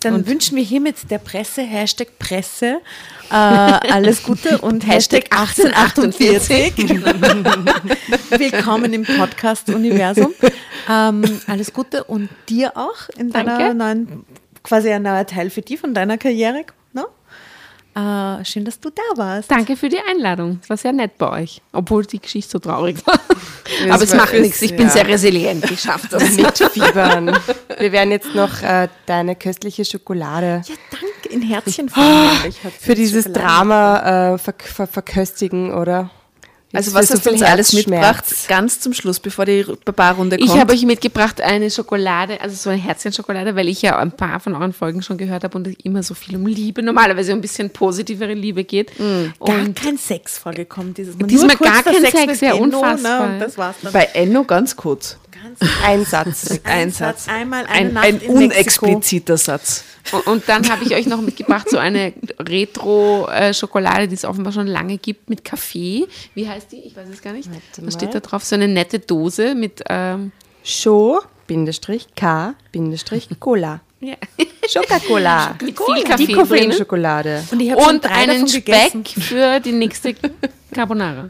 Dann 0.01 0.27
wünschen 0.27 0.57
wir 0.57 0.63
hiermit 0.63 1.09
der 1.09 1.17
Presse, 1.19 1.61
Hashtag 1.61 2.19
Presse, 2.19 2.79
äh, 3.31 3.33
alles 3.33 4.21
Gute 4.21 4.57
und 4.59 4.85
Hashtag 4.87 5.31
1848. 5.31 6.73
Willkommen 8.37 8.93
im 8.93 9.03
Podcast-Universum. 9.03 10.33
Ähm, 10.87 11.23
alles 11.47 11.73
Gute 11.73 12.03
und 12.03 12.29
dir 12.47 12.77
auch 12.77 13.09
in 13.17 13.31
deiner 13.31 13.57
Danke. 13.57 13.73
neuen, 13.73 14.25
quasi 14.65 14.91
ein 14.91 15.03
neuer 15.03 15.25
Teil 15.25 15.49
für 15.49 15.61
dich 15.61 15.79
von 15.79 15.93
deiner 15.93 16.17
Karriere. 16.17 16.65
Ne? 16.93 17.05
Äh, 17.95 18.43
schön, 18.43 18.65
dass 18.65 18.79
du 18.79 18.89
da 18.89 19.01
warst. 19.15 19.49
Danke 19.49 19.77
für 19.77 19.87
die 19.87 19.99
Einladung. 19.99 20.59
Es 20.61 20.69
war 20.69 20.75
sehr 20.75 20.91
nett 20.91 21.17
bei 21.17 21.43
euch, 21.43 21.61
obwohl 21.71 22.05
die 22.05 22.19
Geschichte 22.19 22.51
so 22.51 22.59
traurig 22.59 22.97
war. 23.05 23.19
Aber 23.89 24.03
es 24.03 24.13
macht 24.13 24.33
nichts. 24.33 24.61
Ich 24.61 24.75
bin 24.75 24.87
ja. 24.87 24.89
sehr 24.89 25.07
resilient. 25.07 25.69
Ich 25.71 25.79
schaffe 25.79 26.07
das. 26.09 26.31
Mitfiebern. 26.35 27.37
Wir 27.77 27.91
werden 27.91 28.11
jetzt 28.11 28.33
noch 28.35 28.61
äh, 28.61 28.89
deine 29.05 29.35
köstliche 29.35 29.85
Schokolade 29.85 30.61
Ja, 30.65 30.75
danke. 30.91 31.29
In 31.29 31.41
Herzchen 31.41 31.89
für 31.89 32.95
dieses 32.95 33.31
Drama 33.31 34.33
äh, 34.33 34.37
ver 34.37 34.53
ver 34.57 34.87
verköstigen, 34.87 35.73
oder? 35.73 36.11
Also 36.75 36.93
was 36.93 37.07
für 37.07 37.13
hast 37.13 37.25
du 37.25 37.31
uns 37.31 37.41
alles 37.41 37.73
mitgebracht? 37.73 38.25
Ganz 38.47 38.79
zum 38.79 38.93
Schluss, 38.93 39.19
bevor 39.19 39.45
die 39.45 39.65
Barbarrunde 39.85 40.37
kommt. 40.37 40.49
Ich 40.49 40.57
habe 40.59 40.73
euch 40.73 40.85
mitgebracht 40.85 41.41
eine 41.41 41.69
Schokolade, 41.71 42.41
also 42.41 42.55
so 42.55 42.69
eine 42.69 42.81
Herzchenschokolade, 42.81 43.55
weil 43.55 43.67
ich 43.67 43.81
ja 43.81 43.97
ein 43.97 44.11
paar 44.11 44.39
von 44.39 44.55
euren 44.55 44.73
Folgen 44.73 45.01
schon 45.01 45.17
gehört 45.17 45.43
habe 45.43 45.57
und 45.57 45.67
es 45.67 45.75
immer 45.83 46.03
so 46.03 46.13
viel 46.13 46.35
um 46.35 46.45
Liebe, 46.45 46.81
normalerweise 46.83 47.33
um 47.33 47.39
ein 47.39 47.41
bisschen 47.41 47.69
positivere 47.69 48.33
Liebe 48.33 48.63
geht. 48.63 48.91
Gar 48.97 49.33
Und 49.39 49.75
kein 49.75 49.97
Sex 49.97 50.37
vorgekommen 50.37 50.93
dieses 50.93 51.17
Mal. 51.17 51.27
Diesmal 51.27 51.47
Nur 51.47 51.57
kurz 51.57 51.69
gar 51.69 51.83
kein 51.83 52.01
Sex 52.01 52.11
Sex, 52.11 52.27
mit 52.27 52.41
ja, 52.41 52.55
Enno, 52.55 52.79
unfassbar. 52.79 53.27
Ne? 53.27 53.33
Und 53.33 53.39
das 53.39 53.57
war's 53.57 53.75
dann. 53.81 53.93
bei 53.93 54.03
Enno 54.13 54.43
ganz 54.43 54.75
kurz. 54.75 55.17
Ein 55.83 56.05
Satz. 56.05 56.59
Ein 56.63 56.91
Satz. 56.91 57.27
Einmal 57.27 57.65
eine 57.65 57.71
Ein, 57.89 57.93
Nacht 57.93 58.05
ein 58.05 58.19
in 58.19 58.47
Mexiko. 58.47 58.85
unexpliziter 58.87 59.37
Satz. 59.37 59.83
Und, 60.11 60.27
und 60.27 60.43
dann 60.49 60.69
habe 60.69 60.83
ich 60.83 60.93
euch 60.95 61.05
noch 61.07 61.21
mitgebracht 61.21 61.69
so 61.69 61.77
eine 61.77 62.13
Retro-Schokolade, 62.39 64.07
die 64.07 64.15
es 64.15 64.25
offenbar 64.25 64.53
schon 64.53 64.67
lange 64.67 64.97
gibt, 64.97 65.29
mit 65.29 65.43
Kaffee. 65.43 66.05
Wie 66.33 66.47
heißt 66.47 66.71
die? 66.71 66.79
Ich 66.79 66.95
weiß 66.95 67.07
es 67.11 67.21
gar 67.21 67.33
nicht. 67.33 67.49
Was 67.81 67.93
steht 67.93 68.13
da 68.13 68.19
drauf? 68.19 68.43
So 68.43 68.55
eine 68.55 68.67
nette 68.67 68.99
Dose 68.99 69.55
mit. 69.55 69.81
Ähm, 69.89 70.31
Show, 70.63 71.21
Bindestrich, 71.45 72.07
K, 72.15 72.55
Bindestrich, 72.71 73.29
Cola. 73.39 73.81
ja. 73.99 74.15
Schokacola. 74.67 75.55
mit 75.61 75.77
viel 75.79 76.03
Kaffee 76.03 76.25
Die 76.25 76.33
drin. 76.33 76.35
Koffeinschokolade. 76.37 77.43
Und 77.51 77.59
ich 77.59 77.69
habe 77.71 77.81
schon 77.83 77.95
Und 77.95 78.03
drei 78.03 78.09
einen 78.09 78.31
davon 78.33 78.47
Speck 78.47 78.65
gegessen. 78.65 79.05
für 79.05 79.59
die 79.59 79.71
nächste 79.71 80.15
Carbonara. 80.73 81.29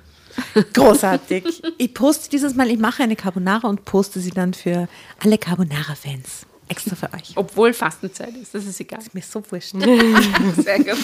Großartig. 0.73 1.63
Ich 1.77 1.93
poste 1.93 2.29
dieses 2.29 2.55
Mal, 2.55 2.69
ich 2.69 2.79
mache 2.79 3.03
eine 3.03 3.15
Carbonara 3.15 3.67
und 3.67 3.85
poste 3.85 4.19
sie 4.19 4.31
dann 4.31 4.53
für 4.53 4.87
alle 5.23 5.37
Carbonara-Fans. 5.37 6.45
Extra 6.67 6.95
für 6.95 7.13
euch. 7.13 7.33
Obwohl 7.35 7.73
Fastenzeit 7.73 8.35
ist, 8.35 8.55
das 8.55 8.65
ist 8.65 8.79
egal. 8.79 8.99
Mir 9.13 9.19
ist 9.19 9.31
so 9.31 9.43
wurscht. 9.51 9.71
Sehr 10.57 10.79
gut. 10.79 10.97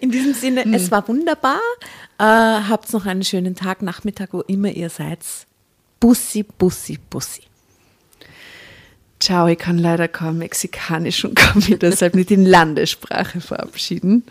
In 0.00 0.10
diesem 0.10 0.34
Sinne, 0.34 0.70
es 0.74 0.90
war 0.90 1.08
wunderbar. 1.08 1.60
Äh, 2.18 2.24
habt 2.24 2.92
noch 2.92 3.06
einen 3.06 3.24
schönen 3.24 3.54
Tag, 3.54 3.80
Nachmittag, 3.80 4.34
wo 4.34 4.42
immer 4.42 4.68
ihr 4.68 4.90
seid. 4.90 5.20
Bussi, 6.00 6.42
Bussi, 6.42 6.98
Bussi. 7.08 7.42
Ciao, 9.20 9.46
ich 9.46 9.58
kann 9.58 9.78
leider 9.78 10.08
kaum 10.08 10.38
Mexikanisch 10.38 11.24
und 11.24 11.34
kann 11.34 11.56
mich 11.56 11.78
deshalb 11.78 12.14
nicht 12.14 12.30
in 12.30 12.44
Landessprache 12.44 13.40
verabschieden. 13.40 14.24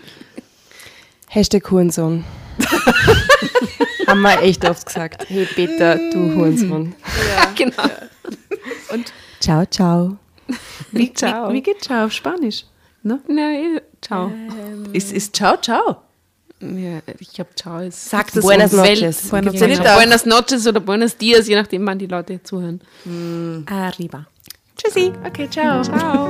Hashtag 1.30 1.70
Hurensohn. 1.70 2.24
Haben 4.08 4.22
wir 4.22 4.42
echt 4.42 4.64
oft 4.70 4.86
gesagt. 4.86 5.26
Hey 5.30 5.46
Peter, 5.46 5.96
du 6.12 6.36
Hurensohn. 6.36 6.94
genau. 7.56 7.84
Ciao, 9.40 9.66
ciao. 9.66 10.18
Wie, 10.92 11.14
Ciao. 11.16 11.50
Wie, 11.50 11.56
wie 11.56 11.62
geht 11.64 11.84
Ciao 11.84 12.06
auf 12.06 12.12
Spanisch? 12.12 12.66
Ne? 13.04 13.20
Nein, 13.28 13.82
ciao. 14.02 14.32
Ist, 14.94 15.12
ist 15.12 15.36
Ciao, 15.36 15.58
Ciao. 15.58 15.98
Ja, 16.62 17.00
ich 17.20 17.34
glaube, 17.34 17.52
ciao 17.56 17.80
ist. 17.80 18.10
Sagt 18.10 18.36
es 18.38 18.44
Buenas 18.44 18.72
noches. 18.72 19.30
Buenas 19.30 19.54
Genau. 19.54 19.68
noches. 19.76 19.96
Buenas 19.96 20.26
noches 20.26 20.66
oder 20.68 20.80
buenos 20.80 21.18
dias, 21.18 21.48
je 21.48 21.56
nachdem, 21.56 21.86
wann 21.86 22.00
die 22.00 22.08
Leute 22.08 22.42
zuhören. 22.42 22.80
Arriba. 23.66 24.26
Tschüssi. 24.78 25.12
Okay, 25.26 25.50
ciao. 25.50 25.84
Ciao. 25.84 26.30